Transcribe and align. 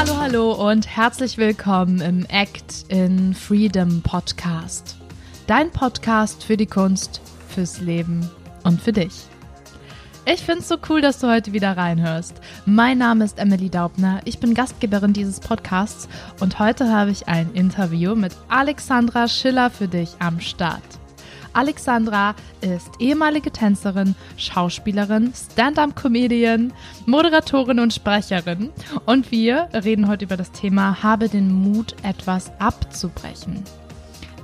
Hallo, 0.00 0.16
hallo 0.16 0.70
und 0.70 0.86
herzlich 0.88 1.36
willkommen 1.36 2.00
im 2.00 2.24
Act 2.30 2.86
in 2.88 3.34
Freedom 3.34 4.00
Podcast. 4.00 4.96
Dein 5.46 5.70
Podcast 5.70 6.42
für 6.42 6.56
die 6.56 6.64
Kunst, 6.64 7.20
fürs 7.50 7.82
Leben 7.82 8.26
und 8.64 8.80
für 8.80 8.92
dich. 8.92 9.12
Ich 10.24 10.40
finde 10.40 10.60
es 10.60 10.68
so 10.68 10.78
cool, 10.88 11.02
dass 11.02 11.18
du 11.18 11.28
heute 11.30 11.52
wieder 11.52 11.76
reinhörst. 11.76 12.40
Mein 12.64 12.96
Name 12.96 13.26
ist 13.26 13.38
Emily 13.38 13.68
Daubner, 13.68 14.22
ich 14.24 14.38
bin 14.38 14.54
Gastgeberin 14.54 15.12
dieses 15.12 15.38
Podcasts 15.38 16.08
und 16.40 16.58
heute 16.58 16.90
habe 16.90 17.10
ich 17.10 17.28
ein 17.28 17.52
Interview 17.52 18.14
mit 18.14 18.34
Alexandra 18.48 19.28
Schiller 19.28 19.68
für 19.68 19.86
dich 19.86 20.16
am 20.18 20.40
Start. 20.40 20.99
Alexandra 21.52 22.34
ist 22.60 22.90
ehemalige 22.98 23.50
Tänzerin, 23.50 24.14
Schauspielerin, 24.36 25.32
Stand-up-Comedian, 25.34 26.72
Moderatorin 27.06 27.80
und 27.80 27.92
Sprecherin. 27.92 28.70
Und 29.06 29.30
wir 29.30 29.68
reden 29.72 30.08
heute 30.08 30.24
über 30.24 30.36
das 30.36 30.52
Thema 30.52 31.02
Habe 31.02 31.28
den 31.28 31.52
Mut, 31.52 31.94
etwas 32.02 32.50
abzubrechen. 32.60 33.64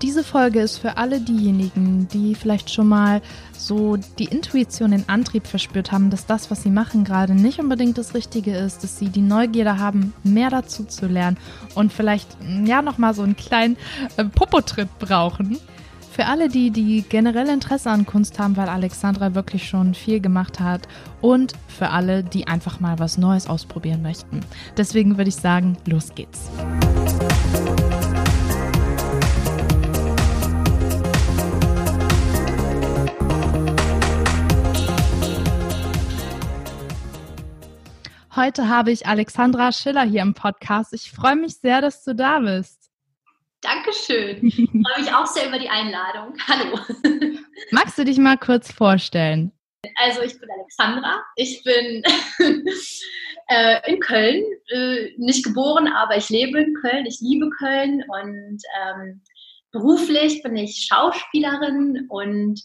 Diese 0.03 0.25
Folge 0.25 0.61
ist 0.61 0.77
für 0.77 0.99
alle 0.99 1.21
diejenigen, 1.21 2.07
die 2.09 2.35
vielleicht 2.35 2.71
schon 2.71 2.87
mal 2.87 3.23
so 3.57 3.97
die 4.19 4.27
Intuition, 4.27 4.91
den 4.91 5.09
Antrieb 5.09 5.47
verspürt 5.47 5.91
haben, 5.91 6.11
dass 6.11 6.27
das, 6.27 6.51
was 6.51 6.63
sie 6.63 6.71
machen, 6.71 7.05
gerade 7.05 7.35
nicht 7.35 7.59
unbedingt 7.59 7.97
das 7.97 8.15
Richtige 8.15 8.55
ist, 8.55 8.85
dass 8.85 8.99
sie 8.99 9.09
die 9.09 9.23
Neugierde 9.23 9.79
haben, 9.79 10.13
mehr 10.23 10.51
dazu 10.51 10.85
zu 10.85 11.07
lernen 11.07 11.39
und 11.75 11.95
vielleicht 11.95 12.37
ja 12.65 12.83
nochmal 12.83 13.15
so 13.15 13.23
einen 13.23 13.37
kleinen 13.37 13.79
äh, 14.19 14.25
Popotritt 14.25 14.99
brauchen. 14.99 15.59
Für 16.17 16.29
alle 16.29 16.49
die, 16.49 16.71
die 16.71 17.03
generell 17.07 17.47
Interesse 17.51 17.91
an 17.91 18.07
Kunst 18.07 18.39
haben, 18.39 18.57
weil 18.57 18.71
Alexandra 18.71 19.35
wirklich 19.35 19.69
schon 19.69 19.93
viel 19.93 20.19
gemacht 20.19 20.61
hat 20.61 20.89
und 21.21 21.53
für 21.69 21.91
alle, 21.91 22.25
die 22.25 22.47
einfach 22.47 22.81
mal 22.81 22.99
was 22.99 23.19
Neues 23.19 23.47
ausprobieren 23.47 24.01
möchten. 24.01 24.41
Deswegen 24.79 25.19
würde 25.19 25.29
ich 25.29 25.37
sagen, 25.37 25.77
los 25.85 26.15
geht's. 26.15 26.49
Heute 38.35 38.71
habe 38.71 38.91
ich 38.91 39.07
Alexandra 39.07 39.71
Schiller 39.71 40.05
hier 40.05 40.23
im 40.23 40.33
Podcast. 40.33 40.95
Ich 40.95 41.13
freue 41.13 41.37
mich 41.37 41.59
sehr, 41.59 41.83
dass 41.83 42.05
du 42.05 42.15
da 42.15 42.39
bist. 42.39 42.86
Dankeschön. 43.61 44.47
Ich 44.47 44.55
freue 44.71 45.05
mich 45.05 45.13
auch 45.13 45.27
sehr 45.27 45.49
über 45.49 45.59
die 45.59 45.69
Einladung. 45.69 46.35
Hallo. 46.49 46.79
Magst 47.71 47.99
du 47.99 48.05
dich 48.05 48.19
mal 48.19 48.37
kurz 48.37 48.71
vorstellen? 48.71 49.53
Also 49.97 50.23
ich 50.23 50.39
bin 50.39 50.49
Alexandra. 50.51 51.23
Ich 51.37 51.63
bin 51.63 52.03
äh, 53.49 53.93
in 53.93 54.01
Köln, 54.01 54.43
äh, 54.69 55.11
nicht 55.17 55.45
geboren, 55.45 55.89
aber 55.89 56.17
ich 56.17 56.29
lebe 56.29 56.61
in 56.61 56.75
Köln. 56.75 57.07
Ich 57.07 57.21
liebe 57.21 57.49
Köln 57.51 58.03
und 58.09 58.59
ähm, 58.83 59.23
beruflich 59.71 60.43
bin 60.43 60.57
ich 60.57 60.87
Schauspielerin 60.89 62.07
und 62.09 62.61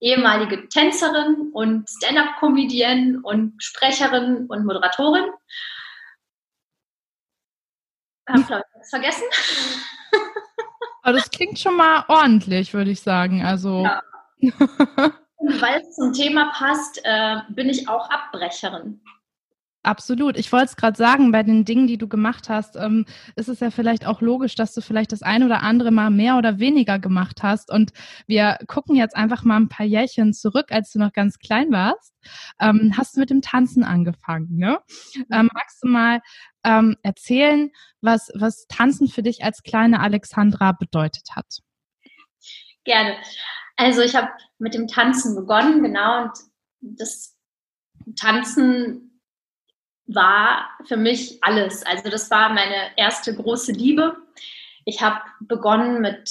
ehemalige 0.00 0.68
Tänzerin 0.68 1.50
und 1.52 1.88
Stand-up-Comedian 1.88 3.20
und 3.22 3.54
Sprecherin 3.62 4.46
und 4.48 4.66
Moderatorin. 4.66 5.24
Hab 8.26 8.38
ich 8.38 8.50
was 8.50 8.90
vergessen? 8.90 9.24
Aber 11.02 11.18
das 11.18 11.30
klingt 11.30 11.58
schon 11.58 11.76
mal 11.76 12.04
ordentlich, 12.08 12.72
würde 12.72 12.90
ich 12.90 13.00
sagen. 13.00 13.44
Also. 13.44 13.84
Ja. 13.84 14.02
Weil 14.40 15.82
es 15.82 15.94
zum 15.94 16.12
Thema 16.12 16.50
passt, 16.52 17.00
äh, 17.04 17.36
bin 17.50 17.68
ich 17.68 17.88
auch 17.88 18.08
Abbrecherin. 18.08 19.00
Absolut. 19.84 20.38
Ich 20.38 20.50
wollte 20.50 20.64
es 20.64 20.76
gerade 20.76 20.96
sagen, 20.96 21.30
bei 21.30 21.42
den 21.42 21.66
Dingen, 21.66 21.86
die 21.86 21.98
du 21.98 22.08
gemacht 22.08 22.48
hast, 22.48 22.74
ähm, 22.74 23.04
ist 23.36 23.50
es 23.50 23.60
ja 23.60 23.70
vielleicht 23.70 24.06
auch 24.06 24.22
logisch, 24.22 24.54
dass 24.54 24.72
du 24.72 24.80
vielleicht 24.80 25.12
das 25.12 25.22
ein 25.22 25.42
oder 25.42 25.62
andere 25.62 25.90
Mal 25.90 26.08
mehr 26.08 26.38
oder 26.38 26.58
weniger 26.58 26.98
gemacht 26.98 27.42
hast. 27.42 27.70
Und 27.70 27.92
wir 28.26 28.56
gucken 28.66 28.96
jetzt 28.96 29.14
einfach 29.14 29.44
mal 29.44 29.56
ein 29.56 29.68
paar 29.68 29.84
Jährchen 29.84 30.32
zurück, 30.32 30.72
als 30.72 30.90
du 30.90 30.98
noch 30.98 31.12
ganz 31.12 31.38
klein 31.38 31.70
warst. 31.70 32.14
Ähm, 32.58 32.94
hast 32.96 33.14
du 33.14 33.20
mit 33.20 33.28
dem 33.28 33.42
Tanzen 33.42 33.84
angefangen, 33.84 34.56
ne? 34.56 34.78
Ähm, 35.30 35.50
magst 35.52 35.82
du 35.82 35.88
mal 35.88 36.22
ähm, 36.64 36.96
erzählen, 37.02 37.70
was, 38.00 38.30
was 38.34 38.66
Tanzen 38.68 39.06
für 39.08 39.22
dich 39.22 39.44
als 39.44 39.62
kleine 39.62 40.00
Alexandra 40.00 40.72
bedeutet 40.72 41.28
hat? 41.36 41.58
Gerne. 42.84 43.16
Also 43.76 44.00
ich 44.00 44.16
habe 44.16 44.28
mit 44.58 44.72
dem 44.72 44.88
Tanzen 44.88 45.34
begonnen, 45.36 45.82
genau, 45.82 46.22
und 46.22 46.32
das 46.80 47.36
Tanzen 48.18 49.13
war 50.06 50.68
für 50.86 50.96
mich 50.96 51.38
alles. 51.42 51.84
Also 51.84 52.10
das 52.10 52.30
war 52.30 52.50
meine 52.50 52.96
erste 52.96 53.34
große 53.34 53.72
Liebe. 53.72 54.16
Ich 54.84 55.02
habe 55.02 55.20
begonnen 55.40 56.00
mit, 56.00 56.30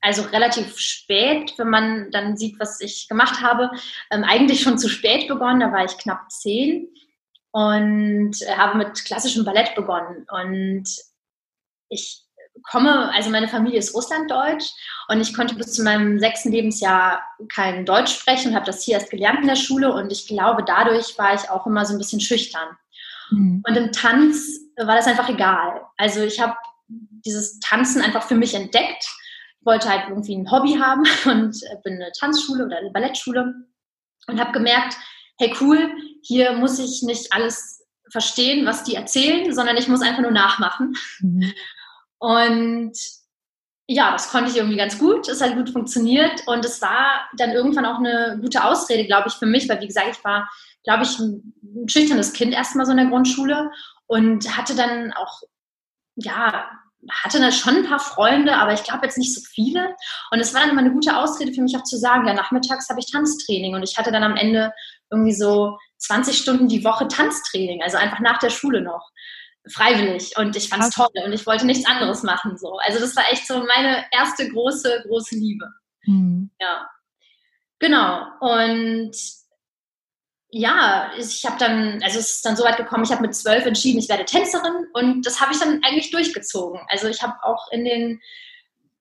also 0.00 0.22
relativ 0.22 0.78
spät, 0.78 1.54
wenn 1.56 1.70
man 1.70 2.10
dann 2.10 2.36
sieht, 2.36 2.58
was 2.60 2.80
ich 2.80 3.08
gemacht 3.08 3.42
habe, 3.42 3.70
ähm, 4.10 4.24
eigentlich 4.24 4.62
schon 4.62 4.78
zu 4.78 4.88
spät 4.88 5.28
begonnen, 5.28 5.60
da 5.60 5.72
war 5.72 5.84
ich 5.84 5.98
knapp 5.98 6.30
zehn 6.30 6.88
und 7.52 8.36
habe 8.56 8.78
mit 8.78 9.04
klassischem 9.04 9.44
Ballett 9.44 9.74
begonnen. 9.74 10.24
Und 10.30 10.88
ich 11.88 12.24
komme, 12.62 13.12
also 13.12 13.30
meine 13.30 13.48
Familie 13.48 13.78
ist 13.78 13.94
russlanddeutsch 13.94 14.70
und 15.08 15.20
ich 15.20 15.34
konnte 15.34 15.54
bis 15.54 15.72
zu 15.72 15.82
meinem 15.82 16.18
sechsten 16.20 16.52
Lebensjahr 16.52 17.22
kein 17.52 17.84
Deutsch 17.84 18.14
sprechen 18.14 18.50
und 18.50 18.54
habe 18.54 18.66
das 18.66 18.82
hier 18.82 18.94
erst 18.94 19.10
gelernt 19.10 19.40
in 19.40 19.48
der 19.48 19.56
Schule 19.56 19.92
und 19.92 20.12
ich 20.12 20.26
glaube, 20.26 20.62
dadurch 20.64 21.18
war 21.18 21.34
ich 21.34 21.48
auch 21.50 21.66
immer 21.66 21.84
so 21.84 21.94
ein 21.94 21.98
bisschen 21.98 22.20
schüchtern. 22.20 22.76
Mhm. 23.30 23.62
Und 23.66 23.76
im 23.76 23.92
Tanz 23.92 24.60
war 24.76 24.96
das 24.96 25.06
einfach 25.06 25.28
egal. 25.28 25.82
Also 25.96 26.22
ich 26.22 26.40
habe 26.40 26.54
dieses 26.88 27.60
Tanzen 27.60 28.02
einfach 28.02 28.22
für 28.22 28.34
mich 28.34 28.54
entdeckt, 28.54 29.06
wollte 29.62 29.88
halt 29.88 30.08
irgendwie 30.08 30.36
ein 30.36 30.50
Hobby 30.50 30.74
haben 30.74 31.04
und 31.24 31.60
bin 31.84 31.94
eine 31.94 32.12
Tanzschule 32.18 32.66
oder 32.66 32.78
eine 32.78 32.90
Ballettschule 32.90 33.54
und 34.26 34.40
habe 34.40 34.52
gemerkt, 34.52 34.96
hey 35.38 35.54
cool, 35.60 35.90
hier 36.22 36.52
muss 36.52 36.78
ich 36.78 37.02
nicht 37.02 37.32
alles 37.32 37.86
verstehen, 38.10 38.66
was 38.66 38.84
die 38.84 38.94
erzählen, 38.94 39.52
sondern 39.54 39.76
ich 39.76 39.88
muss 39.88 40.02
einfach 40.02 40.22
nur 40.22 40.32
nachmachen. 40.32 40.94
Mhm. 41.20 41.52
Und 42.22 42.92
ja, 43.86 44.12
das 44.12 44.30
konnte 44.30 44.50
ich 44.50 44.56
irgendwie 44.58 44.76
ganz 44.76 44.98
gut. 44.98 45.26
Es 45.26 45.40
hat 45.40 45.54
gut 45.54 45.70
funktioniert 45.70 46.46
und 46.46 46.64
es 46.64 46.80
war 46.80 47.28
dann 47.36 47.50
irgendwann 47.50 47.86
auch 47.86 47.98
eine 47.98 48.38
gute 48.40 48.62
Ausrede, 48.62 49.06
glaube 49.06 49.28
ich, 49.28 49.34
für 49.34 49.46
mich, 49.46 49.68
weil 49.68 49.80
wie 49.80 49.86
gesagt, 49.86 50.10
ich 50.12 50.22
war 50.22 50.48
glaube 50.84 51.04
ich, 51.04 51.18
ein, 51.18 51.54
schüchternes 51.86 52.32
Kind 52.32 52.52
erstmal 52.52 52.86
so 52.86 52.92
in 52.92 52.98
der 52.98 53.06
Grundschule 53.06 53.70
und 54.06 54.56
hatte 54.56 54.74
dann 54.74 55.12
auch, 55.12 55.42
ja, 56.16 56.68
hatte 57.10 57.38
dann 57.38 57.52
schon 57.52 57.76
ein 57.76 57.86
paar 57.86 58.00
Freunde, 58.00 58.56
aber 58.56 58.72
ich 58.72 58.82
glaube 58.82 59.06
jetzt 59.06 59.18
nicht 59.18 59.34
so 59.34 59.40
viele. 59.40 59.94
Und 60.30 60.40
es 60.40 60.52
war 60.52 60.62
dann 60.62 60.70
immer 60.70 60.80
eine 60.80 60.92
gute 60.92 61.16
Ausrede 61.16 61.52
für 61.52 61.62
mich 61.62 61.76
auch 61.76 61.84
zu 61.84 61.96
sagen, 61.96 62.26
ja, 62.26 62.34
nachmittags 62.34 62.88
habe 62.88 63.00
ich 63.00 63.10
Tanztraining 63.10 63.74
und 63.74 63.82
ich 63.82 63.96
hatte 63.96 64.12
dann 64.12 64.22
am 64.22 64.36
Ende 64.36 64.72
irgendwie 65.10 65.34
so 65.34 65.78
20 65.98 66.36
Stunden 66.36 66.68
die 66.68 66.84
Woche 66.84 67.08
Tanztraining, 67.08 67.82
also 67.82 67.96
einfach 67.96 68.20
nach 68.20 68.38
der 68.38 68.50
Schule 68.50 68.82
noch 68.82 69.10
freiwillig 69.72 70.36
und 70.38 70.56
ich 70.56 70.68
fand 70.68 70.82
es 70.82 70.90
toll 70.90 71.08
und 71.24 71.32
ich 71.32 71.46
wollte 71.46 71.66
nichts 71.66 71.86
anderes 71.86 72.22
machen 72.22 72.56
so. 72.56 72.78
Also 72.78 72.98
das 72.98 73.14
war 73.14 73.24
echt 73.30 73.46
so 73.46 73.62
meine 73.62 74.04
erste 74.10 74.48
große 74.48 75.04
große 75.06 75.34
Liebe. 75.34 75.68
Mhm. 76.04 76.50
Ja. 76.60 76.88
Genau 77.78 78.26
und 78.40 79.12
ja, 80.52 81.12
ich 81.16 81.44
habe 81.44 81.56
dann, 81.58 82.02
also 82.02 82.18
es 82.18 82.36
ist 82.36 82.44
dann 82.44 82.56
so 82.56 82.64
weit 82.64 82.76
gekommen, 82.76 83.04
ich 83.04 83.12
habe 83.12 83.22
mit 83.22 83.34
zwölf 83.34 83.64
entschieden, 83.66 83.98
ich 83.98 84.08
werde 84.08 84.24
Tänzerin 84.24 84.86
und 84.94 85.24
das 85.24 85.40
habe 85.40 85.52
ich 85.52 85.60
dann 85.60 85.80
eigentlich 85.84 86.10
durchgezogen. 86.10 86.80
Also 86.88 87.08
ich 87.08 87.22
habe 87.22 87.34
auch 87.42 87.70
in 87.70 87.84
den, 87.84 88.20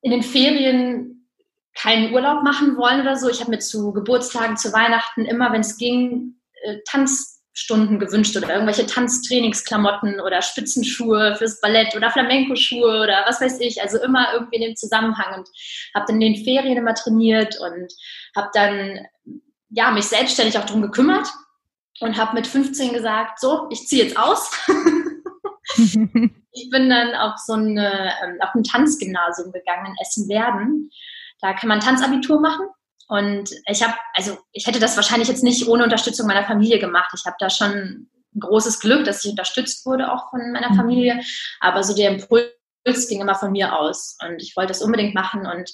in 0.01 0.11
den 0.11 0.21
Ferien 0.21 1.27
keinen 1.73 2.13
Urlaub 2.13 2.43
machen 2.43 2.77
wollen 2.77 3.01
oder 3.01 3.15
so. 3.15 3.29
Ich 3.29 3.39
habe 3.39 3.51
mir 3.51 3.59
zu 3.59 3.93
Geburtstagen, 3.93 4.57
zu 4.57 4.73
Weihnachten 4.73 5.25
immer, 5.25 5.51
wenn 5.51 5.61
es 5.61 5.77
ging, 5.77 6.35
äh, 6.63 6.77
Tanzstunden 6.87 7.99
gewünscht 7.99 8.37
oder 8.37 8.53
irgendwelche 8.53 8.85
Tanztrainingsklamotten 8.85 10.19
oder 10.19 10.41
Spitzenschuhe 10.43 11.35
fürs 11.35 11.61
Ballett 11.61 11.95
oder 11.95 12.11
Flamenco-Schuhe 12.11 13.01
oder 13.01 13.23
was 13.27 13.41
weiß 13.41 13.59
ich. 13.61 13.81
Also 13.81 13.99
immer 14.01 14.33
irgendwie 14.33 14.57
in 14.57 14.61
dem 14.61 14.75
Zusammenhang 14.75 15.39
und 15.39 15.49
habe 15.95 16.05
dann 16.07 16.21
in 16.21 16.33
den 16.33 16.43
Ferien 16.43 16.77
immer 16.77 16.93
trainiert 16.93 17.57
und 17.59 17.91
habe 18.35 18.49
dann 18.53 19.07
ja, 19.69 19.91
mich 19.91 20.05
selbstständig 20.05 20.57
auch 20.57 20.65
darum 20.65 20.81
gekümmert 20.81 21.27
und 21.99 22.17
habe 22.17 22.35
mit 22.35 22.47
15 22.47 22.93
gesagt, 22.93 23.39
so, 23.39 23.67
ich 23.69 23.87
ziehe 23.87 24.03
jetzt 24.03 24.17
aus. 24.17 24.51
ich 25.75 26.69
bin 26.69 26.89
dann 26.89 27.15
auf 27.15 27.37
so 27.45 27.53
eine, 27.53 28.13
ähm, 28.23 28.37
auf 28.41 28.53
ein 28.55 28.63
Tanzgymnasium 28.63 29.51
gegangen 29.51 29.87
in 29.87 29.95
Essen-Werden. 30.01 30.89
Da 31.41 31.53
kann 31.53 31.69
man 31.69 31.79
Tanzabitur 31.79 32.39
machen. 32.39 32.67
Und 33.07 33.49
ich 33.67 33.83
habe, 33.83 33.95
also 34.13 34.37
ich 34.51 34.67
hätte 34.67 34.79
das 34.79 34.95
wahrscheinlich 34.95 35.29
jetzt 35.29 35.43
nicht 35.43 35.67
ohne 35.67 35.83
Unterstützung 35.83 36.27
meiner 36.27 36.45
Familie 36.45 36.79
gemacht. 36.79 37.11
Ich 37.15 37.25
habe 37.25 37.37
da 37.39 37.49
schon 37.49 37.71
ein 38.35 38.39
großes 38.39 38.79
Glück, 38.79 39.03
dass 39.05 39.25
ich 39.25 39.31
unterstützt 39.31 39.85
wurde 39.85 40.11
auch 40.11 40.29
von 40.29 40.51
meiner 40.51 40.69
mhm. 40.71 40.75
Familie. 40.75 41.21
Aber 41.59 41.83
so 41.83 41.95
der 41.95 42.11
Impuls 42.11 42.51
ging 43.07 43.21
immer 43.21 43.35
von 43.35 43.51
mir 43.51 43.77
aus. 43.77 44.17
Und 44.25 44.41
ich 44.41 44.55
wollte 44.55 44.69
das 44.69 44.81
unbedingt 44.81 45.13
machen. 45.13 45.45
Und 45.45 45.71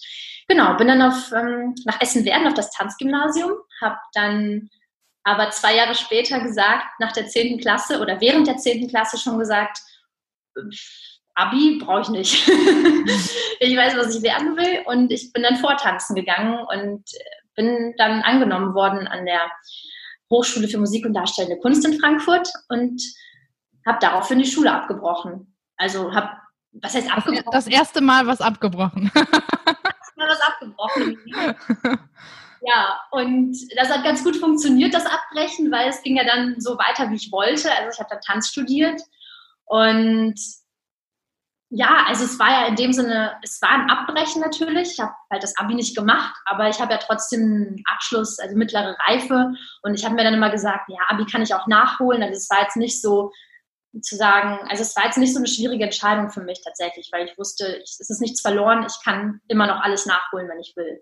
genau, 0.48 0.76
bin 0.76 0.88
dann 0.88 1.02
auf, 1.02 1.32
ähm, 1.32 1.76
nach 1.86 2.02
Essen-Werden 2.02 2.48
auf 2.48 2.54
das 2.54 2.72
Tanzgymnasium, 2.72 3.52
habe 3.82 3.98
dann 4.14 4.70
aber 5.24 5.50
zwei 5.50 5.76
Jahre 5.76 5.96
später 5.96 6.40
gesagt, 6.40 6.86
nach 7.00 7.12
der 7.12 7.28
10. 7.28 7.60
Klasse 7.60 8.00
oder 8.00 8.22
während 8.22 8.48
der 8.48 8.58
10. 8.58 8.88
Klasse 8.88 9.18
schon 9.18 9.40
gesagt, 9.40 9.80
Abi 11.34 11.80
brauche 11.84 12.02
ich 12.02 12.10
nicht. 12.10 12.48
ich 13.60 13.76
weiß, 13.76 13.98
was 13.98 14.16
ich 14.16 14.22
werden 14.22 14.56
will 14.56 14.84
und 14.86 15.12
ich 15.12 15.34
bin 15.34 15.44
dann 15.44 15.58
vortanzen 15.58 16.16
gegangen 16.16 16.60
und 16.60 17.04
bin 17.56 17.94
dann 17.98 18.22
angenommen 18.22 18.74
worden 18.74 19.08
an 19.08 19.26
der 19.26 19.52
Hochschule 20.30 20.68
für 20.68 20.78
Musik 20.78 21.06
und 21.06 21.14
Darstellende 21.14 21.60
Kunst 21.60 21.86
in 21.86 22.00
Frankfurt 22.00 22.50
und 22.70 23.02
habe 23.86 24.00
daraufhin 24.00 24.40
die 24.40 24.50
Schule 24.50 24.72
abgebrochen. 24.72 25.56
Also 25.78 26.14
habe, 26.14 26.30
was 26.82 26.96
heißt 26.96 27.12
abgebrochen? 27.12 27.52
Das 27.52 27.68
erste 27.68 28.02
Mal 28.02 28.28
was 28.28 28.42
abgebrochen. 28.42 29.12
Mal 30.16 30.30
was 30.30 30.42
abgebrochen. 30.42 31.18
Ja, 32.68 33.00
und 33.12 33.56
das 33.78 33.92
hat 33.92 34.04
ganz 34.04 34.24
gut 34.24 34.38
funktioniert, 34.38 34.92
das 34.92 35.06
Abbrechen, 35.06 35.72
weil 35.72 35.88
es 35.88 36.02
ging 36.02 36.16
ja 36.16 36.24
dann 36.24 36.60
so 36.60 36.80
weiter, 36.80 37.12
wie 37.12 37.16
ich 37.16 37.32
wollte. 37.32 37.72
Also 37.72 37.90
ich 37.94 38.00
habe 38.00 38.10
dann 38.10 38.22
Tanz 38.22 38.48
studiert 38.48 39.00
und 39.66 40.36
ja, 41.70 42.06
also 42.08 42.26
es 42.26 42.40
war 42.40 42.50
ja 42.50 42.68
in 42.68 42.76
dem 42.76 42.94
Sinne, 42.94 43.34
es 43.44 43.62
war 43.62 43.70
ein 43.70 43.90
Abbrechen 43.90 44.42
natürlich. 44.42 44.94
Ich 44.94 45.00
habe 45.00 45.14
halt 45.32 45.44
das 45.44 45.58
Abi 45.58 45.74
nicht 45.74 45.96
gemacht, 45.96 46.34
aber 46.46 46.70
ich 46.70 46.80
habe 46.80 46.94
ja 46.94 47.00
trotzdem 47.00 47.42
einen 47.42 47.84
Abschluss, 47.92 48.40
also 48.40 48.56
mittlere 48.56 48.96
Reife. 49.08 49.52
Und 49.82 49.94
ich 49.96 50.06
habe 50.06 50.16
mir 50.16 50.24
dann 50.24 50.36
immer 50.36 50.52
gesagt, 50.52 50.90
ja, 50.90 51.00
Abi 51.10 51.26
kann 51.26 51.42
ich 51.42 51.54
auch 51.54 51.68
nachholen. 51.68 52.24
Also 52.24 52.36
es 52.36 52.50
war 52.50 52.62
jetzt 52.62 52.78
nicht 52.78 53.02
so 53.02 53.32
zu 54.02 54.16
sagen, 54.16 54.60
also 54.70 54.82
es 54.82 54.96
war 54.96 55.06
jetzt 55.06 55.18
nicht 55.18 55.34
so 55.34 55.40
eine 55.40 55.48
schwierige 55.48 55.86
Entscheidung 55.86 56.30
für 56.30 56.42
mich 56.42 56.62
tatsächlich, 56.64 57.10
weil 57.12 57.26
ich 57.26 57.38
wusste, 57.38 57.82
es 57.82 58.00
ist 58.00 58.22
nichts 58.22 58.42
verloren. 58.42 58.86
Ich 58.88 59.04
kann 59.04 59.42
immer 59.48 59.68
noch 59.68 59.82
alles 59.82 60.06
nachholen, 60.06 60.50
wenn 60.50 60.60
ich 60.60 60.74
will. 60.76 61.02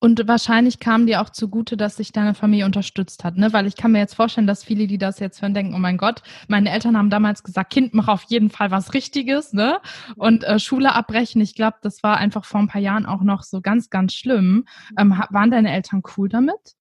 Und 0.00 0.26
wahrscheinlich 0.26 0.80
kam 0.80 1.06
dir 1.06 1.20
auch 1.20 1.30
zugute, 1.30 1.76
dass 1.76 1.96
sich 1.96 2.10
deine 2.10 2.34
Familie 2.34 2.64
unterstützt 2.64 3.22
hat, 3.22 3.36
ne? 3.36 3.52
Weil 3.52 3.66
ich 3.66 3.76
kann 3.76 3.92
mir 3.92 3.98
jetzt 3.98 4.14
vorstellen, 4.14 4.46
dass 4.46 4.64
viele, 4.64 4.86
die 4.86 4.98
das 4.98 5.20
jetzt 5.20 5.42
hören, 5.42 5.54
denken, 5.54 5.74
oh 5.74 5.78
mein 5.78 5.98
Gott, 5.98 6.22
meine 6.48 6.70
Eltern 6.70 6.96
haben 6.96 7.10
damals 7.10 7.42
gesagt, 7.42 7.70
Kind, 7.70 7.94
mach 7.94 8.08
auf 8.08 8.22
jeden 8.24 8.50
Fall 8.50 8.70
was 8.70 8.94
Richtiges, 8.94 9.52
ne? 9.52 9.80
Und 10.16 10.42
äh, 10.44 10.58
Schule 10.58 10.94
abbrechen, 10.94 11.40
ich 11.40 11.54
glaube, 11.54 11.76
das 11.82 12.02
war 12.02 12.16
einfach 12.16 12.44
vor 12.44 12.60
ein 12.60 12.68
paar 12.68 12.80
Jahren 12.80 13.06
auch 13.06 13.20
noch 13.22 13.42
so 13.42 13.60
ganz, 13.60 13.90
ganz 13.90 14.14
schlimm. 14.14 14.66
Ähm, 14.98 15.22
waren 15.30 15.50
deine 15.50 15.70
Eltern 15.70 16.02
cool 16.16 16.28
damit? 16.28 16.74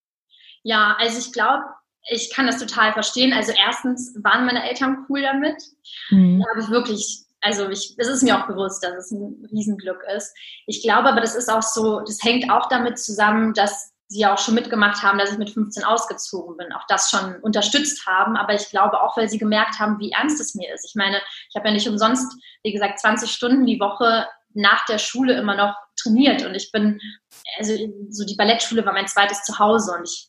Ja, 0.64 0.96
also 1.00 1.20
ich 1.20 1.32
glaube, 1.32 1.64
ich 2.10 2.34
kann 2.34 2.48
das 2.48 2.60
total 2.60 2.94
verstehen. 2.94 3.34
Also 3.34 3.52
erstens 3.52 4.16
waren 4.24 4.46
meine 4.46 4.68
Eltern 4.68 5.06
cool 5.10 5.22
damit. 5.22 5.62
Mhm. 6.10 6.40
Da 6.40 6.50
habe 6.50 6.62
ich 6.62 6.70
wirklich 6.70 7.26
also 7.42 7.70
ich, 7.70 7.96
es 7.98 8.08
ist 8.08 8.24
mir 8.24 8.38
auch 8.38 8.48
bewusst, 8.48 8.84
dass 8.84 8.94
es 8.94 9.12
ein 9.12 9.48
Riesenglück 9.50 10.04
ist. 10.16 10.36
Ich 10.66 10.82
glaube 10.82 11.10
aber, 11.10 11.22
das 11.22 11.36
ist 11.36 11.50
auch 11.50 11.62
so, 11.62 12.02
das 12.02 12.22
hängt 12.22 12.52
auch 12.52 12.68
damit 12.68 13.00
zusammen, 13.00 13.54
dass 13.54 13.94
sie 14.08 14.26
auch 14.26 14.40
schon 14.40 14.56
mitgemacht 14.56 15.04
haben, 15.04 15.20
dass 15.20 15.32
ich 15.32 15.38
mit 15.38 15.52
15 15.52 15.84
ausgezogen 15.84 16.58
bin, 16.58 16.74
auch 16.74 16.86
das 16.88 17.12
schon 17.12 17.36
unterstützt 17.42 18.08
haben. 18.08 18.36
Aber 18.36 18.56
ich 18.56 18.70
glaube 18.70 19.02
auch, 19.02 19.16
weil 19.16 19.30
sie 19.30 19.38
gemerkt 19.38 19.80
haben, 19.80 20.00
wie 20.00 20.12
ernst 20.12 20.42
es 20.42 20.56
mir 20.56 20.74
ist. 20.74 20.84
Ich 20.84 20.96
meine, 20.96 21.22
ich 21.50 21.56
habe 21.56 21.68
ja 21.68 21.74
nicht 21.74 21.88
umsonst, 21.88 22.36
wie 22.64 22.74
gesagt, 22.74 23.00
20 23.00 23.32
Stunden 23.32 23.66
die 23.68 23.80
Woche 23.80 24.28
nach 24.54 24.84
der 24.88 24.98
Schule 24.98 25.38
immer 25.38 25.56
noch 25.56 25.76
trainiert 25.96 26.44
und 26.44 26.56
ich 26.56 26.72
bin, 26.72 27.00
also 27.60 27.74
so 28.10 28.26
die 28.26 28.36
Ballettschule 28.36 28.84
war 28.84 28.94
mein 28.94 29.08
zweites 29.08 29.44
Zuhause 29.44 29.92
und 29.96 30.06
ich, 30.06 30.29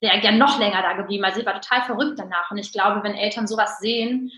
wäre 0.00 0.20
gern 0.20 0.38
noch 0.38 0.58
länger 0.58 0.82
da 0.82 0.94
geblieben. 0.94 1.24
Also 1.24 1.40
ich 1.40 1.46
war 1.46 1.60
total 1.60 1.82
verrückt 1.82 2.18
danach 2.18 2.50
und 2.50 2.58
ich 2.58 2.72
glaube, 2.72 3.02
wenn 3.02 3.14
Eltern 3.14 3.46
sowas 3.46 3.78
sehen, 3.78 4.30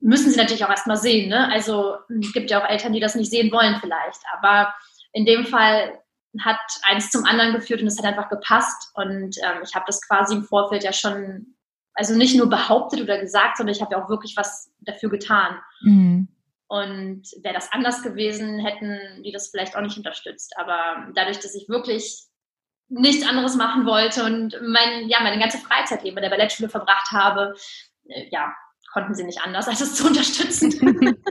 müssen 0.00 0.30
sie 0.30 0.36
natürlich 0.36 0.64
auch 0.64 0.70
erstmal 0.70 0.96
sehen. 0.96 1.28
Ne? 1.28 1.48
Also 1.50 1.96
es 2.20 2.32
gibt 2.32 2.50
ja 2.50 2.62
auch 2.62 2.68
Eltern, 2.68 2.92
die 2.92 3.00
das 3.00 3.14
nicht 3.14 3.30
sehen 3.30 3.52
wollen 3.52 3.76
vielleicht. 3.80 4.20
Aber 4.32 4.74
in 5.12 5.24
dem 5.24 5.46
Fall 5.46 5.98
hat 6.40 6.58
eins 6.82 7.10
zum 7.10 7.24
anderen 7.24 7.52
geführt 7.52 7.80
und 7.80 7.86
es 7.86 7.98
hat 7.98 8.06
einfach 8.06 8.28
gepasst. 8.28 8.90
Und 8.94 9.36
ähm, 9.38 9.62
ich 9.62 9.74
habe 9.74 9.84
das 9.86 10.06
quasi 10.06 10.34
im 10.34 10.44
Vorfeld 10.44 10.82
ja 10.82 10.92
schon, 10.92 11.54
also 11.94 12.16
nicht 12.16 12.36
nur 12.36 12.48
behauptet 12.48 13.00
oder 13.00 13.18
gesagt, 13.18 13.58
sondern 13.58 13.74
ich 13.74 13.82
habe 13.82 13.92
ja 13.92 14.02
auch 14.02 14.08
wirklich 14.08 14.36
was 14.36 14.72
dafür 14.80 15.10
getan. 15.10 15.58
Mhm. 15.82 16.28
Und 16.66 17.22
wäre 17.42 17.54
das 17.54 17.70
anders 17.70 18.02
gewesen, 18.02 18.58
hätten 18.58 19.22
die 19.22 19.30
das 19.30 19.50
vielleicht 19.50 19.76
auch 19.76 19.82
nicht 19.82 19.98
unterstützt. 19.98 20.54
Aber 20.56 21.06
dadurch, 21.14 21.38
dass 21.38 21.54
ich 21.54 21.68
wirklich 21.68 22.24
nichts 22.92 23.26
anderes 23.26 23.56
machen 23.56 23.86
wollte 23.86 24.24
und 24.24 24.58
mein, 24.62 25.08
ja, 25.08 25.18
meine 25.22 25.38
ganze 25.38 25.58
Freizeit 25.58 26.04
eben 26.04 26.14
bei 26.14 26.20
der 26.20 26.30
Ballettschule 26.30 26.68
verbracht 26.68 27.10
habe, 27.10 27.54
äh, 28.08 28.28
ja, 28.30 28.54
konnten 28.92 29.14
sie 29.14 29.24
nicht 29.24 29.40
anders, 29.42 29.66
als 29.66 29.80
es 29.80 29.94
zu 29.94 30.06
unterstützen. 30.06 31.16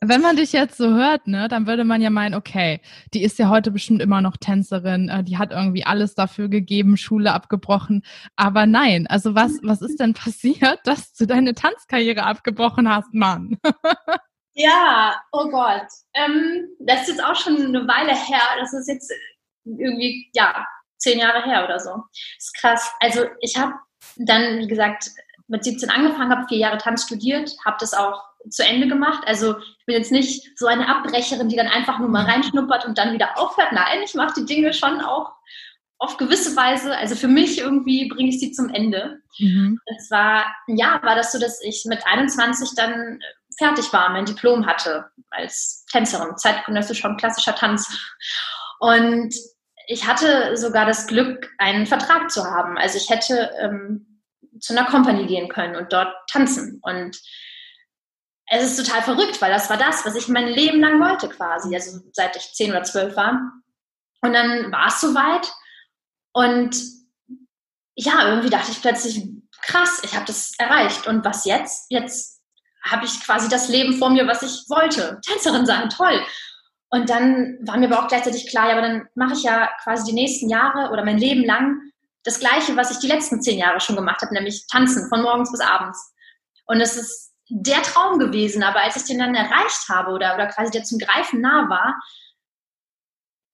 Wenn 0.00 0.20
man 0.20 0.36
dich 0.36 0.52
jetzt 0.52 0.76
so 0.76 0.90
hört, 0.90 1.26
ne, 1.26 1.48
dann 1.48 1.66
würde 1.66 1.84
man 1.84 2.02
ja 2.02 2.10
meinen, 2.10 2.34
okay, 2.34 2.80
die 3.14 3.22
ist 3.22 3.38
ja 3.38 3.48
heute 3.48 3.70
bestimmt 3.70 4.02
immer 4.02 4.20
noch 4.20 4.36
Tänzerin, 4.36 5.08
äh, 5.08 5.24
die 5.24 5.38
hat 5.38 5.52
irgendwie 5.52 5.86
alles 5.86 6.14
dafür 6.14 6.48
gegeben, 6.48 6.98
Schule 6.98 7.32
abgebrochen. 7.32 8.02
Aber 8.36 8.66
nein, 8.66 9.06
also 9.06 9.34
was, 9.34 9.60
was 9.62 9.80
ist 9.80 10.00
denn 10.00 10.12
passiert, 10.12 10.80
dass 10.84 11.14
du 11.14 11.26
deine 11.26 11.54
Tanzkarriere 11.54 12.24
abgebrochen 12.24 12.90
hast, 12.90 13.14
Mann? 13.14 13.58
ja, 14.54 15.14
oh 15.32 15.48
Gott. 15.48 15.86
Ähm, 16.12 16.66
das 16.80 17.02
ist 17.02 17.08
jetzt 17.08 17.24
auch 17.24 17.36
schon 17.36 17.56
eine 17.56 17.88
Weile 17.88 18.14
her. 18.14 18.42
Das 18.58 18.74
ist 18.74 18.88
jetzt 18.88 19.10
irgendwie, 19.64 20.30
ja, 20.34 20.66
zehn 20.98 21.18
Jahre 21.18 21.42
her 21.44 21.64
oder 21.64 21.78
so. 21.78 21.90
Das 21.90 22.44
ist 22.44 22.56
krass. 22.60 22.92
Also 23.00 23.24
ich 23.40 23.56
habe 23.56 23.74
dann, 24.16 24.58
wie 24.58 24.66
gesagt, 24.66 25.10
mit 25.48 25.64
17 25.64 25.90
angefangen, 25.90 26.30
habe 26.30 26.48
vier 26.48 26.58
Jahre 26.58 26.78
Tanz 26.78 27.04
studiert, 27.04 27.54
habe 27.64 27.76
das 27.78 27.92
auch 27.92 28.22
zu 28.48 28.64
Ende 28.64 28.88
gemacht. 28.88 29.22
Also 29.26 29.58
ich 29.58 29.86
bin 29.86 29.96
jetzt 29.96 30.12
nicht 30.12 30.58
so 30.58 30.66
eine 30.66 30.88
Abbrecherin, 30.88 31.48
die 31.48 31.56
dann 31.56 31.68
einfach 31.68 31.98
nur 31.98 32.08
mal 32.08 32.24
reinschnuppert 32.24 32.86
und 32.86 32.98
dann 32.98 33.12
wieder 33.12 33.38
aufhört. 33.38 33.72
Nein, 33.72 34.02
ich 34.04 34.14
mache 34.14 34.34
die 34.40 34.46
Dinge 34.46 34.72
schon 34.72 35.00
auch 35.00 35.32
auf 35.98 36.16
gewisse 36.16 36.56
Weise. 36.56 36.96
Also 36.96 37.14
für 37.14 37.28
mich 37.28 37.58
irgendwie 37.58 38.08
bringe 38.08 38.30
ich 38.30 38.40
sie 38.40 38.52
zum 38.52 38.68
Ende. 38.70 39.20
Mhm. 39.38 39.80
Es 39.96 40.10
war, 40.10 40.46
ja, 40.66 41.00
war 41.02 41.14
das 41.14 41.32
so, 41.32 41.38
dass 41.38 41.62
ich 41.62 41.84
mit 41.86 42.06
21 42.06 42.70
dann 42.76 43.20
fertig 43.56 43.92
war, 43.92 44.10
mein 44.10 44.26
Diplom 44.26 44.66
hatte 44.66 45.10
als 45.30 45.84
Tänzerin, 45.90 46.36
zeitgenössischer 46.36 47.08
und 47.08 47.18
klassischer 47.18 47.54
Tanz. 47.54 47.98
Und 48.80 49.34
ich 49.86 50.06
hatte 50.06 50.56
sogar 50.56 50.86
das 50.86 51.06
Glück, 51.06 51.50
einen 51.58 51.86
Vertrag 51.86 52.30
zu 52.30 52.44
haben. 52.44 52.78
Also 52.78 52.98
ich 52.98 53.10
hätte 53.10 53.50
ähm, 53.60 54.20
zu 54.60 54.76
einer 54.76 54.88
Company 54.88 55.26
gehen 55.26 55.48
können 55.48 55.76
und 55.76 55.92
dort 55.92 56.14
tanzen. 56.28 56.80
Und 56.82 57.20
es 58.46 58.62
ist 58.62 58.84
total 58.84 59.02
verrückt, 59.02 59.40
weil 59.40 59.50
das 59.50 59.70
war 59.70 59.76
das, 59.76 60.04
was 60.04 60.14
ich 60.14 60.28
mein 60.28 60.48
Leben 60.48 60.80
lang 60.80 61.00
wollte 61.00 61.28
quasi, 61.28 61.74
also 61.74 62.00
seit 62.12 62.36
ich 62.36 62.52
zehn 62.52 62.70
oder 62.70 62.82
zwölf 62.82 63.16
war. 63.16 63.40
Und 64.20 64.32
dann 64.32 64.70
war 64.72 64.88
es 64.88 65.00
soweit 65.00 65.50
und 66.32 66.76
ja, 67.96 68.28
irgendwie 68.28 68.50
dachte 68.50 68.72
ich 68.72 68.82
plötzlich, 68.82 69.22
krass, 69.62 70.00
ich 70.02 70.14
habe 70.14 70.26
das 70.26 70.52
erreicht. 70.58 71.06
Und 71.06 71.24
was 71.24 71.44
jetzt? 71.44 71.86
Jetzt 71.90 72.42
habe 72.82 73.06
ich 73.06 73.20
quasi 73.24 73.48
das 73.48 73.68
Leben 73.68 73.94
vor 73.94 74.10
mir, 74.10 74.26
was 74.26 74.42
ich 74.42 74.68
wollte. 74.68 75.20
Tänzerin 75.24 75.64
sein, 75.64 75.88
toll. 75.88 76.20
Und 76.90 77.10
dann 77.10 77.58
war 77.62 77.76
mir 77.76 77.90
aber 77.90 78.04
auch 78.04 78.08
gleichzeitig 78.08 78.48
klar, 78.48 78.68
ja, 78.68 78.72
aber 78.72 78.82
dann 78.82 79.08
mache 79.14 79.34
ich 79.34 79.42
ja 79.42 79.70
quasi 79.82 80.04
die 80.04 80.12
nächsten 80.12 80.48
Jahre 80.48 80.92
oder 80.92 81.04
mein 81.04 81.18
Leben 81.18 81.44
lang 81.44 81.80
das 82.22 82.40
Gleiche, 82.40 82.76
was 82.76 82.90
ich 82.90 82.98
die 82.98 83.06
letzten 83.06 83.42
zehn 83.42 83.58
Jahre 83.58 83.80
schon 83.80 83.96
gemacht 83.96 84.22
habe, 84.22 84.32
nämlich 84.32 84.66
tanzen 84.68 85.08
von 85.08 85.22
morgens 85.22 85.50
bis 85.50 85.60
abends. 85.60 86.14
Und 86.66 86.80
es 86.80 86.96
ist 86.96 87.32
der 87.48 87.82
Traum 87.82 88.18
gewesen, 88.18 88.62
aber 88.62 88.80
als 88.80 88.96
ich 88.96 89.04
den 89.04 89.18
dann 89.18 89.34
erreicht 89.34 89.88
habe 89.88 90.12
oder, 90.12 90.34
oder 90.34 90.46
quasi 90.46 90.70
der 90.70 90.84
zum 90.84 90.98
Greifen 90.98 91.40
nah 91.40 91.68
war, 91.68 92.00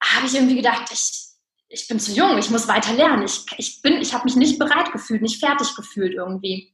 habe 0.02 0.26
ich 0.26 0.34
irgendwie 0.34 0.56
gedacht, 0.56 0.90
ich, 0.92 1.26
ich 1.68 1.88
bin 1.88 1.98
zu 1.98 2.12
jung, 2.12 2.38
ich 2.38 2.50
muss 2.50 2.68
weiter 2.68 2.92
lernen. 2.92 3.24
Ich, 3.24 3.44
ich, 3.58 3.80
ich 3.84 4.14
habe 4.14 4.24
mich 4.24 4.36
nicht 4.36 4.58
bereit 4.58 4.92
gefühlt, 4.92 5.22
nicht 5.22 5.44
fertig 5.44 5.74
gefühlt 5.74 6.14
irgendwie. 6.14 6.72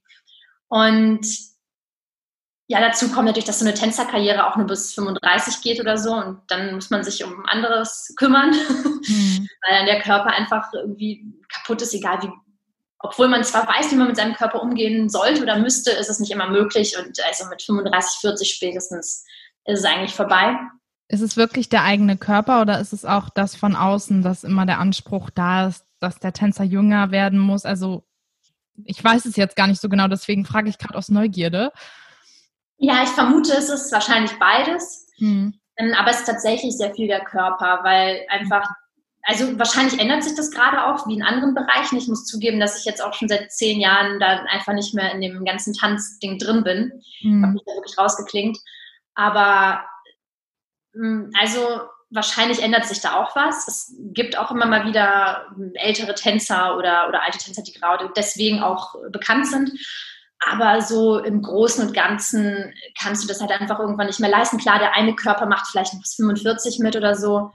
Und 0.68 1.26
ja, 2.68 2.80
dazu 2.80 3.10
kommt 3.10 3.26
natürlich, 3.26 3.44
dass 3.44 3.60
so 3.60 3.64
eine 3.64 3.74
Tänzerkarriere 3.74 4.46
auch 4.46 4.56
nur 4.56 4.66
bis 4.66 4.92
35 4.94 5.62
geht 5.62 5.80
oder 5.80 5.96
so 5.96 6.14
und 6.14 6.40
dann 6.48 6.74
muss 6.74 6.90
man 6.90 7.04
sich 7.04 7.22
um 7.22 7.46
anderes 7.46 8.12
kümmern, 8.16 8.50
mhm. 8.50 9.48
weil 9.62 9.78
dann 9.78 9.86
der 9.86 10.00
Körper 10.00 10.30
einfach 10.30 10.72
irgendwie 10.72 11.32
kaputt 11.48 11.82
ist, 11.82 11.94
egal 11.94 12.22
wie, 12.22 12.30
obwohl 12.98 13.28
man 13.28 13.44
zwar 13.44 13.68
weiß, 13.68 13.92
wie 13.92 13.96
man 13.96 14.08
mit 14.08 14.16
seinem 14.16 14.34
Körper 14.34 14.62
umgehen 14.62 15.08
sollte 15.08 15.42
oder 15.42 15.58
müsste, 15.58 15.92
ist 15.92 16.10
es 16.10 16.18
nicht 16.18 16.32
immer 16.32 16.50
möglich 16.50 16.96
und 16.98 17.16
also 17.24 17.48
mit 17.48 17.62
35, 17.62 18.20
40 18.20 18.52
spätestens 18.52 19.24
ist 19.64 19.78
es 19.78 19.84
eigentlich 19.84 20.14
vorbei. 20.14 20.56
Ist 21.08 21.20
es 21.20 21.36
wirklich 21.36 21.68
der 21.68 21.84
eigene 21.84 22.16
Körper 22.16 22.62
oder 22.62 22.80
ist 22.80 22.92
es 22.92 23.04
auch 23.04 23.30
das 23.30 23.54
von 23.54 23.76
außen, 23.76 24.22
dass 24.22 24.42
immer 24.42 24.66
der 24.66 24.80
Anspruch 24.80 25.30
da 25.30 25.68
ist, 25.68 25.84
dass 26.00 26.18
der 26.18 26.32
Tänzer 26.32 26.64
jünger 26.64 27.12
werden 27.12 27.38
muss? 27.38 27.64
Also 27.64 28.02
ich 28.84 29.02
weiß 29.02 29.24
es 29.24 29.36
jetzt 29.36 29.54
gar 29.54 29.68
nicht 29.68 29.80
so 29.80 29.88
genau, 29.88 30.08
deswegen 30.08 30.44
frage 30.44 30.68
ich 30.68 30.78
gerade 30.78 30.98
aus 30.98 31.08
Neugierde. 31.08 31.70
Ja, 32.78 33.02
ich 33.02 33.10
vermute, 33.10 33.52
es 33.52 33.68
ist 33.68 33.92
wahrscheinlich 33.92 34.38
beides. 34.38 35.08
Mhm. 35.18 35.58
Aber 35.96 36.10
es 36.10 36.20
ist 36.20 36.26
tatsächlich 36.26 36.76
sehr 36.76 36.94
viel 36.94 37.06
der 37.06 37.24
Körper, 37.24 37.80
weil 37.82 38.24
einfach, 38.28 38.68
also 39.22 39.58
wahrscheinlich 39.58 40.00
ändert 40.00 40.24
sich 40.24 40.34
das 40.34 40.50
gerade 40.50 40.86
auch, 40.86 41.06
wie 41.06 41.14
in 41.14 41.22
anderen 41.22 41.54
Bereichen. 41.54 41.98
Ich 41.98 42.08
muss 42.08 42.24
zugeben, 42.24 42.60
dass 42.60 42.78
ich 42.78 42.84
jetzt 42.84 43.02
auch 43.02 43.12
schon 43.12 43.28
seit 43.28 43.52
zehn 43.52 43.80
Jahren 43.80 44.18
da 44.20 44.44
einfach 44.48 44.72
nicht 44.72 44.94
mehr 44.94 45.12
in 45.12 45.20
dem 45.20 45.44
ganzen 45.44 45.74
Tanzding 45.74 46.38
drin 46.38 46.64
bin. 46.64 47.02
Mhm. 47.22 47.42
Habe 47.42 47.52
mich 47.54 47.62
da 47.66 47.74
wirklich 47.74 47.98
rausgeklingt. 47.98 48.58
Aber 49.14 49.84
hm, 50.94 51.30
also 51.38 51.60
wahrscheinlich 52.10 52.62
ändert 52.62 52.86
sich 52.86 53.00
da 53.00 53.14
auch 53.14 53.34
was. 53.36 53.68
Es 53.68 53.94
gibt 54.12 54.38
auch 54.38 54.50
immer 54.50 54.66
mal 54.66 54.86
wieder 54.86 55.46
ältere 55.74 56.14
Tänzer 56.14 56.76
oder, 56.76 57.08
oder 57.08 57.22
alte 57.22 57.38
Tänzer, 57.38 57.62
die 57.62 57.72
gerade 57.72 58.10
deswegen 58.16 58.62
auch 58.62 58.94
bekannt 59.10 59.46
sind. 59.46 59.72
Aber 60.48 60.80
so 60.80 61.18
im 61.18 61.42
Großen 61.42 61.86
und 61.86 61.94
Ganzen 61.94 62.72
kannst 63.00 63.24
du 63.24 63.28
das 63.28 63.40
halt 63.40 63.50
einfach 63.50 63.80
irgendwann 63.80 64.06
nicht 64.06 64.20
mehr 64.20 64.30
leisten. 64.30 64.58
Klar, 64.58 64.78
der 64.78 64.94
eine 64.94 65.14
Körper 65.14 65.46
macht 65.46 65.66
vielleicht 65.66 65.92
noch 65.92 66.00
bis 66.00 66.14
45 66.14 66.78
mit 66.78 66.94
oder 66.96 67.14
so. 67.14 67.50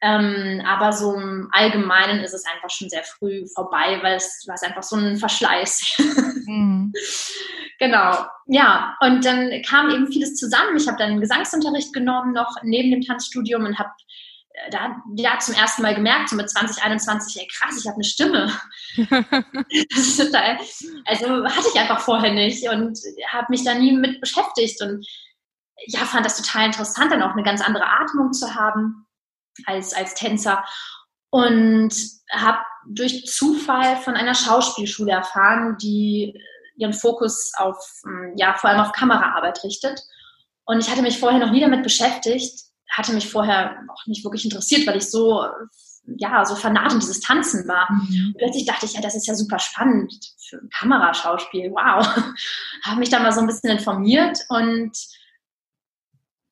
Ähm, 0.00 0.62
aber 0.66 0.92
so 0.92 1.14
im 1.14 1.48
Allgemeinen 1.52 2.20
ist 2.20 2.34
es 2.34 2.44
einfach 2.44 2.70
schon 2.70 2.88
sehr 2.88 3.04
früh 3.04 3.46
vorbei, 3.54 4.00
weil 4.02 4.16
es 4.16 4.44
war 4.48 4.56
einfach 4.62 4.82
so 4.82 4.96
ein 4.96 5.16
Verschleiß. 5.16 5.96
Mhm. 6.44 6.92
genau. 7.78 8.26
Ja, 8.46 8.96
und 9.00 9.24
dann 9.24 9.62
kam 9.62 9.90
eben 9.90 10.08
vieles 10.08 10.34
zusammen. 10.34 10.76
Ich 10.76 10.88
habe 10.88 10.98
dann 10.98 11.20
Gesangsunterricht 11.20 11.92
genommen, 11.92 12.32
noch 12.32 12.56
neben 12.64 12.90
dem 12.90 13.00
Tanzstudium 13.00 13.64
und 13.64 13.78
habe 13.78 13.90
da 14.70 15.02
ja 15.16 15.38
zum 15.38 15.54
ersten 15.54 15.82
Mal 15.82 15.94
gemerkt, 15.94 16.28
so 16.28 16.36
mit 16.36 16.50
2021, 16.50 17.40
ey 17.40 17.48
krass, 17.48 17.78
ich 17.78 17.86
habe 17.86 17.96
eine 17.96 18.04
Stimme. 18.04 18.52
das 19.90 19.98
ist 19.98 20.18
total, 20.18 20.58
also 21.06 21.44
hatte 21.44 21.68
ich 21.72 21.80
einfach 21.80 22.00
vorher 22.00 22.32
nicht 22.32 22.68
und 22.68 22.98
habe 23.28 23.46
mich 23.50 23.64
da 23.64 23.74
nie 23.74 23.92
mit 23.92 24.20
beschäftigt 24.20 24.80
und 24.82 25.06
ja, 25.86 26.00
fand 26.00 26.24
das 26.24 26.40
total 26.40 26.66
interessant, 26.66 27.12
dann 27.12 27.22
auch 27.22 27.32
eine 27.32 27.42
ganz 27.42 27.60
andere 27.60 27.86
Atmung 27.86 28.32
zu 28.32 28.54
haben 28.54 29.06
als, 29.66 29.94
als 29.94 30.14
Tänzer. 30.14 30.64
Und 31.30 31.94
habe 32.30 32.58
durch 32.86 33.26
Zufall 33.26 33.96
von 33.96 34.14
einer 34.14 34.34
Schauspielschule 34.34 35.12
erfahren, 35.12 35.78
die 35.78 36.38
ihren 36.76 36.92
Fokus 36.92 37.52
auf, 37.56 37.76
ja, 38.36 38.54
vor 38.54 38.70
allem 38.70 38.80
auf 38.80 38.92
Kameraarbeit 38.92 39.64
richtet. 39.64 40.00
Und 40.64 40.80
ich 40.80 40.90
hatte 40.90 41.02
mich 41.02 41.18
vorher 41.18 41.40
noch 41.40 41.50
nie 41.50 41.60
damit 41.60 41.82
beschäftigt, 41.82 42.61
hatte 42.92 43.12
mich 43.12 43.30
vorher 43.30 43.78
auch 43.88 44.06
nicht 44.06 44.24
wirklich 44.24 44.44
interessiert, 44.44 44.86
weil 44.86 44.96
ich 44.96 45.10
so, 45.10 45.44
ja, 46.04 46.44
so 46.44 46.54
fanat 46.54 46.92
in 46.92 47.00
dieses 47.00 47.20
Tanzen 47.20 47.66
war. 47.66 47.90
Mhm. 47.90 48.34
Plötzlich 48.38 48.66
dachte 48.66 48.86
ich, 48.86 48.92
ja, 48.92 49.00
das 49.00 49.14
ist 49.14 49.26
ja 49.26 49.34
super 49.34 49.58
spannend 49.58 50.14
für 50.48 50.58
ein 50.58 50.68
Kameraschauspiel. 50.70 51.70
Wow. 51.70 52.06
habe 52.84 52.98
mich 52.98 53.10
da 53.10 53.18
mal 53.18 53.32
so 53.32 53.40
ein 53.40 53.46
bisschen 53.46 53.70
informiert 53.70 54.38
und 54.48 54.92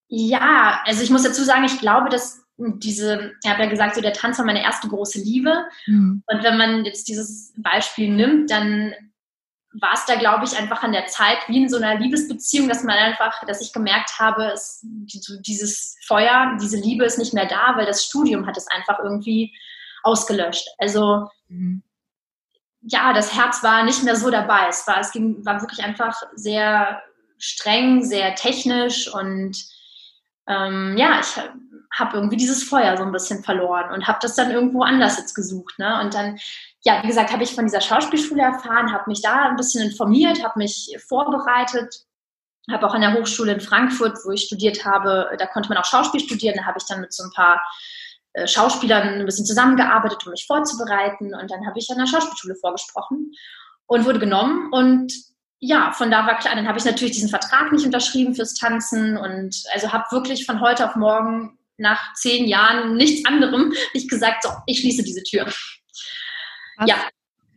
ja, 0.08 0.80
also 0.86 1.02
ich 1.02 1.10
muss 1.10 1.22
dazu 1.22 1.44
sagen, 1.44 1.64
ich 1.64 1.78
glaube, 1.78 2.08
dass 2.08 2.40
diese, 2.56 3.32
ich 3.42 3.50
habe 3.50 3.62
ja 3.62 3.68
gesagt, 3.68 3.94
so 3.94 4.00
der 4.00 4.12
Tanz 4.12 4.38
war 4.38 4.44
meine 4.44 4.62
erste 4.62 4.88
große 4.88 5.20
Liebe. 5.20 5.66
Mhm. 5.86 6.22
Und 6.26 6.42
wenn 6.42 6.58
man 6.58 6.84
jetzt 6.84 7.08
dieses 7.08 7.54
Beispiel 7.56 8.10
nimmt, 8.12 8.50
dann 8.50 8.92
war 9.72 9.94
es 9.94 10.04
da, 10.06 10.16
glaube 10.16 10.44
ich, 10.44 10.56
einfach 10.56 10.82
an 10.82 10.92
der 10.92 11.06
Zeit, 11.06 11.38
wie 11.46 11.62
in 11.62 11.68
so 11.68 11.76
einer 11.76 11.96
Liebesbeziehung, 11.96 12.68
dass 12.68 12.82
man 12.82 12.96
einfach, 12.96 13.44
dass 13.46 13.60
ich 13.60 13.72
gemerkt 13.72 14.18
habe, 14.18 14.50
es, 14.52 14.80
dieses 14.82 15.96
Feuer, 16.06 16.56
diese 16.60 16.76
Liebe 16.76 17.04
ist 17.04 17.18
nicht 17.18 17.34
mehr 17.34 17.46
da, 17.46 17.76
weil 17.76 17.86
das 17.86 18.04
Studium 18.04 18.46
hat 18.46 18.56
es 18.56 18.66
einfach 18.66 18.98
irgendwie 18.98 19.54
ausgelöscht. 20.02 20.66
Also 20.78 21.28
mhm. 21.48 21.82
ja, 22.82 23.12
das 23.12 23.34
Herz 23.34 23.62
war 23.62 23.84
nicht 23.84 24.02
mehr 24.02 24.16
so 24.16 24.30
dabei. 24.30 24.66
Es 24.68 24.86
war, 24.88 24.98
es 24.98 25.12
ging, 25.12 25.44
war 25.44 25.60
wirklich 25.60 25.84
einfach 25.84 26.20
sehr 26.34 27.00
streng, 27.38 28.02
sehr 28.04 28.34
technisch 28.34 29.12
und 29.12 29.56
ähm, 30.50 30.96
ja, 30.98 31.20
ich 31.20 31.40
habe 31.92 32.16
irgendwie 32.16 32.36
dieses 32.36 32.64
Feuer 32.64 32.96
so 32.96 33.04
ein 33.04 33.12
bisschen 33.12 33.42
verloren 33.44 33.92
und 33.92 34.06
habe 34.06 34.18
das 34.20 34.34
dann 34.34 34.50
irgendwo 34.50 34.82
anders 34.82 35.16
jetzt 35.16 35.34
gesucht. 35.34 35.78
Ne? 35.78 36.00
Und 36.00 36.14
dann, 36.14 36.38
ja, 36.82 37.02
wie 37.02 37.08
gesagt, 37.08 37.32
habe 37.32 37.42
ich 37.42 37.54
von 37.54 37.64
dieser 37.64 37.80
Schauspielschule 37.80 38.42
erfahren, 38.42 38.92
habe 38.92 39.04
mich 39.06 39.22
da 39.22 39.48
ein 39.48 39.56
bisschen 39.56 39.88
informiert, 39.88 40.42
habe 40.42 40.58
mich 40.58 40.96
vorbereitet, 41.06 42.04
habe 42.70 42.86
auch 42.86 42.94
an 42.94 43.00
der 43.00 43.14
Hochschule 43.14 43.52
in 43.52 43.60
Frankfurt, 43.60 44.18
wo 44.24 44.30
ich 44.30 44.42
studiert 44.42 44.84
habe, 44.84 45.30
da 45.38 45.46
konnte 45.46 45.68
man 45.68 45.78
auch 45.78 45.84
Schauspiel 45.84 46.20
studieren, 46.20 46.56
da 46.56 46.64
habe 46.64 46.78
ich 46.78 46.86
dann 46.86 47.00
mit 47.00 47.12
so 47.12 47.24
ein 47.24 47.32
paar 47.32 47.60
äh, 48.32 48.46
Schauspielern 48.46 49.20
ein 49.20 49.26
bisschen 49.26 49.46
zusammengearbeitet, 49.46 50.24
um 50.24 50.30
mich 50.30 50.46
vorzubereiten. 50.46 51.34
Und 51.34 51.50
dann 51.50 51.66
habe 51.66 51.78
ich 51.78 51.88
an 51.90 51.98
der 51.98 52.06
Schauspielschule 52.06 52.54
vorgesprochen 52.56 53.32
und 53.86 54.04
wurde 54.04 54.20
genommen. 54.20 54.72
Und 54.72 55.12
ja, 55.60 55.92
von 55.92 56.10
da 56.10 56.26
war 56.26 56.38
klar, 56.38 56.56
dann 56.56 56.66
habe 56.66 56.78
ich 56.78 56.84
natürlich 56.84 57.14
diesen 57.14 57.28
Vertrag 57.28 57.70
nicht 57.70 57.84
unterschrieben 57.84 58.34
fürs 58.34 58.54
Tanzen 58.54 59.18
und 59.18 59.62
also 59.72 59.92
habe 59.92 60.04
wirklich 60.10 60.46
von 60.46 60.60
heute 60.60 60.88
auf 60.88 60.96
morgen 60.96 61.58
nach 61.76 62.14
zehn 62.14 62.46
Jahren 62.46 62.96
nichts 62.96 63.26
anderem 63.26 63.72
nicht 63.94 64.10
gesagt, 64.10 64.42
so, 64.42 64.50
ich 64.66 64.80
schließe 64.80 65.02
diese 65.02 65.22
Tür. 65.22 65.46
Was, 66.76 66.88
ja. 66.88 66.96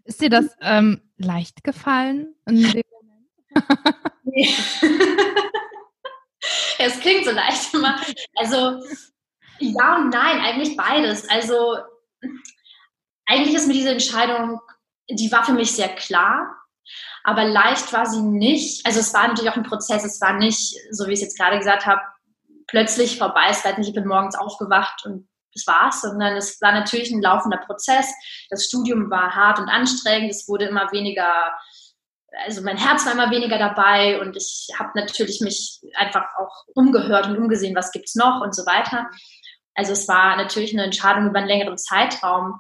Ist 0.04 0.22
dir 0.22 0.30
das 0.30 0.46
ähm, 0.62 1.02
leicht 1.18 1.64
gefallen 1.64 2.36
in 2.46 2.62
dem 2.72 2.84
Moment? 2.92 3.30
nee. 4.24 4.54
es 6.80 7.00
klingt 7.00 7.24
so 7.24 7.32
leicht 7.32 7.74
immer. 7.74 8.02
Also 8.36 8.84
ja 9.60 9.96
und 9.96 10.10
nein, 10.10 10.42
eigentlich 10.42 10.76
beides. 10.76 11.30
Also 11.30 11.78
eigentlich 13.26 13.56
ist 13.56 13.68
mir 13.68 13.74
diese 13.74 13.92
Entscheidung, 13.92 14.60
die 15.10 15.32
war 15.32 15.46
für 15.46 15.54
mich 15.54 15.72
sehr 15.72 15.96
klar. 15.96 16.63
Aber 17.24 17.46
leicht 17.46 17.94
war 17.94 18.06
sie 18.06 18.22
nicht. 18.22 18.86
Also 18.86 19.00
es 19.00 19.14
war 19.14 19.28
natürlich 19.28 19.50
auch 19.50 19.58
ein 19.58 19.64
Prozess. 19.64 20.04
Es 20.04 20.20
war 20.22 20.34
nicht, 20.34 20.76
so 20.92 21.08
wie 21.08 21.14
ich 21.14 21.20
es 21.20 21.26
jetzt 21.26 21.38
gerade 21.38 21.58
gesagt 21.58 21.86
habe, 21.86 22.02
plötzlich 22.68 23.18
vorbei. 23.18 23.48
Es 23.50 23.64
war 23.64 23.78
nicht, 23.78 23.90
ich 23.90 23.96
bin 23.96 24.08
morgens 24.08 24.36
aufgewacht 24.36 25.06
und 25.06 25.28
das 25.54 25.68
war's, 25.68 26.02
sondern 26.02 26.36
es 26.36 26.60
war 26.62 26.72
natürlich 26.72 27.12
ein 27.12 27.22
laufender 27.22 27.58
Prozess. 27.58 28.12
Das 28.50 28.66
Studium 28.66 29.10
war 29.10 29.36
hart 29.36 29.60
und 29.60 29.70
anstrengend. 29.70 30.32
Es 30.32 30.48
wurde 30.48 30.66
immer 30.66 30.92
weniger, 30.92 31.54
also 32.46 32.62
mein 32.64 32.78
Herz 32.78 33.06
war 33.06 33.14
immer 33.14 33.30
weniger 33.30 33.58
dabei 33.58 34.20
und 34.20 34.36
ich 34.36 34.70
habe 34.78 34.92
natürlich 34.96 35.42
mich 35.42 35.82
einfach 35.94 36.26
auch 36.40 36.66
umgehört 36.74 37.28
und 37.28 37.38
umgesehen, 37.38 37.76
was 37.76 37.92
gibt's 37.92 38.16
noch 38.16 38.42
und 38.42 38.56
so 38.56 38.66
weiter. 38.66 39.10
Also 39.76 39.94
es 39.94 40.08
war 40.08 40.36
natürlich 40.38 40.74
eine 40.74 40.84
Entscheidung 40.84 41.28
über 41.28 41.40
einen 41.40 41.48
längeren 41.48 41.78
Zeitraum. 41.78 42.60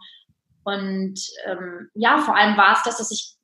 Und 0.63 1.19
ähm, 1.45 1.89
ja, 1.93 2.19
vor 2.19 2.35
allem 2.35 2.57
war 2.57 2.73
es 2.73 2.83
das, 2.83 2.97
dass 2.97 3.11
ich 3.11 3.35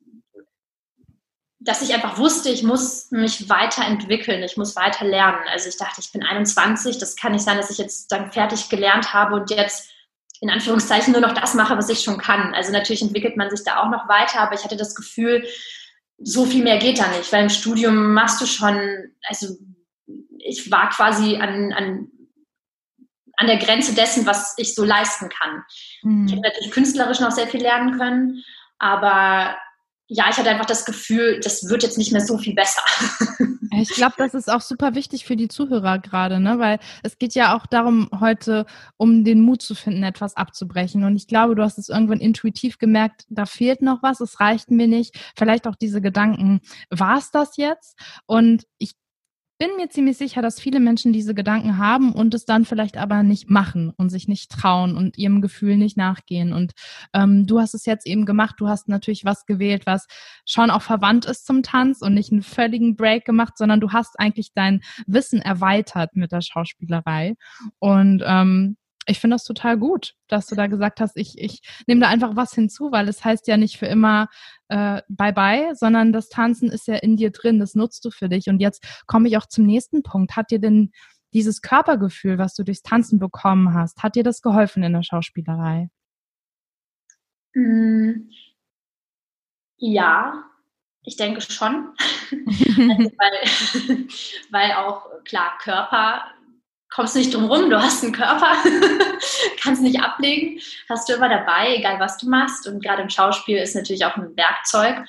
dass 1.60 1.82
ich 1.82 1.94
einfach 1.94 2.18
wusste, 2.18 2.50
ich 2.50 2.63
muss 2.63 3.12
mich 3.12 3.50
weiterentwickeln, 3.50 4.42
ich 4.44 4.56
muss 4.56 4.78
weiter 4.78 5.06
lernen. 5.06 5.46
Also 5.51 5.68
ich 5.68 5.78
dachte, 5.78 6.00
ich 6.00 6.12
bin 6.12 6.24
21, 6.24 6.98
das 6.98 7.18
kann 7.18 7.34
nicht 7.34 7.44
sein, 7.44 7.58
dass 7.58 7.70
ich 7.70 7.78
jetzt 7.78 8.12
dann 8.12 8.32
fertig 8.32 8.70
gelernt 8.70 9.13
habe 9.13 9.36
und 9.36 9.50
jetzt 9.50 9.89
in 10.42 10.50
Anführungszeichen 10.50 11.12
nur 11.12 11.22
noch 11.22 11.34
das 11.34 11.54
mache, 11.56 11.78
was 11.78 11.89
ich 11.89 12.01
schon 12.01 12.18
kann. 12.18 12.54
Also 12.54 12.72
natürlich 12.72 13.01
entwickelt 13.01 13.36
man 13.36 13.50
sich 13.50 13.66
da 13.66 13.82
auch 13.82 13.89
noch 13.89 14.08
weiter, 14.08 14.39
aber 14.39 14.54
ich 14.54 14.63
hatte 14.63 14.78
das 14.78 14.96
Gefühl, 14.96 15.46
so 16.18 16.46
viel 16.46 16.63
mehr 16.63 16.78
geht 16.78 17.00
da 17.00 17.08
nicht, 17.10 17.32
weil 17.34 17.44
im 17.44 17.50
Studium 17.50 18.13
machst 18.13 18.39
du 18.39 18.46
schon, 18.46 19.12
also 19.28 19.58
ich 20.38 20.72
war 20.72 20.89
quasi 20.89 21.36
an, 21.38 21.74
an, 21.74 22.08
an 23.36 23.48
der 23.48 23.58
Grenze 23.58 23.94
dessen, 23.94 24.25
was 24.25 24.54
ich 24.58 24.75
so 24.75 24.86
leisten 24.86 25.28
kann. 25.28 25.63
Mhm. 26.04 26.25
Ich 26.25 26.32
hätte 26.32 26.42
natürlich 26.42 26.72
künstlerisch 26.72 27.20
noch 27.20 27.32
sehr 27.32 27.48
viel 27.48 27.62
lernen 27.62 27.98
können, 27.98 28.44
aber 28.78 29.58
ja, 30.12 30.25
ich 30.30 30.38
hatte 30.38 30.50
einfach 30.50 30.66
das 30.66 30.86
Gefühl, 30.86 31.39
das 31.39 31.70
wird 31.70 31.84
jetzt 31.84 32.00
nicht 32.00 32.12
mehr 32.12 32.22
so 32.22 32.38
viel 32.38 32.56
besser. 32.56 32.82
Ich 33.72 33.89
glaube, 33.89 34.16
das 34.18 34.34
ist 34.34 34.51
auch 34.51 34.62
super 34.62 34.96
wichtig 34.96 35.25
für 35.25 35.36
die 35.36 35.48
Zuhörer 35.48 36.00
gerade, 36.00 36.39
ne? 36.39 36.58
weil 36.58 36.80
es 37.04 37.20
geht 37.20 37.36
ja 37.36 37.56
auch 37.56 37.68
darum, 37.68 38.10
heute 38.20 38.66
um 38.98 39.24
den 39.24 39.42
Mut 39.42 39.62
zu 39.62 39.75
finden, 39.75 40.01
etwas 40.01 40.36
abzubrechen. 40.36 41.04
Und 41.04 41.16
ich 41.16 41.28
glaube, 41.28 41.54
du 41.54 41.63
hast 41.63 41.78
es 41.78 41.88
irgendwann 41.88 42.20
intuitiv 42.20 42.80
gemerkt, 42.80 43.25
da 43.30 43.46
fehlt 43.46 43.84
noch 43.84 44.01
was, 44.01 44.22
es 44.22 44.39
reicht 44.39 44.72
mir 44.72 44.88
nicht. 44.88 45.16
Vielleicht 45.38 45.68
auch 45.68 45.75
diese 45.75 46.01
Gedanken, 46.01 46.62
war 46.89 47.20
es 47.20 47.30
das 47.30 47.58
jetzt? 47.58 47.98
Und 48.25 48.66
ich 48.80 48.96
bin 49.60 49.75
mir 49.75 49.89
ziemlich 49.89 50.18
sicher, 50.18 50.42
dass 50.42 50.60
viele 50.60 50.80
Menschen 50.80 51.12
diese 51.12 51.36
Gedanken 51.36 51.78
haben 51.78 52.13
und 52.13 52.34
es 52.34 52.46
dann 52.46 52.63
vielleicht 52.63 52.96
aber 52.96 53.24
nicht 53.24 53.50
machen 53.50 53.92
und 53.98 54.10
sich 54.10 54.30
nicht 54.30 54.50
trauen 54.50 54.96
und 54.96 55.18
ihrem 55.18 55.42
Gefühl 55.42 55.75
nicht 55.75 55.98
nachgehen. 55.98 56.54
Und 56.54 56.72
ähm, 57.13 57.46
du 57.46 57.60
hast 57.60 57.74
es 57.74 57.86
jetzt 57.86 58.08
eben 58.08 58.25
gemacht. 58.25 58.56
Du 58.60 58.70
hast 58.70 58.88
natürlich 58.88 59.25
was 59.25 59.46
gewählt, 59.46 59.86
was 59.86 60.08
schon 60.46 60.72
auch 60.72 60.82
verwandt 60.82 61.25
ist 61.25 61.46
zum 61.46 61.62
Tanz 61.62 62.01
und 62.01 62.13
nicht 62.13 62.32
einen 62.32 62.42
völligen 62.42 62.96
Break 62.96 63.25
gemacht, 63.25 63.58
sondern 63.58 63.82
du 63.82 63.92
hast 63.92 64.18
eigentlich 64.18 64.54
dein 64.54 64.82
Wissen 65.08 65.42
erweitert 65.42 66.16
mit 66.16 66.32
der 66.32 66.42
Schauspielerei. 66.42 67.36
Und 67.80 68.24
ähm, 68.25 68.78
ich 69.10 69.20
finde 69.20 69.36
das 69.36 69.44
total 69.44 69.78
gut, 69.78 70.16
dass 70.28 70.48
du 70.48 70.56
da 70.56 70.68
gesagt 70.68 71.00
hast, 71.01 71.18
ich, 71.18 71.38
ich 71.38 71.62
nehme 71.88 72.01
da 72.01 72.08
einfach 72.08 72.36
was 72.36 72.54
hinzu, 72.54 72.92
weil 72.92 73.08
es 73.08 73.25
heißt 73.25 73.48
ja 73.48 73.58
nicht 73.58 73.78
für 73.78 73.88
immer 73.88 74.28
äh, 74.68 75.01
Bye-bye, 75.10 75.75
sondern 75.75 76.13
das 76.13 76.30
Tanzen 76.30 76.70
ist 76.70 76.88
ja 76.88 76.96
in 76.96 77.18
dir 77.18 77.32
drin, 77.32 77.60
das 77.60 77.75
nutzt 77.75 78.06
du 78.06 78.12
für 78.12 78.30
dich. 78.30 78.48
Und 78.48 78.60
jetzt 78.60 79.04
komme 79.08 79.28
ich 79.28 79.38
auch 79.38 79.48
zum 79.48 79.66
nächsten 79.66 80.04
Punkt. 80.04 80.36
Hat 80.36 80.51
dir 80.51 80.60
denn 80.60 80.92
dieses 81.34 81.62
Körpergefühl, 81.62 82.38
was 82.38 82.54
du 82.54 82.63
durchs 82.63 82.82
Tanzen 82.82 83.20
bekommen 83.20 83.74
hast, 83.74 84.04
hat 84.04 84.16
dir 84.16 84.24
das 84.24 84.42
geholfen 84.42 84.84
in 84.84 84.94
der 84.94 85.04
Schauspielerei? 85.04 85.89
Mm, 87.56 88.30
ja, 89.78 90.44
ich 91.04 91.18
denke 91.18 91.42
schon. 91.42 91.94
also 92.32 93.12
weil, 93.18 94.08
weil 94.51 94.72
auch 94.74 95.24
klar, 95.24 95.58
Körper 95.60 96.24
kommst 96.89 97.15
nicht 97.15 97.34
drum 97.34 97.46
rum, 97.46 97.69
du 97.69 97.81
hast 97.81 98.03
einen 98.03 98.13
Körper, 98.13 98.51
kannst 99.62 99.81
nicht 99.81 100.01
ablegen, 100.01 100.60
hast 100.89 101.08
du 101.08 101.13
immer 101.13 101.29
dabei, 101.29 101.75
egal 101.75 102.00
was 102.00 102.17
du 102.17 102.29
machst. 102.29 102.67
Und 102.67 102.84
gerade 102.84 103.01
im 103.01 103.10
Schauspiel 103.10 103.58
ist 103.58 103.75
natürlich 103.75 104.05
auch 104.05 104.15
ein 104.17 104.36
Werkzeug. 104.36 105.05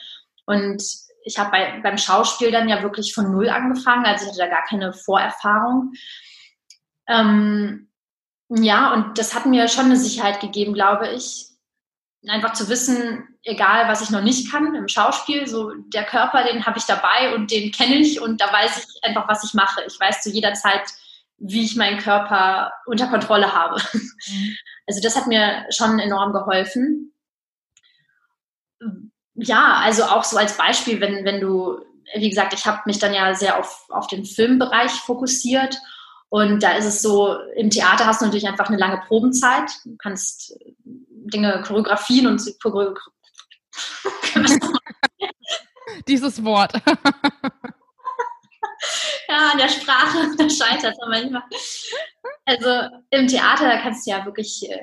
Und 0.46 0.82
ich 1.24 1.38
habe 1.38 1.50
bei, 1.50 1.80
beim 1.82 1.98
Schauspiel 1.98 2.50
dann 2.50 2.68
ja 2.68 2.82
wirklich 2.82 3.14
von 3.14 3.30
null 3.30 3.48
angefangen, 3.48 4.06
also 4.06 4.24
ich 4.24 4.30
hatte 4.30 4.38
da 4.38 4.46
gar 4.48 4.64
keine 4.64 4.92
Vorerfahrung. 4.92 5.92
Ähm, 7.06 7.88
ja, 8.48 8.92
und 8.92 9.18
das 9.18 9.34
hat 9.34 9.46
mir 9.46 9.68
schon 9.68 9.86
eine 9.86 9.96
Sicherheit 9.96 10.40
gegeben, 10.40 10.74
glaube 10.74 11.08
ich, 11.08 11.46
einfach 12.26 12.52
zu 12.52 12.68
wissen, 12.68 13.28
egal 13.44 13.88
was 13.88 14.02
ich 14.02 14.10
noch 14.10 14.22
nicht 14.22 14.50
kann 14.50 14.74
im 14.74 14.88
Schauspiel, 14.88 15.46
so 15.46 15.72
der 15.94 16.04
Körper, 16.04 16.44
den 16.44 16.66
habe 16.66 16.78
ich 16.78 16.84
dabei 16.84 17.34
und 17.34 17.50
den 17.50 17.70
kenne 17.72 17.96
ich 17.96 18.20
und 18.20 18.40
da 18.40 18.52
weiß 18.52 18.88
ich 18.88 19.04
einfach, 19.04 19.28
was 19.28 19.44
ich 19.44 19.54
mache. 19.54 19.82
Ich 19.86 19.98
weiß 19.98 20.22
zu 20.22 20.30
jeder 20.30 20.54
Zeit, 20.54 20.82
wie 21.40 21.64
ich 21.64 21.74
meinen 21.74 21.98
Körper 21.98 22.72
unter 22.86 23.08
Kontrolle 23.08 23.52
habe. 23.52 23.80
Mhm. 24.28 24.56
Also 24.86 25.00
das 25.00 25.14
hat 25.14 25.28
mir 25.28 25.66
schon 25.70 26.00
enorm 26.00 26.32
geholfen. 26.32 27.14
Ja, 29.34 29.74
also 29.84 30.02
auch 30.02 30.24
so 30.24 30.36
als 30.36 30.56
Beispiel, 30.56 31.00
wenn, 31.00 31.24
wenn 31.24 31.40
du, 31.40 31.78
wie 32.16 32.28
gesagt, 32.28 32.52
ich 32.54 32.66
habe 32.66 32.80
mich 32.86 32.98
dann 32.98 33.14
ja 33.14 33.32
sehr 33.36 33.56
auf, 33.56 33.86
auf 33.90 34.08
den 34.08 34.24
Filmbereich 34.24 34.90
fokussiert 34.90 35.78
und 36.28 36.62
da 36.62 36.72
ist 36.72 36.86
es 36.86 37.02
so, 37.02 37.36
im 37.56 37.70
Theater 37.70 38.06
hast 38.06 38.20
du 38.20 38.24
natürlich 38.24 38.48
einfach 38.48 38.68
eine 38.68 38.78
lange 38.78 39.02
Probenzeit. 39.06 39.70
Du 39.84 39.96
kannst 39.96 40.56
Dinge 40.84 41.62
choreografieren 41.64 42.28
und 42.28 42.40
Dieses 46.08 46.42
Wort. 46.44 46.72
Ja, 49.30 49.50
an 49.52 49.58
der 49.58 49.68
Sprache, 49.68 50.18
da 50.38 50.50
scheitert 50.50 50.92
es 50.92 51.08
manchmal. 51.08 51.42
Also 52.44 52.96
im 53.10 53.26
Theater, 53.26 53.68
da 53.68 53.80
kannst 53.80 54.06
du 54.06 54.10
ja 54.10 54.24
wirklich 54.24 54.68
äh, 54.68 54.78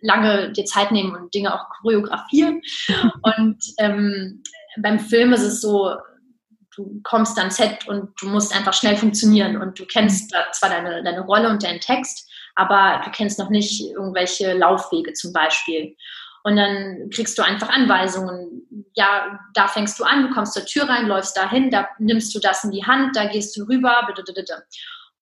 lange 0.00 0.52
dir 0.52 0.64
Zeit 0.64 0.90
nehmen 0.90 1.14
und 1.14 1.34
Dinge 1.34 1.54
auch 1.54 1.68
choreografieren. 1.80 2.62
Und 3.22 3.58
ähm, 3.78 4.42
beim 4.78 4.98
Film 4.98 5.32
ist 5.32 5.42
es 5.42 5.60
so, 5.60 5.94
du 6.76 7.00
kommst 7.02 7.38
ans 7.38 7.56
Set 7.56 7.88
und 7.88 8.10
du 8.20 8.28
musst 8.28 8.54
einfach 8.54 8.72
schnell 8.72 8.96
funktionieren 8.96 9.60
und 9.60 9.78
du 9.78 9.84
kennst 9.84 10.30
zwar 10.52 10.70
deine, 10.70 11.02
deine 11.02 11.22
Rolle 11.22 11.50
und 11.50 11.64
deinen 11.64 11.80
Text, 11.80 12.30
aber 12.54 13.02
du 13.04 13.10
kennst 13.10 13.38
noch 13.38 13.50
nicht 13.50 13.80
irgendwelche 13.90 14.54
Laufwege 14.54 15.12
zum 15.12 15.32
Beispiel. 15.32 15.96
Und 16.42 16.56
dann 16.56 17.10
kriegst 17.10 17.38
du 17.38 17.42
einfach 17.42 17.68
Anweisungen. 17.68 18.62
Ja, 18.94 19.38
da 19.54 19.68
fängst 19.68 19.98
du 19.98 20.04
an, 20.04 20.28
du 20.28 20.34
kommst 20.34 20.54
zur 20.54 20.64
Tür 20.64 20.88
rein, 20.88 21.06
läufst 21.06 21.36
dahin, 21.36 21.70
da 21.70 21.88
nimmst 21.98 22.34
du 22.34 22.40
das 22.40 22.64
in 22.64 22.70
die 22.70 22.84
Hand, 22.84 23.16
da 23.16 23.26
gehst 23.26 23.56
du 23.56 23.64
rüber. 23.64 24.08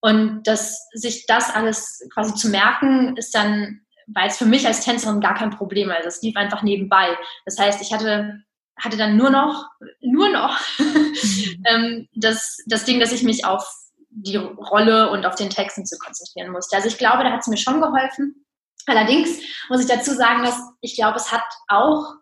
Und 0.01 0.43
das, 0.45 0.89
sich 0.93 1.27
das 1.27 1.55
alles 1.55 2.07
quasi 2.15 2.35
zu 2.35 2.49
merken, 2.49 3.17
ist 3.17 3.35
dann, 3.35 3.81
weil 4.07 4.29
es 4.29 4.39
für 4.39 4.47
mich 4.47 4.67
als 4.67 4.85
Tänzerin 4.85 5.21
gar 5.21 5.35
kein 5.35 5.51
Problem. 5.51 5.91
Also 5.91 6.09
es 6.09 6.23
lief 6.23 6.37
einfach 6.37 6.63
nebenbei. 6.63 7.17
Das 7.45 7.59
heißt, 7.59 7.83
ich 7.83 7.93
hatte 7.93 8.43
hatte 8.79 8.97
dann 8.97 9.17
nur 9.17 9.31
noch, 9.31 9.69
nur 10.01 10.29
noch 10.29 10.59
ähm, 11.67 12.09
das, 12.15 12.59
das 12.67 12.85
Ding, 12.85 13.01
dass 13.01 13.13
ich 13.13 13.23
mich 13.23 13.45
auf 13.45 13.67
die 14.11 14.37
Rolle 14.37 15.11
und 15.11 15.27
auf 15.27 15.35
den 15.35 15.51
Texten 15.51 15.85
zu 15.85 15.99
konzentrieren 15.99 16.51
musste. 16.51 16.77
Also 16.77 16.89
ich 16.89 16.99
glaube, 16.99 17.25
da 17.25 17.33
hat 17.33 17.41
es 17.41 17.47
mir 17.47 17.57
schon 17.57 17.81
geholfen. 17.81 18.47
Allerdings 18.89 19.41
muss 19.69 19.81
ich 19.81 19.87
dazu 19.87 20.13
sagen, 20.13 20.43
dass 20.43 20.59
ich 20.81 20.95
glaube, 20.95 21.17
es 21.17 21.33
hat 21.33 21.45
auch 21.69 22.15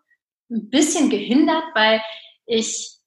ein 0.49 0.69
bisschen 0.69 1.09
gehindert, 1.09 1.63
weil 1.73 2.01
ich 2.45 2.97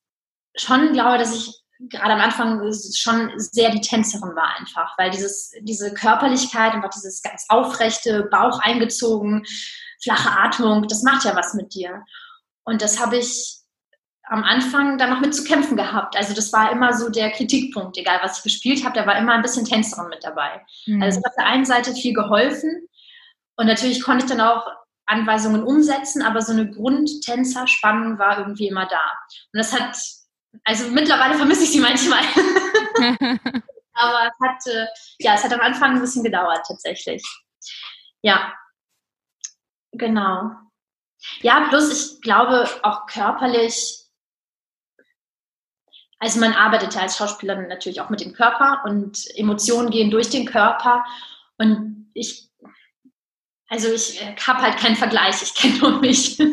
schon 0.56 0.92
glaube, 0.92 1.18
dass 1.18 1.34
ich 1.34 1.60
gerade 1.88 2.12
am 2.12 2.20
Anfang 2.20 2.60
schon 2.94 3.32
sehr 3.36 3.70
die 3.70 3.80
Tänzerin 3.80 4.36
war 4.36 4.58
einfach, 4.58 4.96
weil 4.98 5.10
dieses, 5.10 5.52
diese 5.62 5.94
Körperlichkeit, 5.94 6.74
einfach 6.74 6.90
dieses 6.90 7.22
ganz 7.22 7.46
aufrechte, 7.48 8.24
Bauch 8.30 8.60
eingezogen, 8.60 9.44
flache 10.02 10.30
Atmung, 10.30 10.86
das 10.88 11.02
macht 11.02 11.24
ja 11.24 11.34
was 11.34 11.54
mit 11.54 11.74
dir. 11.74 12.04
Und 12.64 12.82
das 12.82 13.00
habe 13.00 13.16
ich 13.16 13.60
am 14.24 14.44
Anfang 14.44 14.96
dann 14.96 15.10
noch 15.10 15.20
mit 15.20 15.34
zu 15.34 15.42
kämpfen 15.42 15.76
gehabt. 15.76 16.16
Also 16.16 16.34
das 16.34 16.52
war 16.52 16.70
immer 16.70 16.92
so 16.92 17.08
der 17.08 17.32
Kritikpunkt, 17.32 17.96
egal 17.98 18.20
was 18.22 18.38
ich 18.38 18.44
gespielt 18.44 18.84
habe, 18.84 18.94
da 18.94 19.06
war 19.06 19.18
immer 19.18 19.32
ein 19.32 19.42
bisschen 19.42 19.64
Tänzerin 19.64 20.08
mit 20.08 20.22
dabei. 20.22 20.64
Mhm. 20.86 21.02
Also 21.02 21.18
es 21.18 21.24
hat 21.24 21.32
auf 21.32 21.36
der 21.36 21.46
einen 21.46 21.64
Seite 21.64 21.94
viel 21.94 22.14
geholfen, 22.14 22.86
und 23.60 23.66
natürlich 23.66 24.02
konnte 24.02 24.24
ich 24.24 24.30
dann 24.30 24.40
auch 24.40 24.66
Anweisungen 25.04 25.62
umsetzen, 25.62 26.22
aber 26.22 26.40
so 26.40 26.52
eine 26.52 26.70
Grundtänzerspannung 26.70 28.18
war 28.18 28.38
irgendwie 28.38 28.68
immer 28.68 28.86
da. 28.86 29.02
Und 29.52 29.58
das 29.58 29.78
hat, 29.78 29.98
also 30.64 30.88
mittlerweile 30.88 31.34
vermisse 31.34 31.64
ich 31.64 31.72
sie 31.72 31.80
manchmal. 31.80 32.20
aber 33.92 34.30
es 34.30 34.48
hat, 34.48 34.66
äh, 34.74 34.86
ja, 35.18 35.34
es 35.34 35.44
hat 35.44 35.52
am 35.52 35.60
Anfang 35.60 35.90
ein 35.90 36.00
bisschen 36.00 36.24
gedauert 36.24 36.64
tatsächlich. 36.66 37.22
Ja, 38.22 38.54
genau. 39.92 40.52
Ja, 41.42 41.68
plus 41.68 41.92
ich 41.92 42.22
glaube 42.22 42.66
auch 42.82 43.04
körperlich, 43.04 44.06
also 46.18 46.40
man 46.40 46.54
arbeitet 46.54 46.94
ja 46.94 47.02
als 47.02 47.18
Schauspielerin 47.18 47.68
natürlich 47.68 48.00
auch 48.00 48.08
mit 48.08 48.22
dem 48.22 48.32
Körper 48.32 48.84
und 48.86 49.18
Emotionen 49.36 49.90
gehen 49.90 50.10
durch 50.10 50.30
den 50.30 50.46
Körper. 50.46 51.04
Und 51.58 52.10
ich 52.14 52.49
also 53.70 53.92
ich 53.92 54.20
äh, 54.20 54.34
habe 54.46 54.60
halt 54.60 54.78
keinen 54.78 54.96
Vergleich, 54.96 55.42
ich 55.42 55.54
kenne 55.54 55.78
nur 55.78 56.00
mich. 56.00 56.38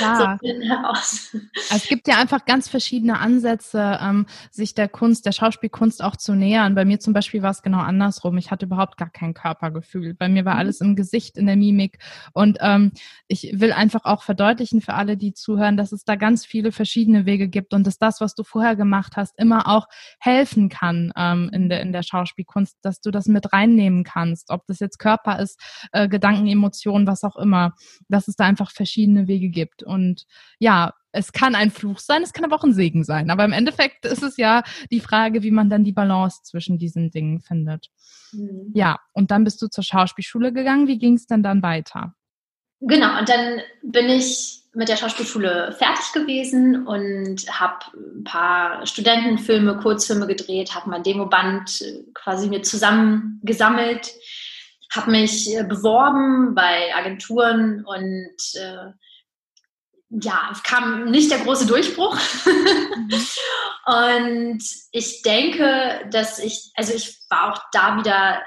Ja. 0.00 0.38
So 0.40 1.38
es 1.70 1.86
gibt 1.88 2.08
ja 2.08 2.16
einfach 2.18 2.44
ganz 2.44 2.68
verschiedene 2.68 3.18
Ansätze, 3.18 3.98
ähm, 4.00 4.26
sich 4.50 4.74
der 4.74 4.88
Kunst, 4.88 5.26
der 5.26 5.32
Schauspielkunst 5.32 6.02
auch 6.02 6.16
zu 6.16 6.34
nähern. 6.34 6.74
Bei 6.74 6.84
mir 6.84 7.00
zum 7.00 7.12
Beispiel 7.12 7.42
war 7.42 7.50
es 7.50 7.62
genau 7.62 7.78
andersrum. 7.78 8.36
Ich 8.38 8.50
hatte 8.50 8.66
überhaupt 8.66 8.96
gar 8.96 9.10
kein 9.10 9.34
Körpergefühl. 9.34 10.14
Bei 10.14 10.28
mir 10.28 10.44
war 10.44 10.54
mhm. 10.54 10.60
alles 10.60 10.80
im 10.80 10.96
Gesicht, 10.96 11.36
in 11.36 11.46
der 11.46 11.56
Mimik. 11.56 11.98
Und 12.32 12.58
ähm, 12.60 12.92
ich 13.28 13.50
will 13.54 13.72
einfach 13.72 14.04
auch 14.04 14.22
verdeutlichen 14.22 14.80
für 14.80 14.94
alle, 14.94 15.16
die 15.16 15.34
zuhören, 15.34 15.76
dass 15.76 15.92
es 15.92 16.04
da 16.04 16.16
ganz 16.16 16.44
viele 16.44 16.72
verschiedene 16.72 17.26
Wege 17.26 17.48
gibt 17.48 17.74
und 17.74 17.86
dass 17.86 17.98
das, 17.98 18.20
was 18.20 18.34
du 18.34 18.44
vorher 18.44 18.76
gemacht 18.76 19.16
hast, 19.16 19.38
immer 19.38 19.68
auch 19.68 19.86
helfen 20.18 20.68
kann 20.68 21.12
ähm, 21.16 21.50
in, 21.52 21.68
der, 21.68 21.80
in 21.80 21.92
der 21.92 22.02
Schauspielkunst, 22.02 22.78
dass 22.82 23.00
du 23.00 23.10
das 23.10 23.26
mit 23.26 23.52
reinnehmen 23.52 24.04
kannst. 24.04 24.50
Ob 24.50 24.66
das 24.66 24.80
jetzt 24.80 24.98
Körper 24.98 25.38
ist, 25.38 25.60
äh, 25.92 26.08
Gedanken, 26.08 26.46
Emotionen, 26.46 27.06
was 27.06 27.24
auch 27.24 27.36
immer. 27.36 27.74
Dass 28.08 28.28
es 28.28 28.36
da 28.36 28.44
einfach 28.44 28.70
verschiedene 28.70 29.26
Wege 29.28 29.48
gibt. 29.48 29.83
Und 29.84 30.26
ja, 30.58 30.92
es 31.12 31.32
kann 31.32 31.54
ein 31.54 31.70
Fluch 31.70 31.98
sein, 31.98 32.22
es 32.22 32.32
kann 32.32 32.44
aber 32.44 32.56
auch 32.56 32.64
ein 32.64 32.74
Segen 32.74 33.04
sein. 33.04 33.30
Aber 33.30 33.44
im 33.44 33.52
Endeffekt 33.52 34.04
ist 34.04 34.22
es 34.22 34.36
ja 34.36 34.62
die 34.90 35.00
Frage, 35.00 35.42
wie 35.42 35.52
man 35.52 35.70
dann 35.70 35.84
die 35.84 35.92
Balance 35.92 36.42
zwischen 36.42 36.78
diesen 36.78 37.10
Dingen 37.10 37.40
findet. 37.40 37.90
Mhm. 38.32 38.72
Ja, 38.74 38.98
und 39.12 39.30
dann 39.30 39.44
bist 39.44 39.62
du 39.62 39.68
zur 39.68 39.84
Schauspielschule 39.84 40.52
gegangen. 40.52 40.88
Wie 40.88 40.98
ging 40.98 41.14
es 41.14 41.26
denn 41.26 41.42
dann 41.42 41.62
weiter? 41.62 42.14
Genau, 42.80 43.18
und 43.18 43.28
dann 43.28 43.60
bin 43.82 44.10
ich 44.10 44.64
mit 44.74 44.88
der 44.88 44.96
Schauspielschule 44.96 45.74
fertig 45.78 46.12
gewesen 46.12 46.86
und 46.86 47.46
habe 47.48 47.86
ein 47.94 48.24
paar 48.24 48.84
Studentenfilme, 48.86 49.78
Kurzfilme 49.78 50.26
gedreht, 50.26 50.74
habe 50.74 50.90
mein 50.90 51.02
Demoband 51.02 51.84
quasi 52.12 52.48
mir 52.48 52.62
zusammengesammelt, 52.62 54.12
habe 54.90 55.12
mich 55.12 55.56
beworben 55.68 56.54
bei 56.54 56.94
Agenturen 56.94 57.84
und 57.84 58.36
äh, 58.54 58.92
ja, 60.20 60.52
kam 60.62 61.10
nicht 61.10 61.30
der 61.30 61.40
große 61.40 61.66
Durchbruch. 61.66 62.16
Mhm. 62.44 63.26
und 63.86 64.64
ich 64.92 65.22
denke, 65.22 66.08
dass 66.10 66.38
ich, 66.38 66.70
also 66.74 66.94
ich 66.94 67.18
war 67.28 67.52
auch 67.52 67.62
da 67.72 67.96
wieder 67.98 68.42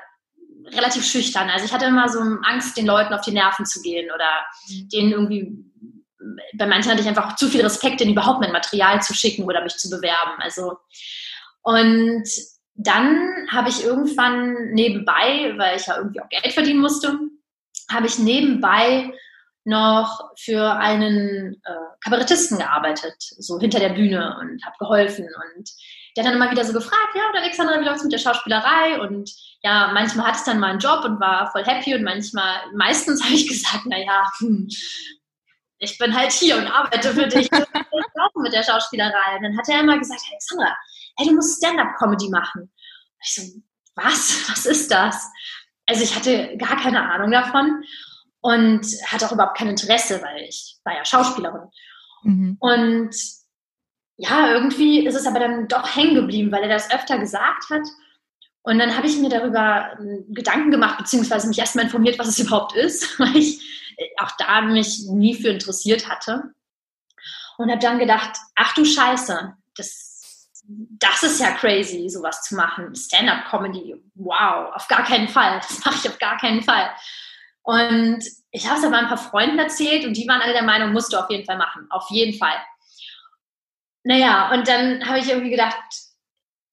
relativ 0.68 1.06
schüchtern. 1.06 1.50
Also 1.50 1.66
ich 1.66 1.74
hatte 1.74 1.86
immer 1.86 2.10
so 2.10 2.20
Angst, 2.44 2.78
den 2.78 2.86
Leuten 2.86 3.14
auf 3.14 3.22
die 3.22 3.32
Nerven 3.32 3.66
zu 3.66 3.82
gehen 3.82 4.10
oder 4.14 4.30
mhm. 4.70 4.90
denen 4.90 5.12
irgendwie, 5.12 5.58
bei 6.58 6.68
manchen 6.68 6.92
hatte 6.92 7.02
ich 7.02 7.08
einfach 7.08 7.36
zu 7.36 7.48
viel 7.48 7.62
Respekt, 7.62 8.00
denen 8.00 8.12
überhaupt 8.12 8.42
mein 8.42 8.52
Material 8.52 9.02
zu 9.02 9.14
schicken 9.14 9.44
oder 9.44 9.62
mich 9.64 9.78
zu 9.78 9.90
bewerben. 9.90 10.40
Also, 10.40 10.78
und 11.64 12.24
dann 12.76 13.48
habe 13.52 13.70
ich 13.70 13.84
irgendwann 13.84 14.72
nebenbei, 14.72 15.54
weil 15.58 15.78
ich 15.78 15.88
ja 15.88 15.98
irgendwie 15.98 16.22
auch 16.22 16.30
Geld 16.30 16.54
verdienen 16.54 16.80
musste, 16.80 17.18
habe 17.90 18.08
ich 18.08 18.20
nebenbei 18.20 19.12
noch 19.68 20.32
für 20.40 20.72
einen 20.76 21.62
äh, 21.66 22.00
Kabarettisten 22.00 22.58
gearbeitet, 22.58 23.16
so 23.20 23.60
hinter 23.60 23.80
der 23.80 23.90
Bühne 23.90 24.38
und 24.40 24.66
habe 24.66 24.78
geholfen. 24.80 25.26
Und 25.26 25.70
der 26.16 26.24
hat 26.24 26.32
dann 26.32 26.42
immer 26.42 26.50
wieder 26.50 26.64
so 26.64 26.72
gefragt, 26.72 27.16
ja, 27.16 27.24
und 27.30 27.38
Alexandra, 27.38 27.80
wie 27.80 27.84
läuft's 27.84 28.04
mit 28.04 28.14
der 28.14 28.18
Schauspielerei? 28.18 29.02
Und 29.02 29.30
ja, 29.64 29.92
manchmal 29.94 30.28
hatte 30.28 30.38
ich 30.40 30.46
dann 30.46 30.60
mal 30.60 30.70
einen 30.70 30.80
Job 30.80 31.04
und 31.04 31.20
war 31.20 31.52
voll 31.52 31.66
happy 31.66 31.94
und 31.96 32.04
manchmal, 32.04 32.62
meistens 32.76 33.22
habe 33.26 33.34
ich 33.34 33.48
gesagt, 33.48 33.86
naja, 33.88 34.32
hm, 34.40 34.70
ich 35.80 35.98
bin 35.98 36.16
halt 36.16 36.32
hier 36.32 36.58
und 36.58 36.68
arbeite 36.68 37.14
für 37.14 37.28
dich. 37.28 37.50
mit 37.52 38.54
der 38.54 38.64
Schauspielerei. 38.64 39.36
Und 39.36 39.44
dann 39.44 39.58
hat 39.58 39.68
er 39.68 39.82
immer 39.82 40.00
gesagt, 40.00 40.22
Alexandra, 40.32 40.78
hey, 41.18 41.28
du 41.28 41.36
musst 41.36 41.58
Stand-up-Comedy 41.58 42.30
machen. 42.30 42.62
Und 42.62 43.22
ich 43.22 43.36
so, 43.36 43.42
was? 43.96 44.50
Was 44.50 44.66
ist 44.66 44.90
das? 44.92 45.30
Also 45.88 46.04
ich 46.04 46.16
hatte 46.16 46.56
gar 46.58 46.78
keine 46.78 47.02
Ahnung 47.10 47.32
davon 47.32 47.84
und 48.42 48.86
hatte 49.08 49.26
auch 49.26 49.32
überhaupt 49.32 49.58
kein 49.58 49.70
Interesse, 49.70 50.22
weil 50.22 50.44
ich 50.44 50.78
war 50.84 50.96
ja 50.96 51.06
Schauspielerin. 51.06 51.70
Mhm. 52.24 52.58
Und 52.60 53.16
ja, 54.18 54.52
irgendwie 54.52 55.06
ist 55.06 55.16
es 55.16 55.28
aber 55.28 55.40
dann 55.40 55.68
doch 55.68 55.96
hängen 55.96 56.16
geblieben, 56.16 56.52
weil 56.52 56.64
er 56.64 56.70
das 56.70 56.92
öfter 56.92 57.20
gesagt 57.20 57.70
hat. 57.70 57.84
Und 58.64 58.80
dann 58.80 58.98
habe 58.98 59.08
ich 59.08 59.18
mir 59.18 59.30
darüber 59.30 59.98
ähm, 60.00 60.26
Gedanken 60.30 60.72
gemacht, 60.72 60.98
beziehungsweise 60.98 61.48
mich 61.48 61.60
erstmal 61.60 61.86
informiert, 61.86 62.20
was 62.20 62.28
es 62.28 62.40
überhaupt 62.46 62.76
ist, 62.76 63.20
weil 63.20 63.36
ich 63.38 63.62
äh, 63.98 64.08
auch 64.18 64.32
da 64.38 64.62
mich 64.62 65.06
nie 65.08 65.36
für 65.36 65.50
interessiert 65.50 66.10
hatte. 66.10 66.52
Und 67.58 67.72
habe 67.72 67.80
dann 67.80 67.98
gedacht, 67.98 68.38
ach 68.56 68.74
du 68.74 68.86
Scheiße, 68.86 69.56
das, 69.76 70.52
das 70.68 71.24
ist 71.24 71.40
ja 71.40 71.52
crazy, 71.52 72.10
sowas 72.10 72.44
zu 72.44 72.56
machen. 72.56 72.94
Stand-up-Comedy, 72.94 73.96
wow, 74.16 74.76
auf 74.76 74.88
gar 74.88 75.04
keinen 75.04 75.28
Fall. 75.28 75.60
Das 75.60 75.84
mache 75.86 75.96
ich 76.04 76.10
auf 76.10 76.20
gar 76.20 76.38
keinen 76.38 76.62
Fall. 76.62 76.90
Und 77.68 78.24
ich 78.52 78.66
habe 78.66 78.80
es 78.80 78.86
aber 78.86 78.98
ein 78.98 79.10
paar 79.10 79.18
Freunden 79.18 79.60
erzählt 79.60 80.06
und 80.06 80.16
die 80.16 80.26
waren 80.26 80.40
alle 80.40 80.54
der 80.54 80.64
Meinung, 80.64 80.94
musst 80.94 81.12
du 81.12 81.18
auf 81.18 81.30
jeden 81.30 81.44
Fall 81.44 81.58
machen. 81.58 81.86
Auf 81.90 82.10
jeden 82.10 82.38
Fall. 82.40 82.56
Naja, 84.04 84.54
und 84.54 84.70
dann 84.70 85.06
habe 85.06 85.20
ich 85.20 85.28
irgendwie 85.28 85.50
gedacht, 85.50 85.76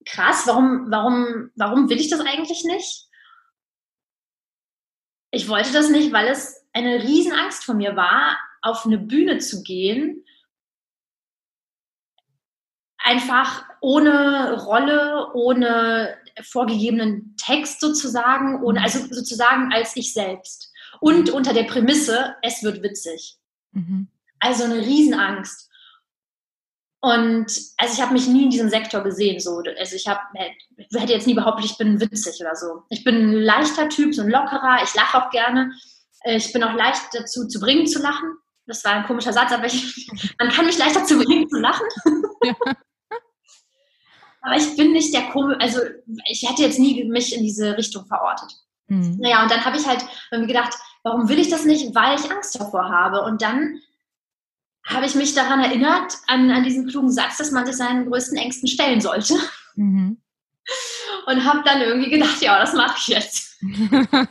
krass, 0.05 0.43
warum, 0.47 0.89
warum, 0.89 1.51
warum 1.55 1.89
will 1.89 1.99
ich 1.99 2.09
das 2.09 2.21
eigentlich 2.21 2.63
nicht? 2.63 3.09
Ich 5.31 5.49
wollte 5.49 5.73
das 5.73 5.89
nicht, 5.89 6.13
weil 6.13 6.27
es 6.27 6.65
eine 6.71 7.03
Riesenangst 7.03 7.65
von 7.65 7.75
mir 7.75 7.97
war, 7.97 8.39
auf 8.61 8.85
eine 8.85 8.97
Bühne 8.97 9.39
zu 9.39 9.63
gehen, 9.63 10.23
einfach 12.99 13.65
ohne 13.81 14.63
Rolle, 14.63 15.33
ohne 15.33 16.17
vorgegebenen 16.41 17.35
Text 17.35 17.81
sozusagen, 17.81 18.63
ohne, 18.63 18.81
also 18.81 18.99
sozusagen 19.13 19.73
als 19.73 19.93
ich 19.97 20.13
selbst. 20.13 20.71
Und 20.99 21.29
unter 21.29 21.53
der 21.53 21.63
Prämisse, 21.63 22.35
es 22.41 22.63
wird 22.63 22.81
witzig. 22.83 23.37
Mhm. 23.71 24.07
Also 24.39 24.63
eine 24.63 24.77
Riesenangst. 24.77 25.69
Und 27.01 27.45
also 27.77 27.93
ich 27.93 28.01
habe 28.01 28.13
mich 28.13 28.27
nie 28.27 28.45
in 28.45 28.49
diesem 28.49 28.69
Sektor 28.69 29.03
gesehen. 29.03 29.39
So. 29.39 29.61
Also 29.77 29.95
ich, 29.95 30.07
hab, 30.07 30.21
ich 30.77 30.99
hätte 30.99 31.13
jetzt 31.13 31.27
nie 31.27 31.35
behauptet, 31.35 31.65
ich 31.65 31.77
bin 31.77 31.99
witzig 31.99 32.41
oder 32.41 32.55
so. 32.55 32.81
Ich 32.89 33.03
bin 33.03 33.15
ein 33.15 33.33
leichter 33.33 33.89
Typ, 33.89 34.15
so 34.15 34.23
ein 34.23 34.29
lockerer. 34.29 34.79
Ich 34.83 34.93
lache 34.95 35.17
auch 35.17 35.29
gerne. 35.29 35.71
Ich 36.23 36.51
bin 36.51 36.63
auch 36.63 36.73
leicht 36.73 37.03
dazu 37.13 37.47
zu 37.47 37.59
bringen 37.59 37.85
zu 37.85 38.01
lachen. 38.01 38.37
Das 38.65 38.83
war 38.83 38.93
ein 38.93 39.05
komischer 39.05 39.33
Satz, 39.33 39.51
aber 39.51 39.65
ich, 39.65 40.09
man 40.39 40.49
kann 40.49 40.65
mich 40.65 40.77
leicht 40.79 40.95
dazu 40.95 41.17
bringen 41.19 41.47
zu 41.47 41.59
lachen. 41.59 41.85
Ja. 42.43 42.55
aber 44.41 44.55
ich 44.57 44.75
bin 44.75 44.91
nicht 44.91 45.13
der 45.13 45.29
komische, 45.29 45.61
also 45.61 45.81
ich 46.27 46.49
hätte 46.49 46.63
jetzt 46.63 46.79
nie 46.79 47.03
mich 47.03 47.35
in 47.35 47.43
diese 47.43 47.77
Richtung 47.77 48.07
verortet. 48.07 48.51
Mhm. 48.87 49.17
Naja, 49.19 49.43
und 49.43 49.51
dann 49.51 49.63
habe 49.63 49.77
ich 49.77 49.85
halt 49.85 50.03
irgendwie 50.31 50.53
gedacht, 50.53 50.73
warum 51.05 51.29
will 51.29 51.39
ich 51.39 51.49
das 51.49 51.65
nicht? 51.65 51.93
Weil 51.95 52.19
ich 52.19 52.31
Angst 52.31 52.59
davor 52.59 52.89
habe. 52.89 53.21
Und 53.21 53.41
dann 53.41 53.79
habe 54.83 55.05
ich 55.05 55.15
mich 55.15 55.33
daran 55.33 55.61
erinnert, 55.61 56.17
an, 56.27 56.51
an 56.51 56.63
diesen 56.63 56.87
klugen 56.87 57.11
Satz, 57.11 57.37
dass 57.37 57.51
man 57.51 57.65
sich 57.65 57.77
seinen 57.77 58.07
größten 58.09 58.37
Ängsten 58.37 58.67
stellen 58.67 58.99
sollte. 58.99 59.35
Mhm. 59.75 60.17
Und 61.27 61.45
habe 61.45 61.61
dann 61.63 61.81
irgendwie 61.81 62.09
gedacht, 62.09 62.41
ja, 62.41 62.59
das 62.59 62.73
mache 62.73 62.95
ich 62.97 63.07
jetzt. 63.07 63.57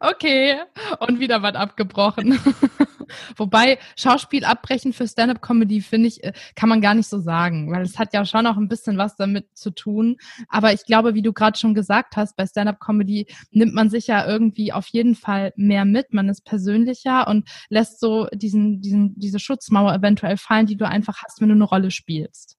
okay, 0.00 0.60
und 0.98 1.20
wieder 1.20 1.42
was 1.42 1.54
abgebrochen. 1.54 2.40
Wobei 3.36 3.78
Schauspiel 3.96 4.44
abbrechen 4.44 4.92
für 4.92 5.06
Stand-up-Comedy 5.06 5.80
finde 5.80 6.08
ich, 6.08 6.22
äh, 6.24 6.32
kann 6.54 6.68
man 6.68 6.80
gar 6.80 6.94
nicht 6.94 7.08
so 7.08 7.18
sagen, 7.18 7.70
weil 7.72 7.82
es 7.82 7.98
hat 7.98 8.14
ja 8.14 8.24
schon 8.24 8.46
auch 8.46 8.56
ein 8.56 8.68
bisschen 8.68 8.98
was 8.98 9.16
damit 9.16 9.56
zu 9.56 9.70
tun. 9.70 10.16
Aber 10.48 10.72
ich 10.72 10.84
glaube, 10.84 11.14
wie 11.14 11.22
du 11.22 11.32
gerade 11.32 11.58
schon 11.58 11.74
gesagt 11.74 12.16
hast, 12.16 12.36
bei 12.36 12.46
Stand-up-Comedy 12.46 13.26
nimmt 13.50 13.74
man 13.74 13.90
sich 13.90 14.06
ja 14.06 14.26
irgendwie 14.26 14.72
auf 14.72 14.88
jeden 14.88 15.14
Fall 15.14 15.52
mehr 15.56 15.84
mit. 15.84 16.12
Man 16.12 16.28
ist 16.28 16.44
persönlicher 16.44 17.28
und 17.28 17.48
lässt 17.68 18.00
so 18.00 18.26
diesen, 18.32 18.80
diesen, 18.80 19.18
diese 19.18 19.38
Schutzmauer 19.38 19.94
eventuell 19.94 20.36
fallen, 20.36 20.66
die 20.66 20.76
du 20.76 20.86
einfach 20.86 21.22
hast, 21.22 21.40
wenn 21.40 21.48
du 21.48 21.54
eine 21.54 21.64
Rolle 21.64 21.90
spielst. 21.90 22.56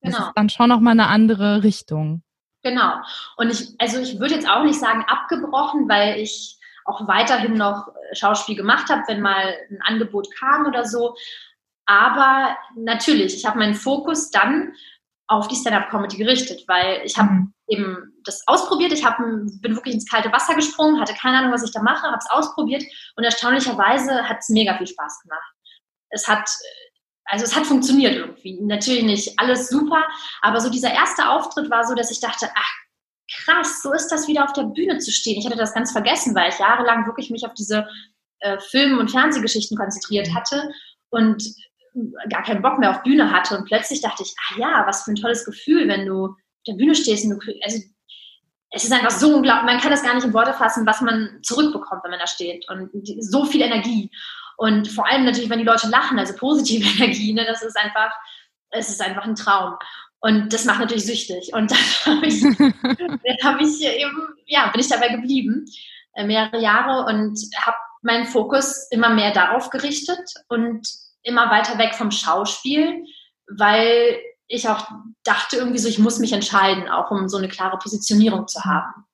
Das 0.00 0.14
genau. 0.14 0.28
ist 0.28 0.32
dann 0.36 0.48
schon 0.48 0.68
nochmal 0.68 0.92
eine 0.92 1.08
andere 1.08 1.62
Richtung. 1.62 2.22
Genau. 2.62 2.94
Und 3.36 3.50
ich, 3.50 3.74
also 3.78 3.98
ich 4.00 4.18
würde 4.18 4.34
jetzt 4.34 4.48
auch 4.48 4.64
nicht 4.64 4.78
sagen 4.78 5.04
abgebrochen, 5.06 5.88
weil 5.88 6.20
ich 6.20 6.57
auch 6.88 7.06
weiterhin 7.06 7.54
noch 7.54 7.88
äh, 7.88 8.14
Schauspiel 8.14 8.56
gemacht 8.56 8.88
habe, 8.88 9.02
wenn 9.06 9.20
mal 9.20 9.54
ein 9.70 9.80
Angebot 9.82 10.28
kam 10.38 10.66
oder 10.66 10.84
so. 10.84 11.14
Aber 11.86 12.56
natürlich, 12.74 13.34
ich 13.34 13.46
habe 13.46 13.58
meinen 13.58 13.74
Fokus 13.74 14.30
dann 14.30 14.72
auf 15.26 15.48
die 15.48 15.56
Stand-up-Comedy 15.56 16.16
gerichtet, 16.16 16.64
weil 16.66 17.02
ich 17.04 17.16
habe 17.18 17.30
mhm. 17.30 17.54
eben 17.66 18.12
das 18.24 18.42
ausprobiert. 18.46 18.92
Ich 18.92 19.04
hab, 19.04 19.18
bin 19.18 19.76
wirklich 19.76 19.94
ins 19.94 20.08
kalte 20.08 20.32
Wasser 20.32 20.54
gesprungen, 20.54 21.00
hatte 21.00 21.14
keine 21.14 21.38
Ahnung, 21.38 21.52
was 21.52 21.62
ich 21.62 21.72
da 21.72 21.82
mache, 21.82 22.06
habe 22.06 22.18
es 22.18 22.30
ausprobiert 22.30 22.82
und 23.16 23.24
erstaunlicherweise 23.24 24.28
hat 24.28 24.38
es 24.40 24.48
mega 24.48 24.76
viel 24.78 24.86
Spaß 24.86 25.20
gemacht. 25.22 25.52
Es 26.10 26.26
hat, 26.26 26.48
also 27.26 27.44
es 27.44 27.54
hat 27.54 27.66
funktioniert 27.66 28.14
irgendwie. 28.14 28.58
Natürlich 28.62 29.02
nicht 29.02 29.38
alles 29.38 29.68
super, 29.68 30.02
aber 30.40 30.60
so 30.60 30.70
dieser 30.70 30.92
erste 30.92 31.28
Auftritt 31.28 31.70
war 31.70 31.84
so, 31.84 31.94
dass 31.94 32.10
ich 32.10 32.20
dachte, 32.20 32.48
ach 32.54 32.72
krass, 33.30 33.82
so 33.82 33.92
ist 33.92 34.08
das 34.08 34.28
wieder 34.28 34.44
auf 34.44 34.52
der 34.52 34.64
Bühne 34.64 34.98
zu 34.98 35.10
stehen. 35.10 35.38
Ich 35.38 35.46
hatte 35.46 35.56
das 35.56 35.74
ganz 35.74 35.92
vergessen, 35.92 36.34
weil 36.34 36.50
ich 36.50 36.58
jahrelang 36.58 37.06
wirklich 37.06 37.30
mich 37.30 37.44
auf 37.44 37.54
diese 37.54 37.86
äh, 38.40 38.58
Film- 38.70 38.98
und 38.98 39.10
Fernsehgeschichten 39.10 39.76
konzentriert 39.76 40.34
hatte 40.34 40.70
und 41.10 41.42
gar 42.30 42.42
keinen 42.42 42.62
Bock 42.62 42.78
mehr 42.78 42.90
auf 42.90 43.02
Bühne 43.02 43.30
hatte. 43.30 43.56
Und 43.56 43.66
plötzlich 43.66 44.00
dachte 44.00 44.22
ich, 44.22 44.34
ah 44.38 44.58
ja, 44.58 44.84
was 44.86 45.04
für 45.04 45.12
ein 45.12 45.16
tolles 45.16 45.44
Gefühl, 45.44 45.88
wenn 45.88 46.06
du 46.06 46.26
auf 46.26 46.36
der 46.66 46.74
Bühne 46.74 46.94
stehst 46.94 47.24
und 47.24 47.30
du, 47.30 47.52
also 47.62 47.78
es 48.70 48.84
ist 48.84 48.92
einfach 48.92 49.10
so 49.10 49.36
unglaublich, 49.36 49.72
man 49.72 49.80
kann 49.80 49.90
das 49.90 50.02
gar 50.02 50.14
nicht 50.14 50.24
in 50.24 50.34
Worte 50.34 50.52
fassen, 50.52 50.86
was 50.86 51.00
man 51.00 51.40
zurückbekommt, 51.42 52.04
wenn 52.04 52.10
man 52.10 52.20
da 52.20 52.26
steht. 52.26 52.68
Und 52.68 52.90
die, 52.92 53.20
so 53.22 53.44
viel 53.44 53.62
Energie. 53.62 54.10
Und 54.58 54.88
vor 54.88 55.06
allem 55.06 55.24
natürlich, 55.24 55.48
wenn 55.48 55.60
die 55.60 55.64
Leute 55.64 55.88
lachen, 55.88 56.18
also 56.18 56.34
positive 56.34 56.86
Energie, 57.02 57.32
ne, 57.32 57.44
das 57.46 57.62
ist 57.62 57.76
einfach, 57.76 58.12
es 58.70 58.88
ist 58.88 59.00
einfach 59.00 59.24
ein 59.24 59.34
Traum. 59.34 59.74
Und 60.20 60.52
das 60.52 60.64
macht 60.64 60.80
natürlich 60.80 61.06
süchtig. 61.06 61.52
Und 61.52 61.70
dann 61.70 61.78
habe 62.06 62.26
ich, 62.26 62.44
hab 62.44 63.60
ich 63.60 63.82
eben, 64.00 64.28
ja, 64.46 64.68
bin 64.68 64.80
ich 64.80 64.88
dabei 64.88 65.08
geblieben, 65.08 65.64
äh, 66.14 66.24
mehrere 66.24 66.60
Jahre 66.60 67.06
und 67.06 67.38
habe 67.60 67.76
meinen 68.02 68.26
Fokus 68.26 68.88
immer 68.90 69.10
mehr 69.10 69.32
darauf 69.32 69.70
gerichtet 69.70 70.28
und 70.48 70.86
immer 71.22 71.50
weiter 71.50 71.78
weg 71.78 71.94
vom 71.94 72.10
Schauspiel, 72.10 73.04
weil 73.56 74.18
ich 74.46 74.68
auch 74.68 74.88
dachte 75.24 75.56
irgendwie 75.56 75.78
so, 75.78 75.88
ich 75.88 75.98
muss 75.98 76.18
mich 76.18 76.32
entscheiden, 76.32 76.88
auch 76.88 77.10
um 77.10 77.28
so 77.28 77.36
eine 77.36 77.48
klare 77.48 77.78
Positionierung 77.78 78.48
zu 78.48 78.64
haben. 78.64 79.04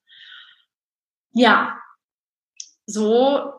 Ja, 1.33 1.77
so 2.87 3.53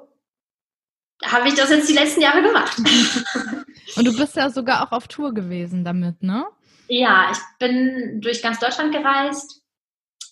habe 1.24 1.48
ich 1.48 1.56
das 1.56 1.70
jetzt 1.70 1.90
die 1.90 1.94
letzten 1.94 2.22
Jahre 2.22 2.42
gemacht. 2.42 2.78
Und 3.98 4.06
du 4.06 4.16
bist 4.16 4.36
ja 4.36 4.50
sogar 4.50 4.86
auch 4.86 4.92
auf 4.92 5.08
Tour 5.08 5.34
gewesen 5.34 5.84
damit, 5.84 6.24
ne? 6.24 6.46
Ja, 6.88 7.32
ich 7.32 7.40
bin 7.60 8.22
durch 8.22 8.42
ganz 8.42 8.60
Deutschland 8.60 8.94
gereist, 8.94 9.62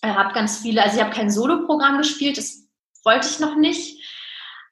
äh, 0.02 0.08
habe 0.08 0.34
ganz 0.34 0.58
viele, 0.58 0.82
also 0.82 0.96
ich 0.96 1.02
habe 1.02 1.14
kein 1.14 1.30
Solo-Programm 1.30 1.98
gespielt, 1.98 2.38
das 2.38 2.64
wollte 3.04 3.28
ich 3.28 3.40
noch 3.40 3.56
nicht, 3.56 4.02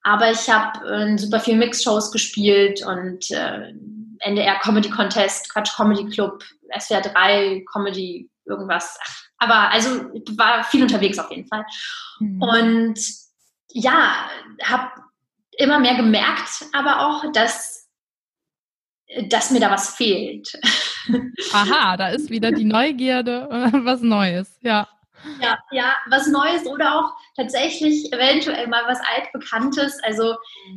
aber 0.03 0.31
ich 0.31 0.49
habe 0.49 0.87
äh, 0.89 1.19
super 1.19 1.41
viel 1.41 1.57
Mix-Shows 1.57 2.13
gespielt 2.13 2.85
und 2.85 3.31
äh, 3.31 3.73
NDR 4.21 4.59
Comedy 4.61 4.91
Contest, 4.91 5.53
Quatsch 5.53 5.75
Comedy 5.77 6.09
Club, 6.09 6.43
SWR 6.79 7.03
3 7.03 7.65
Comedy, 7.73 8.31
irgendwas. 8.45 8.99
Aber 9.39 9.71
also 9.71 10.11
war 10.37 10.65
viel 10.65 10.83
unterwegs 10.83 11.19
auf 11.19 11.31
jeden 11.31 11.47
Fall. 11.47 11.65
Mhm. 12.21 12.43
Und 12.43 13.01
ja, 13.71 14.29
habe 14.63 14.91
immer 15.59 15.79
mehr 15.79 15.97
gemerkt, 15.97 16.67
aber 16.73 17.07
auch, 17.07 17.33
dass 17.33 17.82
dass 19.29 19.51
mir 19.51 19.61
da 19.61 19.71
was 19.71 19.95
fehlt. 19.95 20.59
Aha, 21.53 21.97
da 21.97 22.09
ist 22.09 22.31
wieder 22.31 22.53
die 22.53 22.65
Neugierde, 22.65 23.49
was 23.85 24.01
Neues, 24.01 24.59
ja. 24.63 24.89
Ja, 25.41 25.59
ja, 25.71 25.95
was 26.09 26.27
Neues 26.27 26.67
oder 26.67 26.99
auch 26.99 27.13
tatsächlich 27.37 28.13
eventuell 28.13 28.67
mal 28.67 28.83
was 28.87 28.99
altbekanntes. 29.17 29.99
Also 30.03 30.37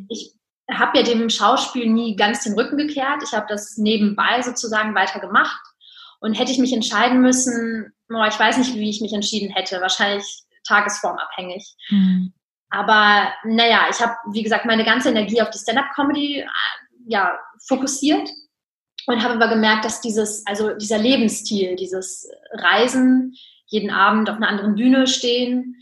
ich 0.10 0.34
habe 0.72 1.00
ja 1.00 1.04
dem 1.04 1.30
Schauspiel 1.30 1.90
nie 1.90 2.16
ganz 2.16 2.44
den 2.44 2.54
Rücken 2.54 2.78
gekehrt. 2.78 3.24
Ich 3.24 3.34
habe 3.34 3.48
das 3.50 3.78
nebenbei 3.78 4.42
sozusagen 4.42 4.96
weiter 4.96 5.20
gemacht. 5.20 5.62
Und 6.20 6.34
hätte 6.34 6.52
ich 6.52 6.60
mich 6.60 6.74
entscheiden 6.74 7.22
müssen, 7.22 7.94
oh, 8.10 8.24
ich 8.28 8.40
weiß 8.40 8.58
nicht, 8.58 8.76
wie 8.76 8.90
ich 8.90 9.02
mich 9.02 9.14
entschieden 9.14 9.54
hätte. 9.54 9.82
Wahrscheinlich 9.82 10.44
tagesformabhängig. 10.68 11.76
Mhm. 11.90 12.34
Aber 12.70 13.32
naja, 13.44 13.86
ich 13.90 14.02
habe, 14.02 14.16
wie 14.32 14.44
gesagt, 14.44 14.66
meine 14.66 14.84
ganze 14.84 15.10
Energie 15.10 15.42
auf 15.42 15.50
die 15.50 15.60
Stand-up-Comedy 15.60 16.46
ja, 17.08 17.38
fokussiert 17.68 18.30
und 19.08 19.24
habe 19.24 19.36
aber 19.36 19.48
gemerkt, 19.48 19.86
dass 19.86 20.02
dieses, 20.02 20.46
also 20.46 20.74
dieser 20.74 20.98
Lebensstil, 20.98 21.76
dieses 21.76 22.30
Reisen, 22.52 23.36
jeden 23.68 23.90
Abend 23.90 24.30
auf 24.30 24.38
einer 24.38 24.48
anderen 24.48 24.76
Bühne 24.76 25.08
stehen, 25.08 25.76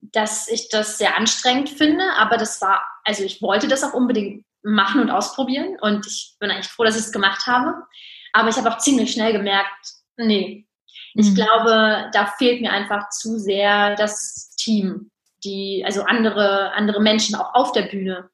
dass 0.00 0.48
ich 0.48 0.68
das 0.70 0.98
sehr 0.98 1.16
anstrengend 1.16 1.68
finde, 1.68 2.04
aber 2.16 2.36
das 2.36 2.60
war, 2.60 2.82
also 3.04 3.22
ich 3.22 3.42
wollte 3.42 3.68
das 3.68 3.84
auch 3.84 3.92
unbedingt 3.92 4.44
machen 4.62 5.00
und 5.00 5.10
ausprobieren 5.10 5.76
und 5.80 6.06
ich 6.06 6.36
bin 6.38 6.50
eigentlich 6.50 6.68
froh, 6.68 6.84
dass 6.84 6.96
ich 6.96 7.06
es 7.06 7.12
gemacht 7.12 7.46
habe. 7.46 7.74
Aber 8.32 8.48
ich 8.48 8.56
habe 8.56 8.70
auch 8.70 8.78
ziemlich 8.78 9.12
schnell 9.12 9.32
gemerkt, 9.32 9.94
nee, 10.16 10.66
ich 11.14 11.30
mhm. 11.30 11.34
glaube, 11.34 12.10
da 12.12 12.26
fehlt 12.38 12.60
mir 12.60 12.72
einfach 12.72 13.08
zu 13.10 13.38
sehr 13.38 13.96
das 13.96 14.54
Team, 14.56 15.10
die, 15.44 15.82
also 15.84 16.02
andere, 16.02 16.72
andere 16.72 17.00
Menschen 17.00 17.34
auch 17.34 17.54
auf 17.54 17.72
der 17.72 17.82
Bühne, 17.82 18.30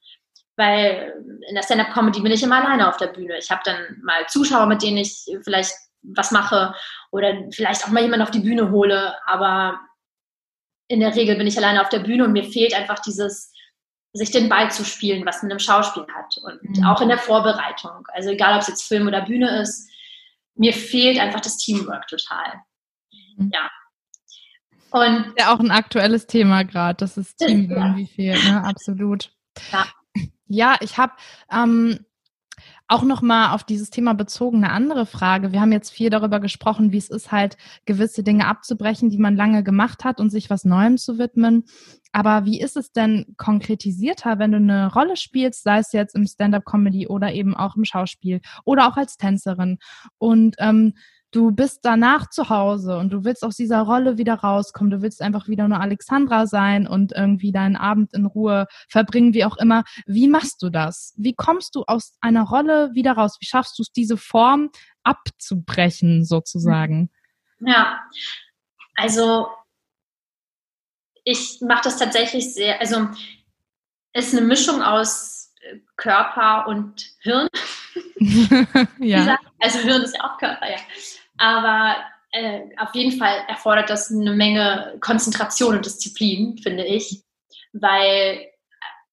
weil 0.56 1.14
in 1.48 1.54
der 1.54 1.62
Stand-up-Comedy 1.62 2.20
bin 2.20 2.32
ich 2.32 2.42
immer 2.42 2.64
alleine 2.64 2.88
auf 2.88 2.96
der 2.96 3.08
Bühne. 3.08 3.38
Ich 3.38 3.50
habe 3.50 3.60
dann 3.64 4.00
mal 4.02 4.26
Zuschauer, 4.28 4.66
mit 4.66 4.82
denen 4.82 4.98
ich 4.98 5.26
vielleicht 5.44 5.74
was 6.02 6.30
mache 6.30 6.74
oder 7.10 7.34
vielleicht 7.50 7.84
auch 7.84 7.90
mal 7.90 8.02
jemanden 8.02 8.22
auf 8.22 8.30
die 8.30 8.40
Bühne 8.40 8.70
hole, 8.70 9.14
aber 9.26 9.78
in 10.88 11.00
der 11.00 11.14
Regel 11.14 11.36
bin 11.36 11.46
ich 11.46 11.58
alleine 11.58 11.80
auf 11.80 11.88
der 11.88 11.98
Bühne 11.98 12.24
und 12.24 12.32
mir 12.32 12.44
fehlt 12.44 12.74
einfach 12.74 13.00
dieses, 13.00 13.52
sich 14.12 14.30
den 14.30 14.48
Ball 14.48 14.70
zu 14.70 14.84
spielen, 14.84 15.26
was 15.26 15.42
man 15.42 15.50
im 15.50 15.58
Schauspiel 15.58 16.06
hat 16.14 16.36
und 16.42 16.78
mhm. 16.78 16.86
auch 16.86 17.00
in 17.00 17.08
der 17.08 17.18
Vorbereitung. 17.18 18.06
Also 18.12 18.30
egal, 18.30 18.54
ob 18.54 18.62
es 18.62 18.68
jetzt 18.68 18.86
Film 18.86 19.06
oder 19.06 19.22
Bühne 19.22 19.60
ist, 19.60 19.90
mir 20.54 20.72
fehlt 20.72 21.18
einfach 21.18 21.40
das 21.40 21.58
Teamwork 21.58 22.06
total. 22.06 22.62
Mhm. 23.36 23.50
Ja. 23.52 23.70
Und 24.90 25.34
ja 25.38 25.52
auch 25.52 25.58
ein 25.58 25.72
aktuelles 25.72 26.26
Thema 26.26 26.62
gerade, 26.62 26.96
das 26.96 27.18
ist 27.18 27.36
Team 27.38 27.70
ja. 27.70 27.76
irgendwie 27.76 28.06
fehlt, 28.06 28.42
ne? 28.44 28.62
Absolut. 28.64 29.30
Ja. 29.72 29.86
Ja, 30.48 30.76
ich 30.80 30.96
habe 30.98 31.12
ähm, 31.50 31.98
auch 32.88 33.02
nochmal 33.02 33.52
auf 33.54 33.64
dieses 33.64 33.90
Thema 33.90 34.14
bezogen 34.14 34.58
eine 34.58 34.72
andere 34.72 35.06
Frage. 35.06 35.52
Wir 35.52 35.60
haben 35.60 35.72
jetzt 35.72 35.90
viel 35.90 36.08
darüber 36.08 36.38
gesprochen, 36.38 36.92
wie 36.92 36.98
es 36.98 37.10
ist, 37.10 37.32
halt 37.32 37.56
gewisse 37.84 38.22
Dinge 38.22 38.46
abzubrechen, 38.46 39.10
die 39.10 39.18
man 39.18 39.34
lange 39.36 39.64
gemacht 39.64 40.04
hat 40.04 40.20
und 40.20 40.30
sich 40.30 40.50
was 40.50 40.64
Neuem 40.64 40.96
zu 40.96 41.18
widmen. 41.18 41.64
Aber 42.12 42.44
wie 42.44 42.60
ist 42.60 42.76
es 42.76 42.92
denn 42.92 43.34
konkretisierter, 43.36 44.38
wenn 44.38 44.52
du 44.52 44.58
eine 44.58 44.92
Rolle 44.92 45.16
spielst, 45.16 45.64
sei 45.64 45.78
es 45.78 45.92
jetzt 45.92 46.14
im 46.14 46.26
Stand-up-Comedy 46.26 47.08
oder 47.08 47.32
eben 47.32 47.56
auch 47.56 47.76
im 47.76 47.84
Schauspiel 47.84 48.40
oder 48.64 48.88
auch 48.88 48.96
als 48.96 49.16
Tänzerin? 49.16 49.78
Und 50.18 50.56
ähm, 50.58 50.94
du 51.36 51.50
bist 51.50 51.80
danach 51.82 52.30
zu 52.30 52.48
Hause 52.48 52.96
und 52.96 53.12
du 53.12 53.24
willst 53.24 53.44
aus 53.44 53.56
dieser 53.56 53.82
Rolle 53.82 54.16
wieder 54.16 54.34
rauskommen, 54.36 54.90
du 54.90 55.02
willst 55.02 55.20
einfach 55.20 55.48
wieder 55.48 55.68
nur 55.68 55.80
Alexandra 55.80 56.46
sein 56.46 56.86
und 56.86 57.12
irgendwie 57.12 57.52
deinen 57.52 57.76
Abend 57.76 58.14
in 58.14 58.24
Ruhe 58.24 58.66
verbringen, 58.88 59.34
wie 59.34 59.44
auch 59.44 59.58
immer. 59.58 59.84
Wie 60.06 60.28
machst 60.28 60.62
du 60.62 60.70
das? 60.70 61.12
Wie 61.18 61.34
kommst 61.34 61.74
du 61.74 61.84
aus 61.86 62.16
einer 62.22 62.44
Rolle 62.44 62.90
wieder 62.94 63.12
raus? 63.12 63.36
Wie 63.38 63.46
schaffst 63.46 63.78
du 63.78 63.82
es, 63.82 63.92
diese 63.92 64.16
Form 64.16 64.70
abzubrechen, 65.02 66.24
sozusagen? 66.24 67.10
Ja, 67.60 68.00
also 68.94 69.48
ich 71.24 71.58
mache 71.60 71.84
das 71.84 71.98
tatsächlich 71.98 72.54
sehr, 72.54 72.80
also 72.80 73.08
es 74.12 74.28
ist 74.28 74.38
eine 74.38 74.46
Mischung 74.46 74.80
aus 74.80 75.52
äh, 75.60 75.80
Körper 75.96 76.66
und 76.66 77.10
Hirn. 77.20 77.48
ja. 79.00 79.38
Also 79.60 79.80
Hirn 79.80 80.00
ist 80.00 80.16
ja 80.16 80.24
auch 80.24 80.38
Körper, 80.38 80.70
ja. 80.70 80.78
Aber 81.38 81.96
äh, 82.32 82.62
auf 82.78 82.94
jeden 82.94 83.18
Fall 83.18 83.44
erfordert 83.48 83.90
das 83.90 84.10
eine 84.10 84.32
Menge 84.32 84.96
Konzentration 85.00 85.76
und 85.76 85.86
Disziplin, 85.86 86.58
finde 86.58 86.84
ich. 86.84 87.22
Weil, 87.72 88.46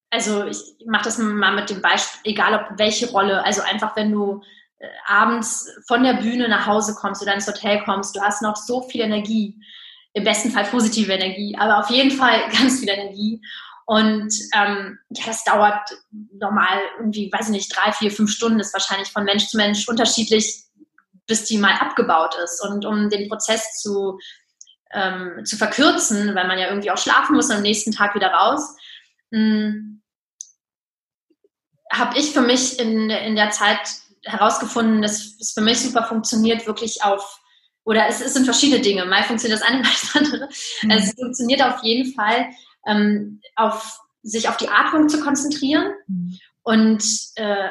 also 0.10 0.46
ich 0.46 0.58
mache 0.86 1.06
das 1.06 1.18
mal 1.18 1.56
mit 1.56 1.70
dem 1.70 1.82
Beispiel, 1.82 2.32
egal 2.32 2.54
ob 2.56 2.80
welche 2.80 3.10
Rolle, 3.12 3.44
also 3.44 3.62
einfach 3.62 3.96
wenn 3.96 4.12
du 4.12 4.42
äh, 4.80 4.88
abends 5.08 5.70
von 5.88 6.04
der 6.04 6.14
Bühne 6.14 6.50
nach 6.50 6.68
Hause 6.68 6.96
kommst 6.96 7.22
oder 7.22 7.34
ins 7.34 7.48
Hotel 7.48 7.84
kommst, 7.84 8.16
du 8.16 8.22
hast 8.22 8.42
noch 8.42 8.56
so 8.56 8.82
viel 8.82 9.02
Energie, 9.02 9.58
im 10.14 10.24
besten 10.24 10.52
Fall 10.52 10.66
positive 10.66 11.12
Energie, 11.12 11.56
aber 11.58 11.80
auf 11.80 11.90
jeden 11.90 12.12
Fall 12.12 12.50
ganz 12.52 12.80
viel 12.80 12.90
Energie. 12.90 13.42
Und 13.86 14.34
ähm, 14.56 15.00
ja, 15.10 15.26
das 15.26 15.44
dauert 15.44 15.90
normal 16.12 16.80
irgendwie, 17.00 17.30
weiß 17.32 17.48
ich 17.48 17.52
nicht, 17.52 17.76
drei, 17.76 17.92
vier, 17.92 18.12
fünf 18.12 18.32
Stunden, 18.32 18.60
ist 18.60 18.74
wahrscheinlich 18.74 19.10
von 19.10 19.26
Mensch 19.26 19.48
zu 19.48 19.58
Mensch 19.58 19.88
unterschiedlich, 19.90 20.64
bis 21.28 21.46
die 21.46 21.58
mal 21.58 21.74
abgebaut 21.74 22.36
ist. 22.44 22.62
Und 22.62 22.86
um 22.86 23.10
den 23.10 23.30
Prozess 23.30 23.80
zu, 23.80 24.20
ähm, 24.92 25.46
zu 25.46 25.58
verkürzen, 25.58 26.36
weil 26.36 26.48
man 26.48 26.60
ja 26.60 26.68
irgendwie 26.68 26.92
auch 26.92 26.98
schlafen 26.98 27.36
muss 27.36 27.50
und 27.50 27.58
am 27.58 27.62
nächsten 27.62 27.92
Tag 27.92 28.16
wieder 28.16 28.32
raus, 28.32 28.76
hm, 29.32 30.02
habe 31.92 32.18
ich 32.18 32.32
für 32.32 32.42
mich 32.42 32.80
in, 32.80 33.10
in 33.10 33.36
der 33.36 33.52
Zeit 33.52 33.80
herausgefunden, 34.24 35.02
dass 35.02 35.36
es 35.40 35.52
für 35.52 35.62
mich 35.62 35.80
super 35.80 36.04
funktioniert, 36.06 36.66
wirklich 36.66 37.04
auf, 37.04 37.40
oder 37.84 38.08
es, 38.08 38.22
es 38.22 38.34
sind 38.34 38.46
verschiedene 38.46 38.82
Dinge. 38.82 39.06
Mal 39.06 39.24
funktioniert 39.24 39.62
das 39.62 39.68
eine, 39.68 39.78
mal 39.84 39.90
das 39.90 40.16
andere. 40.16 40.50
Mhm. 40.82 40.92
Also 40.92 41.04
es 41.10 41.16
funktioniert 41.16 41.62
auf 41.62 41.84
jeden 41.84 42.14
Fall, 42.14 42.50
ähm, 42.88 43.42
auf, 43.56 44.00
sich 44.24 44.50
auf 44.50 44.58
die 44.58 44.70
Atmung 44.70 45.10
zu 45.10 45.20
konzentrieren 45.20 45.94
mhm. 46.08 46.40
und 46.64 47.04
äh, 47.36 47.70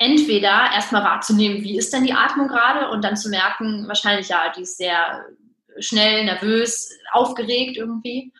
entweder 0.00 0.70
erstmal 0.74 1.04
wahrzunehmen, 1.04 1.62
wie 1.62 1.76
ist 1.76 1.92
denn 1.92 2.04
die 2.04 2.14
Atmung 2.14 2.48
gerade 2.48 2.88
und 2.88 3.04
dann 3.04 3.18
zu 3.18 3.28
merken, 3.28 3.86
wahrscheinlich 3.86 4.28
ja, 4.28 4.50
die 4.56 4.62
ist 4.62 4.78
sehr 4.78 5.26
schnell, 5.78 6.24
nervös, 6.24 6.90
aufgeregt 7.12 7.76
irgendwie. 7.76 8.32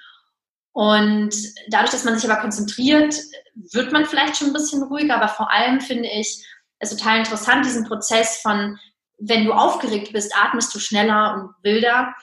Und 0.73 1.35
dadurch, 1.69 1.91
dass 1.91 2.05
man 2.05 2.19
sich 2.19 2.29
aber 2.29 2.41
konzentriert, 2.41 3.15
wird 3.55 3.93
man 3.93 4.07
vielleicht 4.07 4.39
schon 4.39 4.49
ein 4.49 4.53
bisschen 4.55 4.83
ruhiger, 4.85 5.17
aber 5.17 5.29
vor 5.29 5.53
allem 5.53 5.81
finde 5.81 6.09
ich 6.09 6.43
es 6.79 6.97
total 6.97 7.19
interessant, 7.19 7.67
diesen 7.67 7.87
Prozess 7.87 8.41
von, 8.41 8.79
wenn 9.19 9.45
du 9.45 9.53
aufgeregt 9.53 10.15
bist, 10.15 10.35
atmest 10.35 10.75
du 10.75 10.79
schneller 10.79 11.35
und 11.35 11.63
wilder. 11.63 12.15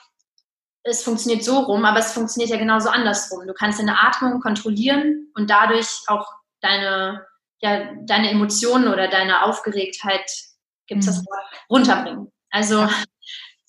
Es 0.82 1.04
funktioniert 1.04 1.44
so 1.44 1.60
rum, 1.60 1.84
aber 1.84 2.00
es 2.00 2.12
funktioniert 2.12 2.50
ja 2.50 2.56
genauso 2.56 2.88
andersrum. 2.88 3.46
Du 3.46 3.54
kannst 3.54 3.78
deine 3.78 4.00
Atmung 4.00 4.40
kontrollieren 4.40 5.28
und 5.34 5.48
dadurch 5.48 5.86
auch 6.08 6.26
deine 6.60 7.24
ja, 7.60 7.92
deine 8.02 8.30
Emotionen 8.30 8.88
oder 8.88 9.08
deine 9.08 9.42
Aufgeregtheit, 9.42 10.30
gibt 10.86 11.00
es 11.00 11.06
das 11.06 11.18
mhm. 11.18 11.26
Wort, 11.26 11.44
runterbringen. 11.70 12.32
Also 12.50 12.88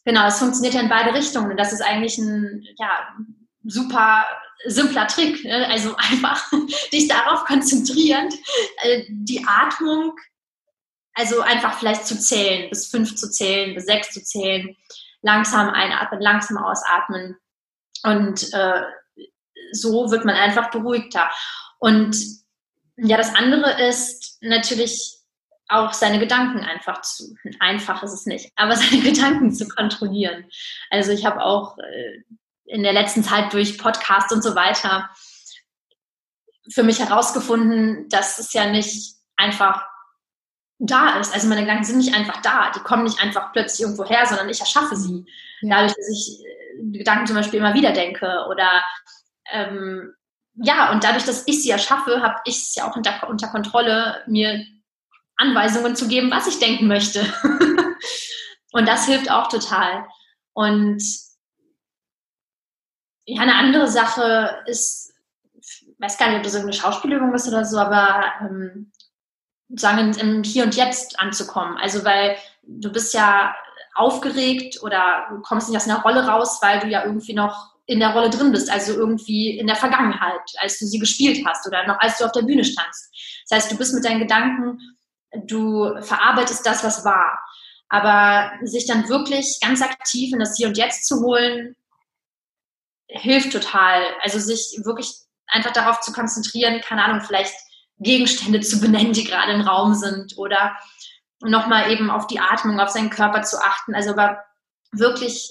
genau, 0.05 0.27
es 0.27 0.39
funktioniert 0.39 0.73
ja 0.73 0.81
in 0.81 0.89
beide 0.89 1.13
Richtungen 1.13 1.51
und 1.51 1.57
das 1.57 1.73
ist 1.73 1.81
eigentlich 1.81 2.17
ein 2.17 2.65
ja, 2.77 3.15
super 3.63 4.25
simpler 4.65 5.07
Trick. 5.07 5.43
Ne? 5.43 5.67
Also 5.67 5.95
einfach 5.95 6.51
dich 6.93 7.07
darauf 7.07 7.45
konzentrieren, 7.45 8.29
äh, 8.83 9.05
die 9.09 9.45
Atmung, 9.47 10.15
also 11.13 11.41
einfach 11.41 11.77
vielleicht 11.77 12.05
zu 12.05 12.17
zählen, 12.19 12.69
bis 12.69 12.87
fünf 12.87 13.15
zu 13.15 13.29
zählen, 13.29 13.75
bis 13.75 13.85
sechs 13.85 14.11
zu 14.11 14.23
zählen, 14.23 14.75
langsam 15.21 15.69
einatmen, 15.69 16.21
langsam 16.21 16.57
ausatmen 16.57 17.35
und 18.03 18.53
äh, 18.53 18.83
so 19.71 20.09
wird 20.11 20.25
man 20.25 20.35
einfach 20.35 20.71
beruhigter. 20.71 21.29
Und 21.79 22.15
ja, 23.01 23.17
das 23.17 23.33
andere 23.35 23.87
ist 23.87 24.37
natürlich 24.41 25.15
auch 25.67 25.93
seine 25.93 26.19
Gedanken 26.19 26.59
einfach 26.59 27.01
zu, 27.01 27.35
einfach 27.59 28.03
ist 28.03 28.13
es 28.13 28.25
nicht, 28.25 28.51
aber 28.55 28.75
seine 28.75 29.01
Gedanken 29.01 29.53
zu 29.53 29.67
kontrollieren. 29.67 30.45
Also 30.89 31.11
ich 31.11 31.25
habe 31.25 31.43
auch 31.43 31.77
äh, 31.77 32.23
in 32.65 32.83
der 32.83 32.93
letzten 32.93 33.23
Zeit 33.23 33.53
durch 33.53 33.77
Podcast 33.77 34.31
und 34.31 34.43
so 34.43 34.55
weiter 34.55 35.09
für 36.71 36.83
mich 36.83 36.99
herausgefunden, 36.99 38.07
dass 38.09 38.37
es 38.37 38.53
ja 38.53 38.69
nicht 38.69 39.15
einfach 39.37 39.87
da 40.77 41.19
ist. 41.19 41.33
Also 41.33 41.47
meine 41.47 41.61
Gedanken 41.61 41.83
sind 41.83 41.97
nicht 41.97 42.13
einfach 42.13 42.41
da, 42.41 42.71
die 42.71 42.79
kommen 42.81 43.03
nicht 43.03 43.21
einfach 43.21 43.51
plötzlich 43.51 43.81
irgendwo 43.81 44.05
her, 44.05 44.25
sondern 44.27 44.49
ich 44.49 44.59
erschaffe 44.59 44.95
sie. 44.95 45.25
Dadurch, 45.61 45.93
dass 45.93 46.09
ich 46.09 46.45
äh, 46.45 46.97
Gedanken 46.97 47.27
zum 47.27 47.35
Beispiel 47.35 47.59
immer 47.59 47.73
wieder 47.73 47.91
denke 47.91 48.45
oder 48.49 48.83
ähm, 49.51 50.13
ja, 50.61 50.91
und 50.91 51.03
dadurch, 51.03 51.23
dass 51.23 51.47
ich 51.47 51.63
sie 51.63 51.69
erschaffe, 51.69 52.21
habe 52.21 52.41
ich 52.45 52.57
es 52.57 52.75
ja 52.75 52.89
auch 52.89 52.95
unter, 52.95 53.27
unter 53.29 53.47
Kontrolle, 53.47 54.23
mir 54.27 54.65
Anweisungen 55.37 55.95
zu 55.95 56.07
geben, 56.07 56.31
was 56.31 56.47
ich 56.47 56.59
denken 56.59 56.87
möchte. 56.87 57.21
und 58.73 58.87
das 58.87 59.05
hilft 59.05 59.31
auch 59.31 59.47
total. 59.47 60.05
Und 60.53 61.01
ja, 63.25 63.41
eine 63.41 63.55
andere 63.55 63.87
Sache 63.87 64.63
ist, 64.65 65.13
ich 65.61 65.85
weiß 65.97 66.17
gar 66.17 66.27
nicht, 66.27 66.37
ob 66.37 66.43
das 66.43 66.55
irgendeine 66.55 66.81
Schauspielübung 66.81 67.33
ist 67.33 67.47
oder 67.47 67.63
so, 67.63 67.77
aber 67.77 68.25
ähm, 68.41 68.91
sagen 69.69 70.13
im 70.17 70.43
Hier 70.43 70.65
und 70.65 70.75
Jetzt 70.75 71.19
anzukommen. 71.19 71.77
Also 71.77 72.03
weil 72.03 72.35
du 72.63 72.91
bist 72.91 73.13
ja 73.13 73.55
aufgeregt 73.95 74.83
oder 74.83 75.39
kommst 75.43 75.69
nicht 75.69 75.77
aus 75.77 75.87
einer 75.87 76.01
Rolle 76.01 76.27
raus, 76.27 76.59
weil 76.61 76.79
du 76.79 76.87
ja 76.87 77.05
irgendwie 77.05 77.33
noch 77.33 77.75
in 77.89 77.99
der 77.99 78.13
Rolle 78.13 78.29
drin 78.29 78.51
bist, 78.51 78.69
also 78.69 78.93
irgendwie 78.93 79.57
in 79.57 79.65
der 79.65 79.75
Vergangenheit, 79.75 80.41
als 80.59 80.77
du 80.77 80.85
sie 80.85 80.99
gespielt 80.99 81.43
hast 81.43 81.65
oder 81.67 81.87
noch 81.87 81.99
als 81.99 82.19
du 82.19 82.25
auf 82.25 82.31
der 82.31 82.43
Bühne 82.43 82.63
standst. 82.63 83.09
Das 83.49 83.57
heißt, 83.57 83.71
du 83.71 83.77
bist 83.77 83.95
mit 83.95 84.05
deinen 84.05 84.19
Gedanken, 84.19 84.79
du 85.47 85.99
verarbeitest 86.01 86.63
das, 86.63 86.83
was 86.83 87.03
war. 87.03 87.39
Aber 87.89 88.51
sich 88.61 88.85
dann 88.85 89.09
wirklich 89.09 89.57
ganz 89.59 89.81
aktiv 89.81 90.31
in 90.31 90.39
das 90.39 90.55
Hier 90.55 90.67
und 90.67 90.77
Jetzt 90.77 91.07
zu 91.07 91.21
holen, 91.21 91.75
hilft 93.07 93.53
total. 93.53 94.03
Also 94.21 94.37
sich 94.37 94.79
wirklich 94.83 95.11
einfach 95.47 95.71
darauf 95.71 95.99
zu 96.01 96.13
konzentrieren, 96.13 96.81
keine 96.81 97.03
Ahnung, 97.03 97.21
vielleicht 97.21 97.55
Gegenstände 97.97 98.59
zu 98.59 98.79
benennen, 98.79 99.13
die 99.13 99.23
gerade 99.23 99.53
im 99.53 99.61
Raum 99.61 99.95
sind 99.95 100.37
oder 100.37 100.77
nochmal 101.41 101.91
eben 101.91 102.11
auf 102.11 102.27
die 102.27 102.39
Atmung, 102.39 102.79
auf 102.79 102.89
seinen 102.89 103.09
Körper 103.09 103.41
zu 103.41 103.57
achten. 103.57 103.95
Also 103.95 104.11
aber 104.11 104.37
wirklich 104.91 105.49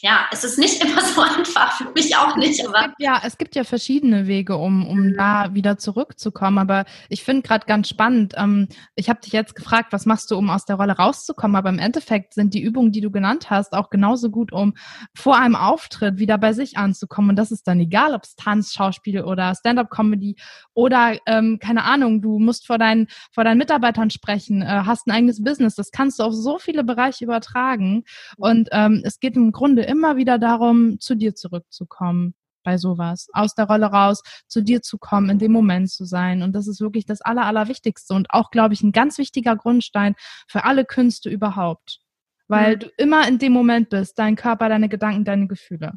ja, 0.00 0.26
es 0.30 0.44
ist 0.44 0.58
nicht 0.58 0.82
immer 0.84 1.02
so 1.02 1.20
einfach, 1.20 1.72
für 1.72 1.90
mich 1.92 2.16
auch 2.16 2.36
nicht. 2.36 2.66
Aber 2.66 2.78
es 2.78 2.84
gibt 2.86 3.00
ja, 3.00 3.22
es 3.24 3.38
gibt 3.38 3.54
ja 3.56 3.64
verschiedene 3.64 4.26
Wege, 4.26 4.56
um, 4.56 4.86
um 4.86 5.08
mhm. 5.08 5.16
da 5.16 5.54
wieder 5.54 5.78
zurückzukommen. 5.78 6.58
Aber 6.58 6.84
ich 7.08 7.24
finde 7.24 7.42
gerade 7.42 7.66
ganz 7.66 7.88
spannend, 7.88 8.34
ähm, 8.36 8.68
ich 8.94 9.08
habe 9.08 9.20
dich 9.20 9.32
jetzt 9.32 9.54
gefragt, 9.54 9.92
was 9.92 10.06
machst 10.06 10.30
du, 10.30 10.36
um 10.36 10.50
aus 10.50 10.64
der 10.64 10.76
Rolle 10.76 10.96
rauszukommen? 10.96 11.56
Aber 11.56 11.70
im 11.70 11.78
Endeffekt 11.78 12.34
sind 12.34 12.54
die 12.54 12.62
Übungen, 12.62 12.92
die 12.92 13.00
du 13.00 13.10
genannt 13.10 13.50
hast, 13.50 13.72
auch 13.72 13.90
genauso 13.90 14.30
gut, 14.30 14.52
um 14.52 14.74
vor 15.14 15.38
einem 15.38 15.56
Auftritt 15.56 16.18
wieder 16.18 16.38
bei 16.38 16.52
sich 16.52 16.76
anzukommen. 16.76 17.30
Und 17.30 17.36
das 17.36 17.50
ist 17.50 17.66
dann 17.66 17.80
egal, 17.80 18.14
ob 18.14 18.24
es 18.24 18.36
Tanz, 18.36 18.72
Schauspiel 18.72 19.22
oder 19.22 19.54
Stand-up-Comedy 19.54 20.36
oder, 20.74 21.16
ähm, 21.26 21.58
keine 21.60 21.84
Ahnung, 21.84 22.22
du 22.22 22.38
musst 22.38 22.66
vor 22.66 22.78
deinen, 22.78 23.08
vor 23.32 23.44
deinen 23.44 23.58
Mitarbeitern 23.58 24.10
sprechen, 24.10 24.62
äh, 24.62 24.82
hast 24.86 25.06
ein 25.06 25.10
eigenes 25.10 25.42
Business. 25.42 25.74
Das 25.74 25.90
kannst 25.90 26.18
du 26.18 26.22
auf 26.22 26.32
so 26.32 26.58
viele 26.58 26.84
Bereiche 26.84 27.24
übertragen. 27.24 28.04
Und 28.36 28.68
ähm, 28.72 29.02
es 29.04 29.18
geht 29.18 29.31
geht 29.32 29.36
im 29.36 29.52
Grunde 29.52 29.82
immer 29.82 30.16
wieder 30.16 30.38
darum, 30.38 31.00
zu 31.00 31.14
dir 31.14 31.34
zurückzukommen 31.34 32.34
bei 32.64 32.78
sowas, 32.78 33.28
aus 33.32 33.54
der 33.54 33.66
Rolle 33.66 33.86
raus, 33.86 34.22
zu 34.46 34.62
dir 34.62 34.82
zu 34.82 34.98
kommen, 34.98 35.30
in 35.30 35.38
dem 35.38 35.52
Moment 35.52 35.90
zu 35.90 36.04
sein. 36.04 36.42
Und 36.42 36.52
das 36.52 36.68
ist 36.68 36.80
wirklich 36.80 37.06
das 37.06 37.20
Aller, 37.20 37.44
Allerwichtigste 37.44 38.14
und 38.14 38.30
auch, 38.30 38.50
glaube 38.50 38.74
ich, 38.74 38.82
ein 38.82 38.92
ganz 38.92 39.18
wichtiger 39.18 39.56
Grundstein 39.56 40.14
für 40.46 40.64
alle 40.64 40.84
Künste 40.84 41.28
überhaupt. 41.28 42.00
Weil 42.46 42.76
mhm. 42.76 42.80
du 42.80 42.86
immer 42.98 43.26
in 43.26 43.38
dem 43.38 43.52
Moment 43.52 43.88
bist, 43.88 44.18
dein 44.18 44.36
Körper, 44.36 44.68
deine 44.68 44.88
Gedanken, 44.88 45.24
deine 45.24 45.48
Gefühle. 45.48 45.94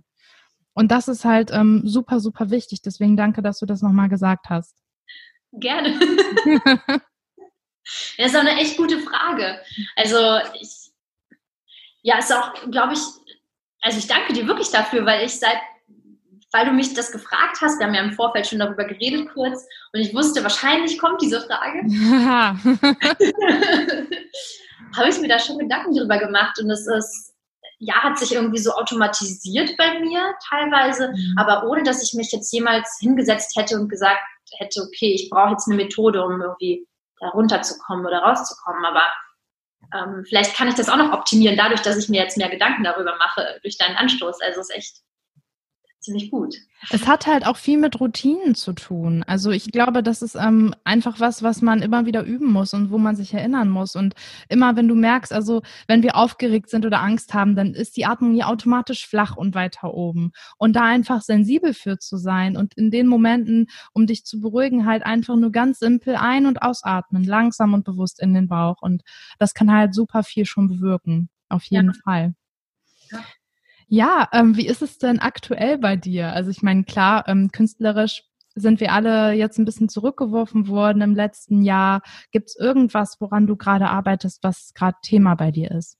Und 0.73 0.91
das 0.91 1.07
ist 1.07 1.23
halt 1.23 1.51
ähm, 1.51 1.83
super, 1.85 2.19
super 2.19 2.49
wichtig. 2.49 2.81
Deswegen 2.81 3.15
danke, 3.15 3.41
dass 3.41 3.59
du 3.59 3.65
das 3.65 3.81
nochmal 3.81 4.09
gesagt 4.09 4.47
hast. 4.49 4.75
Gerne. 5.51 5.99
das 8.17 8.27
ist 8.27 8.35
auch 8.35 8.41
eine 8.41 8.59
echt 8.59 8.75
gute 8.75 8.99
Frage. 8.99 9.61
Also 9.95 10.17
ich, 10.59 10.91
ja, 12.01 12.19
ist 12.19 12.33
auch, 12.33 12.53
glaube 12.71 12.93
ich, 12.93 12.99
also 13.85 13.99
ich 13.99 14.07
danke 14.07 14.33
dir 14.33 14.47
wirklich 14.47 14.71
dafür, 14.71 15.05
weil 15.05 15.23
ich 15.23 15.39
seit, 15.39 15.59
weil 16.51 16.65
du 16.65 16.71
mich 16.71 16.95
das 16.95 17.11
gefragt 17.11 17.59
hast, 17.61 17.79
wir 17.79 17.85
haben 17.85 17.93
ja 17.93 18.01
im 18.01 18.13
Vorfeld 18.13 18.47
schon 18.47 18.59
darüber 18.59 18.85
geredet 18.85 19.29
kurz 19.33 19.67
und 19.93 19.99
ich 19.99 20.13
wusste, 20.13 20.41
wahrscheinlich 20.41 20.97
kommt 20.97 21.21
diese 21.21 21.41
Frage. 21.41 21.81
Habe 24.97 25.09
ich 25.09 25.19
mir 25.19 25.27
da 25.27 25.37
schon 25.37 25.59
Gedanken 25.59 25.95
drüber 25.95 26.17
gemacht 26.17 26.57
und 26.59 26.71
es 26.71 26.87
ist, 26.87 27.33
ja, 27.77 27.93
hat 27.95 28.17
sich 28.17 28.33
irgendwie 28.33 28.57
so 28.57 28.71
automatisiert 28.71 29.75
bei 29.77 29.99
mir 29.99 30.33
teilweise, 30.49 31.09
mhm. 31.09 31.35
aber 31.37 31.69
ohne 31.69 31.83
dass 31.83 32.01
ich 32.01 32.15
mich 32.15 32.31
jetzt 32.31 32.51
jemals 32.51 32.97
hingesetzt 32.99 33.55
hätte 33.55 33.79
und 33.79 33.89
gesagt 33.89 34.23
hätte, 34.57 34.81
okay, 34.81 35.13
ich 35.13 35.29
brauche 35.29 35.51
jetzt 35.51 35.67
eine 35.67 35.75
Methode, 35.75 36.23
um 36.23 36.41
irgendwie 36.41 36.87
da 37.19 37.29
runterzukommen 37.29 38.05
oder 38.05 38.19
rauszukommen. 38.19 38.83
Aber 38.83 39.03
ähm, 39.95 40.25
vielleicht 40.27 40.55
kann 40.55 40.67
ich 40.67 40.75
das 40.75 40.89
auch 40.89 40.97
noch 40.97 41.13
optimieren, 41.13 41.57
dadurch, 41.57 41.81
dass 41.81 41.97
ich 41.97 42.09
mir 42.09 42.21
jetzt 42.21 42.37
mehr 42.37 42.49
Gedanken 42.49 42.83
darüber 42.83 43.15
mache, 43.17 43.59
durch 43.61 43.77
deinen 43.77 43.95
Anstoß. 43.95 44.41
Also 44.41 44.61
es 44.61 44.69
ist 44.69 44.75
echt 44.75 44.95
ziemlich 46.05 46.31
gut. 46.31 46.55
Es 46.91 47.07
hat 47.07 47.25
halt 47.25 47.45
auch 47.47 47.57
viel 47.57 47.77
mit 47.77 47.99
Routinen 47.99 48.55
zu 48.55 48.73
tun. 48.73 49.23
Also 49.27 49.51
ich 49.51 49.71
glaube, 49.71 50.03
das 50.03 50.21
ist 50.21 50.35
ähm, 50.35 50.73
einfach 50.83 51.19
was, 51.19 51.41
was 51.41 51.61
man 51.61 51.81
immer 51.81 52.05
wieder 52.05 52.23
üben 52.23 52.51
muss 52.51 52.73
und 52.73 52.91
wo 52.91 52.97
man 52.97 53.15
sich 53.15 53.33
erinnern 53.33 53.69
muss. 53.69 53.95
Und 53.95 54.13
immer, 54.49 54.75
wenn 54.75 54.87
du 54.87 54.95
merkst, 54.95 55.33
also 55.33 55.63
wenn 55.87 56.03
wir 56.03 56.15
aufgeregt 56.15 56.69
sind 56.69 56.85
oder 56.85 57.01
Angst 57.01 57.33
haben, 57.33 57.55
dann 57.55 57.73
ist 57.73 57.97
die 57.97 58.05
Atmung 58.05 58.35
ja 58.35 58.47
automatisch 58.47 59.07
flach 59.07 59.35
und 59.35 59.55
weiter 59.55 59.93
oben. 59.93 60.31
Und 60.57 60.75
da 60.75 60.85
einfach 60.85 61.21
sensibel 61.21 61.73
für 61.73 61.97
zu 61.97 62.17
sein 62.17 62.55
und 62.55 62.75
in 62.75 62.91
den 62.91 63.07
Momenten, 63.07 63.67
um 63.93 64.05
dich 64.05 64.23
zu 64.25 64.39
beruhigen, 64.39 64.85
halt 64.85 65.05
einfach 65.05 65.35
nur 65.35 65.51
ganz 65.51 65.79
simpel 65.79 66.15
ein- 66.15 66.45
und 66.45 66.61
ausatmen, 66.61 67.23
langsam 67.23 67.73
und 67.73 67.83
bewusst 67.83 68.21
in 68.21 68.33
den 68.33 68.47
Bauch. 68.47 68.81
Und 68.81 69.03
das 69.39 69.53
kann 69.53 69.71
halt 69.71 69.95
super 69.95 70.23
viel 70.23 70.45
schon 70.45 70.67
bewirken. 70.67 71.29
Auf 71.49 71.63
jeden 71.65 71.93
ja. 71.93 72.01
Fall. 72.03 72.35
Ja. 73.11 73.19
Ja, 73.87 74.27
ähm, 74.31 74.57
wie 74.57 74.67
ist 74.67 74.81
es 74.81 74.97
denn 74.97 75.19
aktuell 75.19 75.77
bei 75.77 75.95
dir? 75.95 76.33
Also 76.33 76.49
ich 76.49 76.63
meine, 76.63 76.83
klar, 76.83 77.27
ähm, 77.27 77.51
künstlerisch 77.51 78.23
sind 78.55 78.79
wir 78.79 78.93
alle 78.93 79.33
jetzt 79.33 79.59
ein 79.59 79.65
bisschen 79.65 79.89
zurückgeworfen 79.89 80.67
worden 80.67 81.01
im 81.01 81.13
letzten 81.13 81.61
Jahr. 81.61 82.01
Gibt 82.31 82.49
es 82.49 82.55
irgendwas, 82.55 83.17
woran 83.19 83.47
du 83.47 83.55
gerade 83.57 83.89
arbeitest, 83.89 84.43
was 84.43 84.73
gerade 84.73 84.97
Thema 85.03 85.35
bei 85.35 85.51
dir 85.51 85.71
ist? 85.71 85.97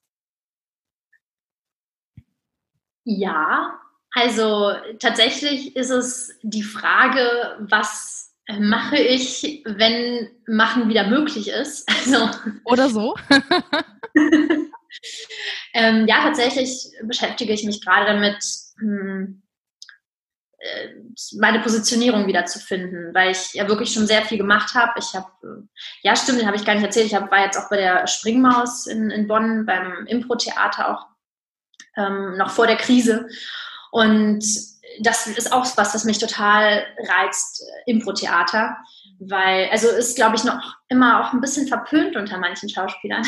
Ja, 3.03 3.79
also 4.11 4.71
tatsächlich 4.99 5.75
ist 5.75 5.91
es 5.91 6.39
die 6.41 6.63
Frage, 6.63 7.57
was 7.59 8.33
mache 8.59 8.97
ich, 8.97 9.63
wenn 9.65 10.29
Machen 10.47 10.89
wieder 10.89 11.07
möglich 11.07 11.49
ist. 11.49 11.87
Also, 12.05 12.29
Oder 12.65 12.89
so. 12.89 13.15
Ähm, 15.77 16.07
ja, 16.07 16.21
tatsächlich 16.21 16.89
beschäftige 17.03 17.51
ich 17.51 17.65
mich 17.65 17.83
gerade 17.83 18.05
damit, 18.05 18.41
hm, 18.79 19.43
äh, 20.57 20.87
meine 21.37 21.59
Positionierung 21.59 22.27
wieder 22.27 22.45
zu 22.45 22.59
finden, 22.59 23.13
weil 23.13 23.31
ich 23.31 23.53
ja 23.55 23.67
wirklich 23.67 23.91
schon 23.91 24.07
sehr 24.07 24.21
viel 24.21 24.37
gemacht 24.37 24.73
habe. 24.73 24.93
Ich 24.97 25.13
habe, 25.13 25.27
äh, 25.43 25.83
ja 26.01 26.15
stimmt, 26.15 26.39
den 26.39 26.47
habe 26.47 26.55
ich 26.55 26.63
gar 26.63 26.75
nicht 26.75 26.85
erzählt, 26.85 27.07
ich 27.07 27.11
war 27.11 27.43
jetzt 27.43 27.57
auch 27.57 27.69
bei 27.69 27.75
der 27.75 28.07
Springmaus 28.07 28.87
in, 28.87 29.11
in 29.11 29.27
Bonn, 29.27 29.65
beim 29.65 30.05
Impro-Theater 30.07 30.93
auch, 30.93 31.07
ähm, 31.97 32.37
noch 32.37 32.51
vor 32.51 32.67
der 32.67 32.77
Krise. 32.77 33.27
Und 33.91 34.45
das 35.01 35.27
ist 35.27 35.51
auch 35.51 35.65
was, 35.75 35.93
was 35.93 36.05
mich 36.05 36.19
total 36.19 36.85
reizt, 37.09 37.63
äh, 37.63 37.91
Impro-Theater, 37.91 38.77
weil, 39.19 39.67
also 39.71 39.89
ist, 39.89 40.15
glaube 40.15 40.37
ich, 40.37 40.45
noch 40.45 40.77
immer 40.87 41.19
auch 41.19 41.33
ein 41.33 41.41
bisschen 41.41 41.67
verpönt 41.67 42.15
unter 42.15 42.37
manchen 42.37 42.69
Schauspielern. 42.69 43.27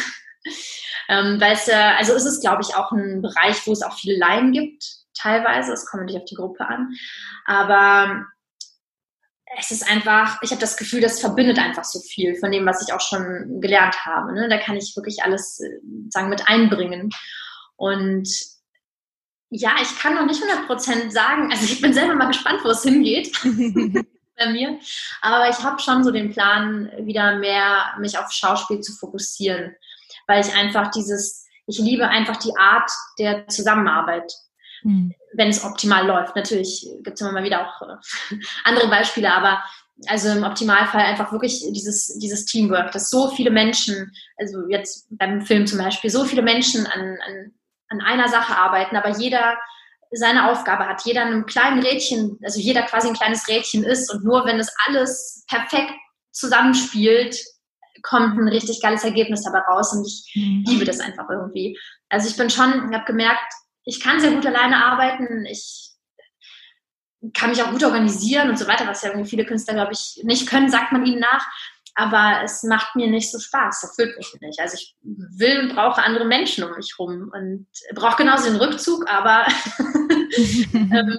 Ähm, 1.10 1.40
weil 1.40 1.54
es 1.54 1.68
ja, 1.68 1.96
also 1.96 2.14
ist 2.14 2.26
es, 2.26 2.42
glaube 2.42 2.62
ich, 2.62 2.76
auch 2.76 2.92
ein 2.92 3.22
Bereich, 3.22 3.66
wo 3.66 3.72
es 3.72 3.82
auch 3.82 3.98
viele 3.98 4.18
Laien 4.18 4.52
gibt, 4.52 4.84
teilweise. 5.18 5.74
Es 5.74 5.86
kommt 5.86 6.04
natürlich 6.04 6.22
auf 6.22 6.30
die 6.30 6.36
Gruppe 6.36 6.68
an. 6.68 6.90
Aber 7.46 8.26
es 9.58 9.72
ist 9.72 9.90
einfach, 9.90 10.42
ich 10.42 10.52
habe 10.52 10.60
das 10.60 10.76
Gefühl, 10.76 11.02
das 11.02 11.20
verbindet 11.20 11.60
einfach 11.60 11.86
so 11.86 12.00
viel 12.00 12.36
von 12.36 12.52
dem, 12.52 12.66
was 12.66 12.86
ich 12.86 12.94
auch 12.94 13.02
schon 13.02 13.62
gelernt 13.62 14.06
habe. 14.06 14.34
Ne? 14.34 14.50
Da 14.50 14.58
kann 14.58 14.76
ich 14.76 14.96
wirklich 14.96 15.24
alles 15.24 15.60
äh, 15.62 15.80
sagen 16.10 16.30
mit 16.30 16.48
einbringen. 16.48 17.10
Und 17.78 18.30
ja, 19.50 19.76
ich 19.82 19.98
kann 19.98 20.16
noch 20.16 20.26
nicht 20.26 20.44
100% 20.44 21.12
sagen, 21.12 21.52
also 21.52 21.64
ich 21.64 21.80
bin 21.80 21.94
selber 21.94 22.16
mal 22.16 22.28
gespannt, 22.28 22.60
wo 22.64 22.70
es 22.70 22.84
hingeht 22.84 23.32
bei 24.38 24.50
mir, 24.50 24.78
aber 25.22 25.50
ich 25.50 25.64
habe 25.64 25.82
schon 25.82 26.04
so 26.04 26.12
den 26.12 26.34
Plan, 26.34 26.92
wieder 27.00 27.38
mehr 27.38 27.94
mich 28.00 28.18
auf 28.18 28.30
Schauspiel 28.32 28.82
zu 28.82 28.94
fokussieren 28.94 29.74
weil 30.28 30.42
ich 30.42 30.54
einfach 30.56 30.92
dieses, 30.92 31.46
ich 31.66 31.80
liebe 31.80 32.08
einfach 32.08 32.38
die 32.38 32.56
Art 32.58 32.90
der 33.18 33.48
Zusammenarbeit, 33.48 34.32
mhm. 34.84 35.14
wenn 35.34 35.50
es 35.50 35.64
optimal 35.64 36.06
läuft. 36.06 36.36
Natürlich 36.36 36.88
gibt 37.04 37.16
es 37.16 37.22
immer 37.22 37.32
mal 37.32 37.44
wieder 37.44 37.68
auch 37.68 37.82
äh, 37.82 38.36
andere 38.64 38.90
Beispiele, 38.90 39.34
aber 39.34 39.64
also 40.06 40.30
im 40.30 40.44
Optimalfall 40.44 41.02
einfach 41.02 41.32
wirklich 41.32 41.66
dieses, 41.72 42.20
dieses 42.20 42.46
Teamwork, 42.46 42.92
dass 42.92 43.10
so 43.10 43.30
viele 43.30 43.50
Menschen, 43.50 44.12
also 44.38 44.68
jetzt 44.70 45.08
beim 45.10 45.42
Film 45.42 45.66
zum 45.66 45.80
Beispiel, 45.80 46.12
so 46.12 46.24
viele 46.24 46.44
Menschen 46.44 46.86
an, 46.86 47.18
an, 47.26 47.54
an 47.90 48.02
einer 48.02 48.28
Sache 48.28 48.56
arbeiten, 48.56 48.96
aber 48.96 49.18
jeder 49.18 49.58
seine 50.12 50.50
Aufgabe 50.50 50.86
hat, 50.86 51.04
jeder 51.04 51.24
in 51.24 51.30
einem 51.30 51.46
kleinen 51.46 51.82
Rädchen, 51.82 52.38
also 52.44 52.60
jeder 52.60 52.84
quasi 52.84 53.08
ein 53.08 53.16
kleines 53.16 53.48
Rädchen 53.48 53.84
ist 53.84 54.14
und 54.14 54.24
nur 54.24 54.46
wenn 54.46 54.60
es 54.60 54.72
alles 54.86 55.44
perfekt 55.50 55.94
zusammenspielt, 56.32 57.38
kommt 58.02 58.38
ein 58.38 58.48
richtig 58.48 58.82
geiles 58.82 59.04
Ergebnis 59.04 59.44
dabei 59.44 59.60
raus 59.60 59.94
und 59.94 60.06
ich 60.06 60.32
mhm. 60.36 60.64
liebe 60.68 60.86
das 60.86 61.00
einfach 61.00 61.30
irgendwie. 61.30 61.78
Also 62.10 62.28
ich 62.30 62.38
bin 62.38 62.50
schon, 62.50 62.90
ich 62.90 62.96
habe 62.96 63.06
gemerkt, 63.06 63.54
ich 63.84 64.00
kann 64.00 64.20
sehr 64.20 64.32
gut 64.32 64.46
alleine 64.46 64.86
arbeiten, 64.86 65.46
ich 65.46 65.92
kann 67.34 67.50
mich 67.50 67.62
auch 67.64 67.72
gut 67.72 67.84
organisieren 67.84 68.50
und 68.50 68.60
so 68.60 68.68
weiter, 68.68 68.88
was 68.88 69.02
ja 69.02 69.10
irgendwie 69.10 69.30
viele 69.30 69.46
Künstler, 69.46 69.74
glaube 69.74 69.94
ich, 69.94 70.22
nicht 70.24 70.48
können, 70.48 70.70
sagt 70.70 70.92
man 70.92 71.06
ihnen 71.06 71.20
nach. 71.20 71.46
Aber 71.96 72.42
es 72.44 72.62
macht 72.62 72.96
mir 72.96 73.08
nicht 73.08 73.32
so 73.32 73.40
Spaß, 73.40 73.82
das 73.82 73.90
erfüllt 73.90 74.18
mich 74.18 74.32
nicht. 74.40 74.60
Also 74.60 74.76
ich 74.76 74.96
will 75.02 75.62
und 75.62 75.74
brauche 75.74 76.04
andere 76.04 76.26
Menschen 76.26 76.64
um 76.64 76.76
mich 76.76 76.94
rum 77.00 77.32
und 77.34 77.68
brauche 77.96 78.18
genauso 78.18 78.50
den 78.50 78.58
Rückzug, 78.58 79.10
aber 79.10 79.48
ähm, 80.74 81.18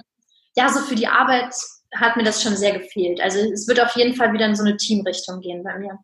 ja, 0.55 0.69
so 0.69 0.79
für 0.79 0.95
die 0.95 1.07
Arbeit 1.07 1.53
hat 1.93 2.15
mir 2.15 2.23
das 2.23 2.41
schon 2.41 2.55
sehr 2.55 2.79
gefehlt. 2.79 3.19
Also 3.19 3.39
es 3.39 3.67
wird 3.67 3.81
auf 3.81 3.95
jeden 3.95 4.15
Fall 4.15 4.31
wieder 4.31 4.45
in 4.45 4.55
so 4.55 4.63
eine 4.63 4.77
Teamrichtung 4.77 5.41
gehen 5.41 5.63
bei 5.63 5.77
mir. 5.77 5.99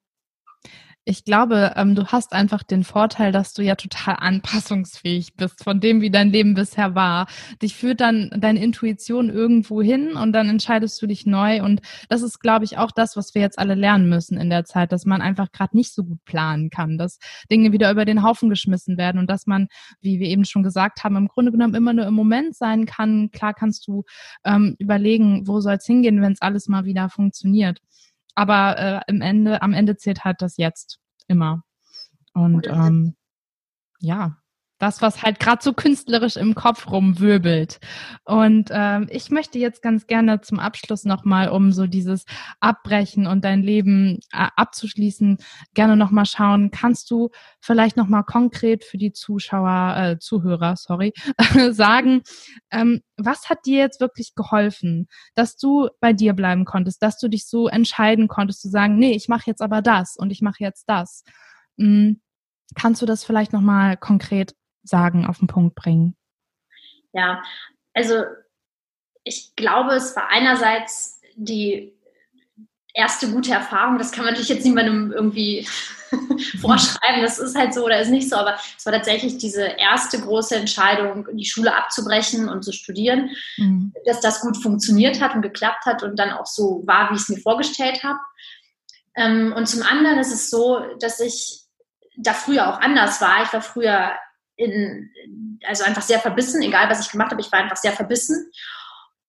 Ich 1.08 1.24
glaube, 1.24 1.74
ähm, 1.76 1.94
du 1.94 2.08
hast 2.08 2.34
einfach 2.34 2.64
den 2.64 2.84
Vorteil, 2.84 3.32
dass 3.32 3.54
du 3.54 3.62
ja 3.62 3.76
total 3.76 4.16
anpassungsfähig 4.18 5.36
bist 5.36 5.64
von 5.64 5.80
dem, 5.80 6.02
wie 6.02 6.10
dein 6.10 6.32
Leben 6.32 6.56
bisher 6.56 6.96
war. 6.96 7.28
Dich 7.62 7.76
führt 7.76 8.02
dann 8.02 8.32
deine 8.36 8.64
Intuition 8.64 9.30
irgendwo 9.30 9.84
hin 9.84 10.14
und 10.14 10.32
dann 10.34 10.50
entscheidest 10.50 11.00
du 11.00 11.06
dich 11.06 11.28
neu. 11.28 11.62
Und 11.62 11.82
das 12.10 12.24
ist, 12.24 12.40
glaube 12.40 12.66
ich, 12.66 12.80
auch 12.80 12.90
das, 12.90 13.16
was 13.16 13.36
wir 13.36 13.44
jetzt 13.44 13.60
alle 13.60 13.76
lernen 13.76 14.10
müssen 14.10 14.40
in 14.40 14.50
der 14.50 14.66
Zeit, 14.66 14.92
dass 14.92 15.06
man 15.06 15.22
einfach 15.22 15.52
gerade 15.52 15.78
nicht 15.78 15.94
so 15.94 16.04
gut 16.04 16.26
planen 16.26 16.72
kann, 16.72 16.98
dass 16.98 17.20
Dinge 17.52 17.72
wieder 17.72 17.92
über 17.92 18.06
den 18.06 18.24
Haufen 18.24 18.50
geschmissen 18.50 18.98
werden 18.98 19.20
und 19.20 19.30
dass 19.30 19.46
man, 19.46 19.68
wie 20.02 20.20
wir 20.20 20.28
eben 20.28 20.44
schon 20.44 20.64
gesagt 20.64 21.04
haben, 21.04 21.18
im 21.18 21.28
Grunde 21.28 21.52
genommen 21.52 21.76
immer 21.76 21.94
nur 21.94 22.08
im 22.08 22.16
Moment 22.16 22.56
sein 22.56 22.88
kann. 22.88 23.30
Klar 23.30 23.54
kannst 23.54 23.88
du 23.88 24.06
ähm, 24.44 24.76
überlegen, 24.80 25.46
wo 25.46 25.60
soll 25.60 25.76
es 25.76 25.86
hingehen, 25.86 26.24
wenn 26.24 26.34
es 26.34 26.42
alles 26.42 26.68
mal 26.68 26.86
wieder 26.86 27.10
funktioniert. 27.10 27.80
Aber 28.36 28.78
äh, 28.78 29.02
im 29.08 29.22
Ende, 29.22 29.62
am 29.62 29.74
Ende 29.74 29.98
zählt 29.98 30.24
halt 30.24 30.42
das 30.42 30.58
Jetzt 30.58 31.00
immer. 31.28 31.64
Und 32.34 32.68
ähm, 32.68 33.16
ja, 34.00 34.38
das, 34.78 35.02
was 35.02 35.24
halt 35.24 35.40
gerade 35.40 35.64
so 35.64 35.74
künstlerisch 35.74 36.36
im 36.36 36.54
Kopf 36.54 36.90
rumwirbelt. 36.92 37.80
Und 38.26 38.70
ähm, 38.72 39.08
ich 39.10 39.32
möchte 39.32 39.58
jetzt 39.58 39.82
ganz 39.82 40.08
gerne 40.08 40.42
zum 40.42 40.60
Abschluss 40.60 41.06
nochmal, 41.06 41.50
um 41.50 41.72
so 41.72 41.88
dieses 41.88 42.26
Abbrechen 42.60 43.26
und 43.26 43.46
dein 43.46 43.62
Leben 43.62 44.20
äh, 44.34 44.48
abzuschließen, 44.56 45.38
gerne 45.74 45.96
nochmal 45.96 46.26
schauen, 46.26 46.72
kannst 46.72 47.10
du 47.10 47.30
vielleicht 47.62 47.96
nochmal 47.96 48.24
konkret 48.24 48.84
für 48.84 48.98
die 48.98 49.14
Zuschauer, 49.14 49.96
äh, 49.98 50.20
Zuhörer, 50.20 50.76
sorry, 50.76 51.14
sagen, 51.72 52.22
ähm, 52.72 53.02
was 53.18 53.50
hat 53.50 53.66
dir 53.66 53.80
jetzt 53.80 54.02
wirklich 54.02 54.36
geholfen, 54.36 55.08
dass 55.36 55.56
du 55.56 55.90
bei 56.02 56.12
dir 56.12 56.34
bleiben 56.34 56.66
konntest, 56.66 57.02
dass 57.02 57.18
du 57.18 57.30
dich 57.30 57.48
so 57.48 57.68
entscheiden 57.68 58.28
konntest, 58.28 58.62
zu 58.62 58.70
sagen, 58.70 58.98
nee, 58.98 59.12
ich 59.12 59.30
mache 59.30 59.44
jetzt 59.48 59.62
aber 59.62 59.82
das 59.82 60.18
und 60.18 60.32
ich 60.32 60.42
mache 60.42 60.60
jetzt 60.60 60.86
das. 60.90 61.24
Mhm. 61.78 62.22
Kannst 62.74 63.02
du 63.02 63.06
das 63.06 63.24
vielleicht 63.24 63.54
nochmal 63.54 63.96
konkret 63.96 64.56
sagen, 64.88 65.26
auf 65.26 65.40
den 65.40 65.48
Punkt 65.48 65.76
bringen? 65.76 66.16
Ja, 67.14 67.42
also 67.94 68.24
ich 69.24 69.56
glaube, 69.56 69.94
es 69.96 70.16
war 70.16 70.30
einerseits 70.30 71.22
die 71.36 71.94
erste 72.94 73.30
gute 73.30 73.52
Erfahrung, 73.52 73.98
das 73.98 74.12
kann 74.12 74.24
man 74.24 74.34
natürlich 74.34 74.50
jetzt 74.50 74.66
niemandem 74.66 75.12
irgendwie 75.12 75.68
vorschreiben, 76.62 77.22
das 77.22 77.40
ist 77.40 77.56
halt 77.56 77.74
so 77.74 77.84
oder 77.84 78.00
ist 78.00 78.10
nicht 78.10 78.30
so, 78.30 78.38
aber 78.38 78.58
es 78.78 78.86
war 78.86 78.94
tatsächlich 78.94 79.38
diese 79.38 79.64
erste 79.64 80.20
große 80.20 80.56
Entscheidung, 80.56 81.28
die 81.34 81.46
Schule 81.46 81.76
abzubrechen 81.76 82.48
und 82.48 82.64
zu 82.64 82.72
studieren, 82.72 83.32
mhm. 83.58 83.94
dass 84.06 84.22
das 84.22 84.40
gut 84.40 84.56
funktioniert 84.56 85.20
hat 85.20 85.36
und 85.36 85.42
geklappt 85.42 85.86
hat 85.86 86.04
und 86.04 86.18
dann 86.18 86.32
auch 86.32 86.46
so 86.46 86.84
war, 86.86 87.10
wie 87.10 87.16
ich 87.16 87.22
es 87.22 87.30
mir 87.30 87.42
vorgestellt 87.42 88.04
habe. 88.04 88.20
Ähm, 89.16 89.54
und 89.56 89.68
zum 89.68 89.84
anderen 89.84 90.20
ist 90.20 90.34
es 90.34 90.50
so, 90.50 90.80
dass 91.00 91.20
ich 91.20 91.64
da 92.18 92.34
früher 92.34 92.70
auch 92.70 92.80
anders 92.80 93.20
war. 93.20 93.44
Ich 93.44 93.52
war 93.52 93.62
früher 93.62 94.12
in, 94.56 95.60
also 95.66 95.84
einfach 95.84 96.02
sehr 96.02 96.20
verbissen, 96.20 96.62
egal 96.62 96.90
was 96.90 97.06
ich 97.06 97.12
gemacht 97.12 97.32
habe, 97.32 97.42
ich 97.42 97.52
war 97.52 97.60
einfach 97.60 97.78
sehr 97.78 97.94
verbissen. 97.94 98.52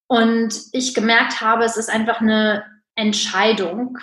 Und 0.08 0.54
ich 0.72 0.94
gemerkt 0.94 1.40
habe, 1.40 1.64
es 1.64 1.76
ist 1.76 1.90
einfach 1.90 2.20
eine 2.20 2.64
Entscheidung, 2.94 3.98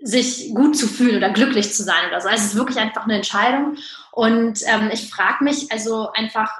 sich 0.00 0.54
gut 0.54 0.76
zu 0.76 0.86
fühlen 0.86 1.16
oder 1.16 1.30
glücklich 1.30 1.74
zu 1.74 1.82
sein 1.82 2.08
oder 2.08 2.20
so. 2.20 2.28
Also 2.28 2.44
es 2.44 2.50
ist 2.50 2.56
wirklich 2.56 2.78
einfach 2.78 3.04
eine 3.04 3.16
Entscheidung. 3.16 3.76
Und 4.12 4.62
ähm, 4.66 4.90
ich 4.92 5.10
frage 5.10 5.42
mich 5.42 5.72
also 5.72 6.12
einfach 6.12 6.52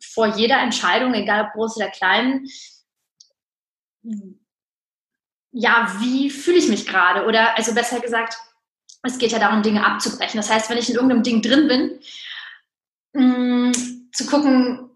vor 0.00 0.26
jeder 0.26 0.58
Entscheidung, 0.58 1.14
egal 1.14 1.46
ob 1.46 1.52
groß 1.52 1.76
oder 1.76 1.88
klein, 1.90 2.46
ja, 5.52 5.94
wie 6.00 6.30
fühle 6.30 6.58
ich 6.58 6.68
mich 6.68 6.86
gerade? 6.86 7.26
Oder 7.26 7.56
also 7.56 7.74
besser 7.74 8.00
gesagt, 8.00 8.36
es 9.02 9.18
geht 9.18 9.32
ja 9.32 9.38
darum, 9.38 9.62
Dinge 9.62 9.84
abzubrechen. 9.84 10.38
Das 10.38 10.50
heißt, 10.50 10.70
wenn 10.70 10.78
ich 10.78 10.88
in 10.88 10.96
irgendeinem 10.96 11.22
Ding 11.22 11.42
drin 11.42 11.68
bin, 11.68 11.98
mh, 13.12 13.68
mm, 13.68 13.72
zu 14.12 14.26
gucken, 14.26 14.90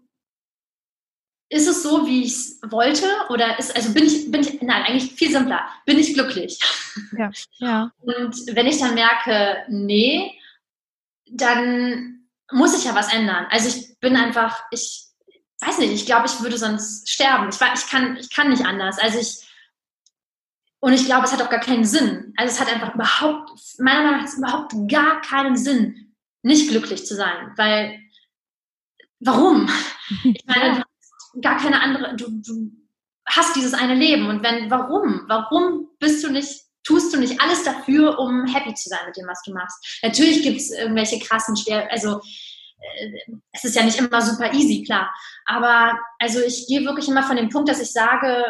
ist 1.49 1.67
es 1.67 1.83
so, 1.83 2.05
wie 2.07 2.23
ich 2.23 2.33
es 2.33 2.59
wollte? 2.69 3.07
Oder 3.29 3.57
ist, 3.59 3.75
also 3.75 3.93
bin 3.93 4.05
ich, 4.05 4.31
bin 4.31 4.41
ich, 4.41 4.61
nein, 4.61 4.83
eigentlich 4.83 5.13
viel 5.13 5.31
simpler, 5.31 5.67
bin 5.85 5.99
ich 5.99 6.13
glücklich? 6.13 6.59
Ja, 7.17 7.31
ja. 7.57 7.91
Und 7.99 8.35
wenn 8.55 8.67
ich 8.67 8.79
dann 8.79 8.95
merke, 8.95 9.63
nee, 9.69 10.31
dann 11.29 12.27
muss 12.51 12.77
ich 12.77 12.85
ja 12.85 12.95
was 12.95 13.13
ändern. 13.13 13.47
Also 13.49 13.69
ich 13.69 13.99
bin 13.99 14.15
einfach, 14.15 14.63
ich 14.71 15.05
weiß 15.61 15.79
nicht, 15.79 15.93
ich 15.93 16.05
glaube, 16.05 16.27
ich 16.27 16.41
würde 16.41 16.57
sonst 16.57 17.09
sterben. 17.09 17.49
Ich, 17.49 17.55
ich, 17.55 17.89
kann, 17.89 18.17
ich 18.17 18.29
kann 18.29 18.49
nicht 18.49 18.65
anders. 18.65 18.99
Also 18.99 19.19
ich, 19.19 19.47
und 20.79 20.93
ich 20.93 21.05
glaube, 21.05 21.25
es 21.25 21.33
hat 21.33 21.41
auch 21.41 21.49
gar 21.49 21.59
keinen 21.59 21.85
Sinn. 21.85 22.33
Also 22.37 22.53
es 22.53 22.61
hat 22.61 22.71
einfach 22.71 22.93
überhaupt, 22.93 23.51
meiner 23.79 24.03
Meinung 24.03 24.21
nach, 24.21 24.37
überhaupt 24.37 24.73
gar 24.89 25.21
keinen 25.21 25.57
Sinn, 25.57 26.13
nicht 26.43 26.69
glücklich 26.69 27.05
zu 27.05 27.15
sein. 27.15 27.53
Weil, 27.55 27.99
warum? 29.19 29.69
Ich 30.23 30.43
meine, 30.45 30.83
gar 31.41 31.57
keine 31.57 31.81
andere, 31.81 32.15
du, 32.15 32.29
du 32.29 32.71
hast 33.27 33.55
dieses 33.55 33.73
eine 33.73 33.95
Leben. 33.95 34.27
Und 34.27 34.43
wenn, 34.43 34.69
warum? 34.69 35.23
Warum 35.27 35.89
bist 35.99 36.23
du 36.23 36.31
nicht, 36.31 36.61
tust 36.83 37.13
du 37.13 37.19
nicht 37.19 37.41
alles 37.41 37.63
dafür, 37.63 38.19
um 38.19 38.45
happy 38.45 38.73
zu 38.75 38.89
sein 38.89 39.05
mit 39.07 39.17
dem, 39.17 39.27
was 39.27 39.41
du 39.43 39.53
machst? 39.53 39.99
Natürlich 40.03 40.43
gibt 40.43 40.57
es 40.57 40.71
irgendwelche 40.71 41.19
krassen, 41.19 41.57
schwer, 41.57 41.89
also 41.91 42.21
äh, 42.99 43.37
es 43.51 43.63
ist 43.63 43.75
ja 43.75 43.83
nicht 43.83 43.97
immer 43.97 44.21
super 44.21 44.53
easy, 44.53 44.83
klar. 44.83 45.11
Aber 45.45 45.97
also 46.19 46.41
ich 46.41 46.67
gehe 46.67 46.85
wirklich 46.85 47.07
immer 47.07 47.23
von 47.23 47.37
dem 47.37 47.49
Punkt, 47.49 47.69
dass 47.69 47.81
ich 47.81 47.91
sage, 47.91 48.45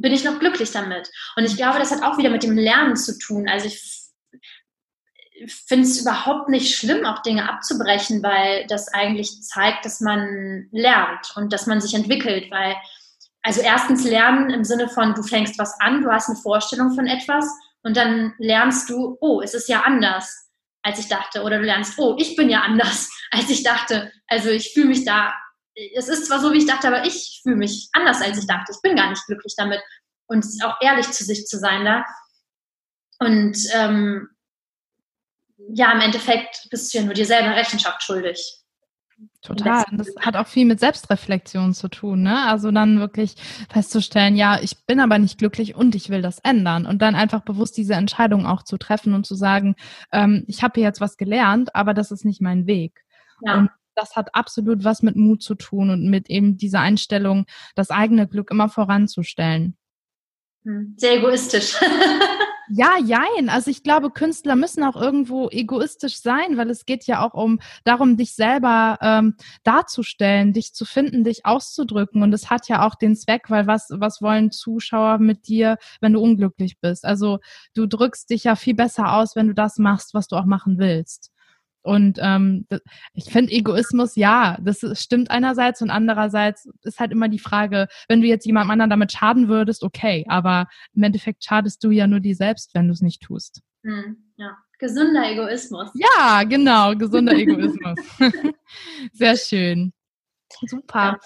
bin 0.00 0.12
ich 0.12 0.24
noch 0.24 0.38
glücklich 0.38 0.70
damit? 0.70 1.10
Und 1.36 1.44
ich 1.44 1.56
glaube, 1.56 1.78
das 1.78 1.90
hat 1.90 2.02
auch 2.02 2.18
wieder 2.18 2.30
mit 2.30 2.42
dem 2.42 2.56
Lernen 2.56 2.96
zu 2.96 3.18
tun. 3.18 3.48
Also 3.48 3.66
ich 3.66 3.80
finde 5.66 5.86
es 5.86 6.00
überhaupt 6.00 6.48
nicht 6.48 6.76
schlimm, 6.76 7.04
auch 7.04 7.22
Dinge 7.22 7.48
abzubrechen, 7.48 8.22
weil 8.22 8.66
das 8.68 8.88
eigentlich 8.88 9.42
zeigt, 9.42 9.84
dass 9.84 10.00
man 10.00 10.68
lernt 10.72 11.32
und 11.36 11.52
dass 11.52 11.66
man 11.66 11.80
sich 11.80 11.94
entwickelt, 11.94 12.50
weil 12.50 12.76
also 13.42 13.60
erstens 13.60 14.04
lernen 14.04 14.50
im 14.50 14.64
Sinne 14.64 14.88
von, 14.88 15.14
du 15.14 15.22
fängst 15.22 15.58
was 15.58 15.78
an, 15.80 16.02
du 16.02 16.10
hast 16.10 16.28
eine 16.28 16.38
Vorstellung 16.38 16.92
von 16.94 17.06
etwas 17.06 17.46
und 17.82 17.96
dann 17.96 18.34
lernst 18.38 18.90
du, 18.90 19.16
oh, 19.20 19.40
es 19.40 19.54
ist 19.54 19.68
ja 19.68 19.82
anders, 19.82 20.50
als 20.82 20.98
ich 20.98 21.08
dachte. 21.08 21.42
Oder 21.42 21.58
du 21.58 21.64
lernst, 21.64 21.98
oh, 21.98 22.16
ich 22.18 22.36
bin 22.36 22.50
ja 22.50 22.60
anders, 22.62 23.10
als 23.30 23.48
ich 23.48 23.62
dachte. 23.62 24.12
Also 24.26 24.50
ich 24.50 24.72
fühle 24.72 24.88
mich 24.88 25.04
da, 25.04 25.34
es 25.94 26.08
ist 26.08 26.26
zwar 26.26 26.40
so, 26.40 26.52
wie 26.52 26.58
ich 26.58 26.66
dachte, 26.66 26.88
aber 26.88 27.06
ich 27.06 27.40
fühle 27.42 27.56
mich 27.56 27.88
anders, 27.92 28.20
als 28.22 28.38
ich 28.38 28.46
dachte. 28.46 28.72
Ich 28.72 28.82
bin 28.82 28.96
gar 28.96 29.10
nicht 29.10 29.24
glücklich 29.26 29.54
damit. 29.56 29.80
Und 30.26 30.44
auch 30.62 30.76
ehrlich 30.80 31.10
zu 31.10 31.24
sich 31.24 31.46
zu 31.46 31.58
sein 31.58 31.84
da. 31.84 32.04
Und 33.18 33.56
ähm, 33.74 34.28
ja, 35.72 35.92
im 35.92 36.00
Endeffekt 36.00 36.68
bist 36.70 36.92
du 36.92 36.98
ja 36.98 37.04
nur 37.04 37.14
dir 37.14 37.26
selber 37.26 37.56
Rechenschaft 37.56 38.02
schuldig. 38.02 38.58
Total. 39.42 39.84
Das 39.92 40.08
hat 40.20 40.36
auch 40.36 40.46
viel 40.46 40.64
mit 40.64 40.78
Selbstreflexion 40.78 41.74
zu 41.74 41.88
tun, 41.88 42.22
ne? 42.22 42.44
Also 42.46 42.70
dann 42.70 43.00
wirklich 43.00 43.34
festzustellen, 43.68 44.36
ja, 44.36 44.60
ich 44.60 44.84
bin 44.86 45.00
aber 45.00 45.18
nicht 45.18 45.38
glücklich 45.38 45.74
und 45.74 45.96
ich 45.96 46.08
will 46.10 46.22
das 46.22 46.38
ändern. 46.40 46.86
Und 46.86 47.02
dann 47.02 47.16
einfach 47.16 47.40
bewusst 47.40 47.76
diese 47.76 47.94
Entscheidung 47.94 48.46
auch 48.46 48.62
zu 48.62 48.78
treffen 48.78 49.14
und 49.14 49.26
zu 49.26 49.34
sagen, 49.34 49.74
ähm, 50.12 50.44
ich 50.46 50.62
habe 50.62 50.74
hier 50.76 50.84
jetzt 50.84 51.00
was 51.00 51.16
gelernt, 51.16 51.74
aber 51.74 51.94
das 51.94 52.12
ist 52.12 52.24
nicht 52.24 52.40
mein 52.40 52.66
Weg. 52.66 53.04
Ja. 53.44 53.54
Und 53.58 53.70
das 53.98 54.16
hat 54.16 54.34
absolut 54.34 54.84
was 54.84 55.02
mit 55.02 55.16
Mut 55.16 55.42
zu 55.42 55.54
tun 55.54 55.90
und 55.90 56.08
mit 56.08 56.30
eben 56.30 56.56
dieser 56.56 56.80
Einstellung, 56.80 57.46
das 57.74 57.90
eigene 57.90 58.26
Glück 58.26 58.50
immer 58.50 58.68
voranzustellen. 58.68 59.76
Hm, 60.64 60.94
sehr 60.96 61.18
egoistisch. 61.18 61.76
Ja, 62.70 62.96
jein. 63.02 63.48
Also 63.48 63.70
ich 63.70 63.82
glaube, 63.82 64.10
Künstler 64.10 64.54
müssen 64.54 64.84
auch 64.84 64.94
irgendwo 65.00 65.48
egoistisch 65.48 66.20
sein, 66.20 66.58
weil 66.58 66.68
es 66.68 66.84
geht 66.84 67.06
ja 67.06 67.26
auch 67.26 67.32
um 67.32 67.60
darum, 67.84 68.18
dich 68.18 68.34
selber 68.34 68.98
ähm, 69.00 69.36
darzustellen, 69.64 70.52
dich 70.52 70.74
zu 70.74 70.84
finden, 70.84 71.24
dich 71.24 71.46
auszudrücken. 71.46 72.22
Und 72.22 72.34
es 72.34 72.50
hat 72.50 72.68
ja 72.68 72.86
auch 72.86 72.94
den 72.94 73.16
Zweck, 73.16 73.48
weil 73.48 73.66
was, 73.66 73.88
was 73.90 74.20
wollen 74.20 74.50
Zuschauer 74.50 75.18
mit 75.18 75.48
dir, 75.48 75.78
wenn 76.02 76.12
du 76.12 76.20
unglücklich 76.20 76.78
bist? 76.78 77.06
Also 77.06 77.38
du 77.74 77.86
drückst 77.86 78.28
dich 78.28 78.44
ja 78.44 78.54
viel 78.54 78.74
besser 78.74 79.14
aus, 79.14 79.34
wenn 79.34 79.48
du 79.48 79.54
das 79.54 79.78
machst, 79.78 80.12
was 80.12 80.28
du 80.28 80.36
auch 80.36 80.44
machen 80.44 80.78
willst. 80.78 81.32
Und 81.88 82.18
ähm, 82.20 82.66
ich 83.14 83.24
finde 83.32 83.50
Egoismus, 83.50 84.14
ja, 84.14 84.58
das 84.60 84.84
stimmt 85.00 85.30
einerseits 85.30 85.80
und 85.80 85.88
andererseits 85.88 86.68
ist 86.82 87.00
halt 87.00 87.12
immer 87.12 87.30
die 87.30 87.38
Frage, 87.38 87.88
wenn 88.08 88.20
du 88.20 88.26
jetzt 88.26 88.44
jemandem 88.44 88.72
anderen 88.72 88.90
damit 88.90 89.10
schaden 89.10 89.48
würdest, 89.48 89.82
okay, 89.82 90.26
aber 90.28 90.66
im 90.92 91.02
Endeffekt 91.02 91.42
schadest 91.44 91.82
du 91.82 91.90
ja 91.90 92.06
nur 92.06 92.20
dir 92.20 92.36
selbst, 92.36 92.74
wenn 92.74 92.88
du 92.88 92.92
es 92.92 93.00
nicht 93.00 93.22
tust. 93.22 93.62
Hm, 93.84 94.18
ja, 94.36 94.54
gesunder 94.78 95.30
Egoismus. 95.30 95.88
Ja, 95.94 96.42
genau, 96.44 96.94
gesunder 96.94 97.32
Egoismus. 97.32 97.98
Sehr 99.14 99.38
schön. 99.38 99.94
Super. 100.66 100.98
Ja. 100.98 101.18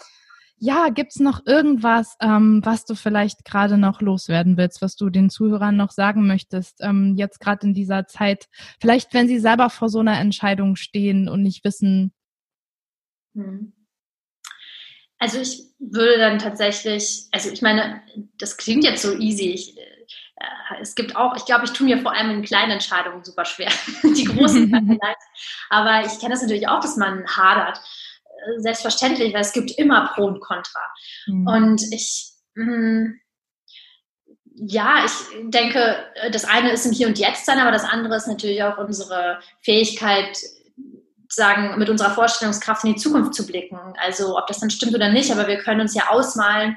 Ja, 0.65 0.91
gibt's 0.91 1.19
noch 1.19 1.45
irgendwas, 1.45 2.17
ähm, 2.21 2.61
was 2.63 2.85
du 2.85 2.95
vielleicht 2.95 3.45
gerade 3.45 3.77
noch 3.77 4.01
loswerden 4.01 4.57
willst, 4.57 4.81
was 4.81 4.95
du 4.95 5.11
den 5.11 5.29
Zuhörern 5.29 5.77
noch 5.77 5.91
sagen 5.91 6.29
möchtest, 6.29 6.77
ähm, 6.83 7.17
jetzt 7.17 7.41
gerade 7.41 7.67
in 7.67 7.75
dieser 7.75 8.07
Zeit, 8.07 8.47
vielleicht 8.81 9.13
wenn 9.13 9.27
sie 9.27 9.41
selber 9.41 9.71
vor 9.71 9.89
so 9.89 9.99
einer 9.99 10.21
Entscheidung 10.21 10.77
stehen 10.77 11.29
und 11.29 11.43
nicht 11.43 11.65
wissen? 11.65 12.13
Hm. 13.35 13.73
Also 15.19 15.41
ich 15.41 15.65
würde 15.81 16.19
dann 16.19 16.39
tatsächlich, 16.39 17.25
also 17.33 17.51
ich 17.51 17.63
meine, 17.63 18.01
das 18.39 18.57
klingt 18.57 18.85
jetzt 18.85 19.03
so 19.03 19.19
easy. 19.19 19.51
Ich, 19.51 19.77
äh, 19.77 19.83
es 20.81 20.95
gibt 20.95 21.17
auch, 21.17 21.35
ich 21.35 21.45
glaube, 21.45 21.65
ich 21.65 21.73
tue 21.73 21.89
mir 21.89 21.99
vor 21.99 22.13
allem 22.13 22.31
in 22.31 22.43
kleinen 22.43 22.71
Entscheidungen 22.71 23.25
super 23.25 23.47
schwer. 23.47 23.73
Die 24.05 24.27
großen 24.27 24.69
vielleicht. 24.69 25.23
Aber 25.71 26.07
ich 26.07 26.21
kenne 26.21 26.35
das 26.35 26.43
natürlich 26.43 26.69
auch, 26.69 26.79
dass 26.79 26.97
man 26.97 27.27
hadert 27.27 27.81
selbstverständlich, 28.59 29.35
weil 29.35 29.43
es 29.43 29.53
gibt 29.53 29.73
immer 29.73 30.13
Pro 30.15 30.27
und 30.27 30.41
Contra. 30.41 30.81
Mhm. 31.27 31.47
Und 31.47 31.83
ich, 31.93 32.31
mh, 32.55 32.65
hm, 32.65 33.21
ja, 34.55 35.05
ich 35.05 35.13
denke, 35.51 35.97
das 36.31 36.45
eine 36.45 36.73
ist 36.73 36.87
im 36.87 36.93
Hier 36.93 37.07
und 37.07 37.19
Jetzt 37.19 37.47
sein, 37.47 37.59
aber 37.59 37.73
das 37.73 37.85
andere 37.85 38.17
ist 38.17 38.27
natürlich 38.27 38.63
auch 38.63 38.79
unsere 38.79 39.41
Fähigkeit, 39.63 40.37
sagen, 41.29 41.79
mit 41.79 41.89
unserer 41.89 42.11
Vorstellungskraft 42.11 42.85
in 42.85 42.93
die 42.93 43.01
Zukunft 43.01 43.35
zu 43.35 43.47
blicken. 43.47 43.79
Also 43.99 44.37
ob 44.37 44.47
das 44.47 44.61
dann 44.61 44.71
stimmt 44.71 44.95
oder 44.95 45.11
nicht, 45.11 45.33
aber 45.33 45.47
wir 45.47 45.59
können 45.59 45.81
uns 45.81 45.95
ja 45.95 46.11
ausmalen 46.11 46.77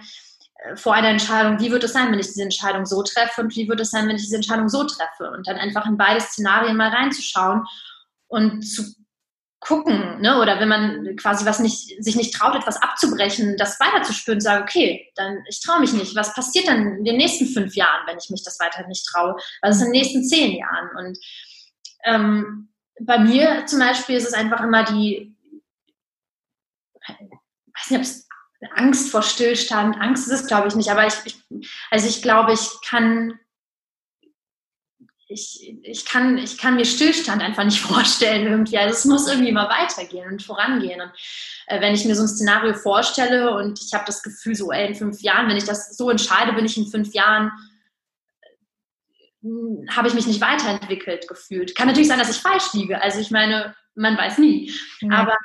äh, 0.64 0.78
vor 0.78 0.94
einer 0.94 1.10
Entscheidung, 1.10 1.60
wie 1.60 1.72
wird 1.72 1.84
es 1.84 1.92
sein, 1.92 2.12
wenn 2.12 2.20
ich 2.20 2.28
diese 2.28 2.44
Entscheidung 2.44 2.86
so 2.86 3.04
treffe 3.04 3.42
und 3.42 3.56
wie 3.56 3.68
wird 3.68 3.82
es 3.82 3.92
sein, 3.92 4.08
wenn 4.08 4.16
ich 4.16 4.24
diese 4.24 4.38
Entscheidung 4.38 4.70
so 4.70 4.86
treffe. 4.86 5.30
Und 5.30 5.48
dann 5.48 5.58
einfach 5.58 5.86
in 5.86 5.98
beide 5.98 6.22
Szenarien 6.22 6.78
mal 6.78 6.90
reinzuschauen 6.90 7.66
und 8.28 8.62
zu 8.62 8.84
gucken, 9.66 10.22
ne? 10.22 10.40
oder 10.40 10.60
wenn 10.60 10.70
man 10.70 11.16
quasi 11.16 11.46
was 11.46 11.60
nicht, 11.60 12.04
sich 12.04 12.16
nicht 12.16 12.36
traut, 12.36 12.56
etwas 12.56 12.82
abzubrechen, 12.82 13.58
das 13.58 13.80
weiterzuspüren, 13.80 14.40
sagen, 14.40 14.64
okay, 14.64 15.12
dann 15.16 15.44
ich 15.50 15.60
traue 15.60 15.80
mich 15.80 15.92
nicht. 15.94 16.16
Was 16.16 16.36
passiert 16.36 16.68
dann 16.68 16.98
in 16.98 17.04
den 17.04 17.18
nächsten 17.18 17.48
fünf 17.48 17.76
Jahren, 17.76 18.06
wenn 18.06 18.18
ich 18.18 18.30
mich 18.30 18.44
das 18.44 18.60
weiter 18.60 18.88
nicht 18.88 19.06
traue? 19.08 19.36
Was 19.62 19.78
ist 19.78 19.82
in 19.82 19.92
den 19.92 20.02
nächsten 20.02 20.24
zehn 20.24 20.56
Jahren? 20.56 20.90
Und 20.98 21.18
ähm, 22.04 22.70
bei 23.02 23.18
mir 23.18 23.66
zum 23.66 23.80
Beispiel 23.80 24.16
ist 24.16 24.28
es 24.28 24.34
einfach 24.34 24.62
immer 24.62 24.84
die, 24.84 25.36
ich 27.08 27.10
weiß 27.10 27.90
nicht, 27.90 28.00
ob 28.00 28.02
es 28.02 28.28
Angst 28.76 29.10
vor 29.10 29.24
Stillstand, 29.24 30.00
Angst 30.00 30.28
ist 30.28 30.42
es, 30.42 30.48
glaube 30.48 30.68
ich, 30.68 30.76
nicht, 30.76 30.92
aber 30.92 31.08
ich, 31.08 31.16
ich 31.26 31.36
also 31.90 32.08
ich 32.08 32.22
glaube, 32.22 32.54
ich 32.54 32.70
kann 32.88 33.40
ich, 35.36 35.78
ich, 35.84 36.06
kann, 36.06 36.38
ich 36.38 36.58
kann 36.58 36.76
mir 36.76 36.86
Stillstand 36.86 37.42
einfach 37.42 37.64
nicht 37.64 37.82
vorstellen 37.82 38.48
irgendwie. 38.48 38.78
Also 38.78 38.96
es 38.96 39.06
muss 39.06 39.28
irgendwie 39.28 39.52
mal 39.52 39.70
weitergehen 39.70 40.32
und 40.32 40.44
vorangehen. 40.44 41.02
Und 41.02 41.12
äh, 41.68 41.82
wenn 41.82 41.94
ich 41.94 42.06
mir 42.06 42.16
so 42.16 42.24
ein 42.24 42.28
Szenario 42.28 42.74
vorstelle 42.74 43.56
und 43.56 43.80
ich 43.86 43.94
habe 43.94 44.06
das 44.06 44.24
Gefühl, 44.24 44.56
so 44.56 44.72
ey, 44.72 44.88
in 44.88 44.96
fünf 44.96 45.22
Jahren, 45.22 45.50
wenn 45.50 45.58
ich 45.58 45.66
das 45.66 45.96
so 45.96 46.10
entscheide, 46.10 46.54
bin 46.54 46.66
ich 46.66 46.78
in 46.78 46.88
fünf 46.88 47.14
Jahren 47.14 47.52
hm, 49.42 49.86
habe 49.96 50.08
ich 50.08 50.14
mich 50.14 50.28
nicht 50.28 50.42
weiterentwickelt 50.42 51.28
gefühlt. 51.28 51.76
Kann 51.76 51.88
natürlich 51.88 52.08
sein, 52.08 52.20
dass 52.20 52.36
ich 52.36 52.42
falsch 52.42 52.74
liege. 52.74 53.02
Also 53.02 53.20
ich 53.20 53.32
meine, 53.32 53.76
man 53.94 54.18
weiß 54.18 54.38
nie. 54.38 54.72
Ja. 55.02 55.12
Aber 55.12 55.38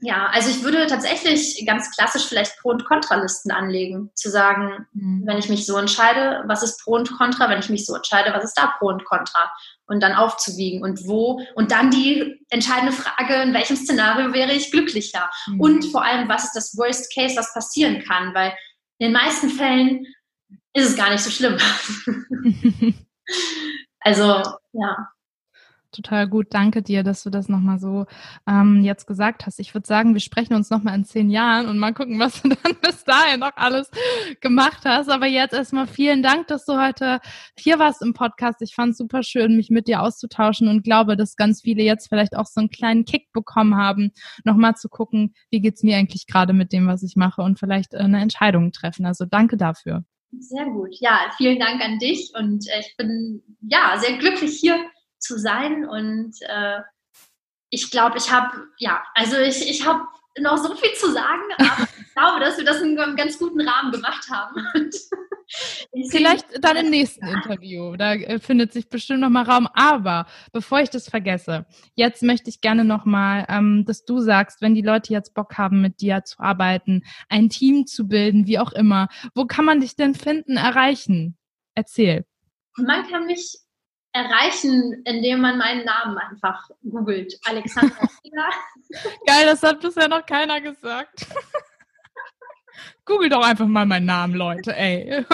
ja, 0.00 0.28
also 0.32 0.48
ich 0.48 0.62
würde 0.62 0.86
tatsächlich 0.86 1.64
ganz 1.66 1.90
klassisch 1.90 2.26
vielleicht 2.26 2.56
Pro- 2.58 2.70
und 2.70 2.84
Kontralisten 2.84 3.50
anlegen, 3.50 4.10
zu 4.14 4.30
sagen, 4.30 4.86
mhm. 4.92 5.22
wenn 5.26 5.38
ich 5.38 5.48
mich 5.48 5.66
so 5.66 5.76
entscheide, 5.76 6.44
was 6.46 6.62
ist 6.62 6.80
Pro 6.84 6.92
und 6.92 7.10
Contra, 7.10 7.50
wenn 7.50 7.58
ich 7.58 7.68
mich 7.68 7.84
so 7.84 7.96
entscheide, 7.96 8.32
was 8.32 8.44
ist 8.44 8.54
da 8.54 8.74
Pro 8.78 8.88
und 8.88 9.04
Contra 9.04 9.52
und 9.86 10.00
dann 10.00 10.14
aufzuwiegen 10.14 10.84
und 10.84 11.08
wo 11.08 11.42
und 11.56 11.72
dann 11.72 11.90
die 11.90 12.40
entscheidende 12.48 12.92
Frage, 12.92 13.42
in 13.42 13.52
welchem 13.52 13.76
Szenario 13.76 14.32
wäre 14.32 14.52
ich 14.52 14.70
glücklicher 14.70 15.28
mhm. 15.48 15.60
und 15.60 15.84
vor 15.86 16.04
allem, 16.04 16.28
was 16.28 16.44
ist 16.44 16.54
das 16.54 16.76
Worst 16.76 17.12
Case, 17.12 17.36
was 17.36 17.52
passieren 17.52 18.04
kann, 18.04 18.34
weil 18.34 18.52
in 18.98 19.06
den 19.06 19.12
meisten 19.12 19.48
Fällen 19.48 20.06
ist 20.74 20.90
es 20.90 20.96
gar 20.96 21.10
nicht 21.10 21.24
so 21.24 21.30
schlimm. 21.30 21.56
also, 24.00 24.44
ja 24.72 25.08
total 25.92 26.28
gut. 26.28 26.48
Danke 26.50 26.82
dir, 26.82 27.02
dass 27.02 27.22
du 27.22 27.30
das 27.30 27.48
nochmal 27.48 27.78
so 27.78 28.06
ähm, 28.46 28.82
jetzt 28.82 29.06
gesagt 29.06 29.46
hast. 29.46 29.60
Ich 29.60 29.74
würde 29.74 29.86
sagen, 29.86 30.14
wir 30.14 30.20
sprechen 30.20 30.54
uns 30.54 30.70
nochmal 30.70 30.94
in 30.94 31.04
zehn 31.04 31.30
Jahren 31.30 31.68
und 31.68 31.78
mal 31.78 31.94
gucken, 31.94 32.18
was 32.18 32.42
du 32.42 32.48
dann 32.62 32.76
bis 32.82 33.04
dahin 33.04 33.40
noch 33.40 33.56
alles 33.56 33.90
gemacht 34.40 34.84
hast. 34.84 35.08
Aber 35.08 35.26
jetzt 35.26 35.54
erstmal 35.54 35.86
vielen 35.86 36.22
Dank, 36.22 36.46
dass 36.48 36.64
du 36.64 36.80
heute 36.80 37.20
hier 37.58 37.78
warst 37.78 38.02
im 38.02 38.14
Podcast. 38.14 38.62
Ich 38.62 38.74
fand 38.74 38.92
es 38.92 38.98
super 38.98 39.22
schön, 39.22 39.56
mich 39.56 39.70
mit 39.70 39.88
dir 39.88 40.02
auszutauschen 40.02 40.68
und 40.68 40.84
glaube, 40.84 41.16
dass 41.16 41.36
ganz 41.36 41.62
viele 41.62 41.82
jetzt 41.82 42.08
vielleicht 42.08 42.36
auch 42.36 42.46
so 42.46 42.60
einen 42.60 42.70
kleinen 42.70 43.04
Kick 43.04 43.32
bekommen 43.32 43.76
haben, 43.76 44.12
nochmal 44.44 44.74
zu 44.74 44.88
gucken, 44.88 45.34
wie 45.50 45.60
geht's 45.60 45.82
mir 45.82 45.96
eigentlich 45.96 46.26
gerade 46.26 46.52
mit 46.52 46.72
dem, 46.72 46.86
was 46.86 47.02
ich 47.02 47.16
mache 47.16 47.42
und 47.42 47.58
vielleicht 47.58 47.94
äh, 47.94 47.98
eine 47.98 48.20
Entscheidung 48.20 48.72
treffen. 48.72 49.06
Also 49.06 49.24
danke 49.24 49.56
dafür. 49.56 50.04
Sehr 50.38 50.66
gut. 50.66 50.94
Ja, 51.00 51.30
vielen 51.38 51.58
Dank 51.58 51.80
an 51.82 51.98
dich 51.98 52.32
und 52.38 52.68
äh, 52.68 52.80
ich 52.80 52.94
bin 52.98 53.42
ja 53.62 53.96
sehr 53.98 54.18
glücklich 54.18 54.58
hier 54.60 54.76
zu 55.18 55.38
sein. 55.38 55.86
Und 55.86 56.34
äh, 56.42 56.80
ich 57.70 57.90
glaube, 57.90 58.18
ich 58.18 58.30
habe, 58.32 58.68
ja, 58.78 59.02
also 59.14 59.36
ich, 59.38 59.68
ich 59.68 59.86
habe 59.86 60.02
noch 60.40 60.56
so 60.56 60.74
viel 60.74 60.92
zu 60.94 61.12
sagen, 61.12 61.42
aber 61.58 61.88
ich 62.00 62.14
glaube, 62.14 62.40
dass 62.40 62.58
wir 62.58 62.64
das 62.64 62.80
in 62.80 62.98
einem 62.98 63.16
ganz 63.16 63.38
guten 63.38 63.60
Rahmen 63.66 63.92
gemacht 63.92 64.28
haben. 64.30 64.66
Vielleicht 66.10 66.62
dann 66.62 66.76
im 66.76 66.90
nächsten 66.90 67.26
Interview. 67.26 67.96
Da 67.96 68.14
äh, 68.14 68.38
findet 68.38 68.72
sich 68.72 68.88
bestimmt 68.88 69.20
noch 69.20 69.30
mal 69.30 69.44
Raum. 69.44 69.66
Aber 69.72 70.26
bevor 70.52 70.80
ich 70.80 70.90
das 70.90 71.08
vergesse, 71.08 71.66
jetzt 71.94 72.22
möchte 72.22 72.50
ich 72.50 72.60
gerne 72.60 72.84
noch 72.84 73.06
mal, 73.06 73.46
ähm, 73.48 73.84
dass 73.86 74.04
du 74.04 74.20
sagst, 74.20 74.60
wenn 74.60 74.74
die 74.74 74.82
Leute 74.82 75.12
jetzt 75.12 75.34
Bock 75.34 75.56
haben, 75.56 75.80
mit 75.80 76.00
dir 76.00 76.22
zu 76.24 76.38
arbeiten, 76.38 77.02
ein 77.28 77.48
Team 77.48 77.86
zu 77.86 78.06
bilden, 78.08 78.46
wie 78.46 78.58
auch 78.58 78.72
immer, 78.72 79.08
wo 79.34 79.46
kann 79.46 79.64
man 79.64 79.80
dich 79.80 79.96
denn 79.96 80.14
finden, 80.14 80.58
erreichen? 80.58 81.38
Erzähl. 81.74 82.26
Man 82.76 83.08
kann 83.08 83.26
mich 83.26 83.58
erreichen, 84.12 85.02
indem 85.04 85.40
man 85.40 85.58
meinen 85.58 85.84
Namen 85.84 86.16
einfach 86.18 86.70
googelt. 86.88 87.34
Alexandra 87.44 88.08
Geil, 89.26 89.46
das 89.46 89.62
hat 89.62 89.80
bisher 89.80 90.08
noch 90.08 90.24
keiner 90.24 90.60
gesagt. 90.60 91.26
Google 93.04 93.28
doch 93.30 93.44
einfach 93.44 93.66
mal 93.66 93.86
meinen 93.86 94.06
Namen, 94.06 94.34
Leute, 94.34 94.76
ey. 94.76 95.20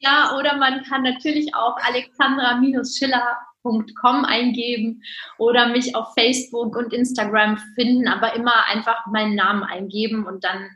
ja, 0.00 0.36
oder 0.36 0.56
man 0.56 0.84
kann 0.84 1.02
natürlich 1.02 1.52
auch 1.54 1.76
alexandra-schiller.com 1.78 4.24
eingeben 4.24 5.02
oder 5.38 5.68
mich 5.68 5.96
auf 5.96 6.12
Facebook 6.14 6.76
und 6.76 6.92
Instagram 6.92 7.56
finden, 7.74 8.06
aber 8.08 8.34
immer 8.34 8.66
einfach 8.66 9.06
meinen 9.06 9.34
Namen 9.34 9.64
eingeben 9.64 10.26
und 10.26 10.44
dann 10.44 10.70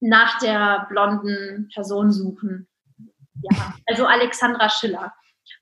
nach 0.00 0.38
der 0.38 0.86
blonden 0.88 1.68
Person 1.74 2.12
suchen. 2.12 2.68
Ja, 3.50 3.74
also 3.86 4.06
Alexandra 4.06 4.68
Schiller. 4.68 5.12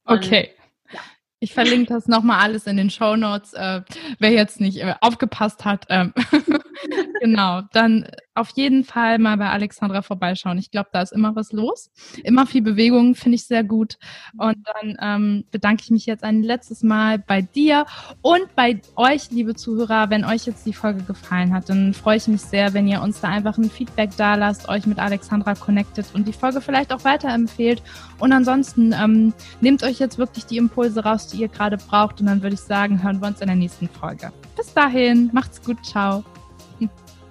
Okay. 0.04 0.50
Ja. 0.92 1.00
Ich 1.38 1.54
verlinke 1.54 1.94
das 1.94 2.06
nochmal 2.06 2.40
alles 2.40 2.66
in 2.66 2.76
den 2.76 2.90
Show 2.90 3.16
Notes. 3.16 3.54
Äh, 3.54 3.80
wer 4.18 4.30
jetzt 4.30 4.60
nicht 4.60 4.78
äh, 4.78 4.94
aufgepasst 5.00 5.64
hat, 5.64 5.86
ähm, 5.88 6.12
genau, 7.20 7.62
dann 7.72 8.06
auf 8.34 8.50
jeden 8.54 8.84
Fall 8.84 9.18
mal 9.18 9.36
bei 9.36 9.50
Alexandra 9.50 10.02
vorbeischauen. 10.02 10.58
Ich 10.58 10.70
glaube, 10.70 10.88
da 10.92 11.02
ist 11.02 11.12
immer 11.12 11.36
was 11.36 11.52
los. 11.52 11.90
Immer 12.24 12.46
viel 12.46 12.62
Bewegung, 12.62 13.14
finde 13.14 13.36
ich 13.36 13.44
sehr 13.44 13.62
gut. 13.62 13.98
Und 14.38 14.56
dann 14.66 14.96
ähm, 15.00 15.44
bedanke 15.50 15.82
ich 15.84 15.90
mich 15.90 16.06
jetzt 16.06 16.24
ein 16.24 16.42
letztes 16.42 16.82
Mal 16.82 17.18
bei 17.18 17.42
dir 17.42 17.86
und 18.22 18.54
bei 18.56 18.80
euch, 18.96 19.30
liebe 19.30 19.54
Zuhörer. 19.54 20.10
Wenn 20.10 20.24
euch 20.24 20.46
jetzt 20.46 20.64
die 20.64 20.72
Folge 20.72 21.02
gefallen 21.02 21.52
hat, 21.52 21.68
dann 21.68 21.92
freue 21.92 22.16
ich 22.16 22.28
mich 22.28 22.40
sehr, 22.40 22.72
wenn 22.72 22.88
ihr 22.88 23.02
uns 23.02 23.20
da 23.20 23.28
einfach 23.28 23.58
ein 23.58 23.70
Feedback 23.70 24.10
da 24.16 24.36
lasst, 24.36 24.68
euch 24.68 24.86
mit 24.86 24.98
Alexandra 24.98 25.54
connectet 25.54 26.06
und 26.14 26.26
die 26.26 26.32
Folge 26.32 26.60
vielleicht 26.60 26.92
auch 26.92 27.04
weiterempfehlt. 27.04 27.82
Und 28.18 28.32
ansonsten 28.32 28.92
ähm, 28.92 29.34
nehmt 29.60 29.82
euch 29.82 29.98
jetzt 29.98 30.18
wirklich 30.18 30.46
die 30.46 30.56
Impulse 30.56 31.04
raus, 31.04 31.26
die 31.26 31.38
ihr 31.38 31.48
gerade 31.48 31.76
braucht. 31.76 32.20
Und 32.20 32.26
dann 32.26 32.42
würde 32.42 32.54
ich 32.54 32.60
sagen, 32.60 33.02
hören 33.02 33.20
wir 33.20 33.28
uns 33.28 33.40
in 33.40 33.48
der 33.48 33.56
nächsten 33.56 33.88
Folge. 33.88 34.32
Bis 34.56 34.72
dahin, 34.72 35.30
macht's 35.32 35.62
gut, 35.62 35.84
ciao. 35.84 36.24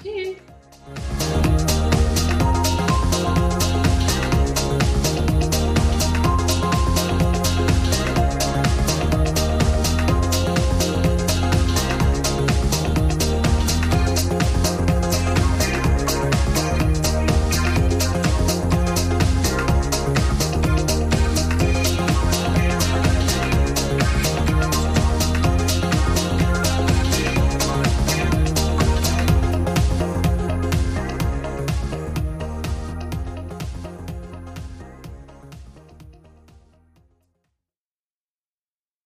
Tschüss. 0.02 1.79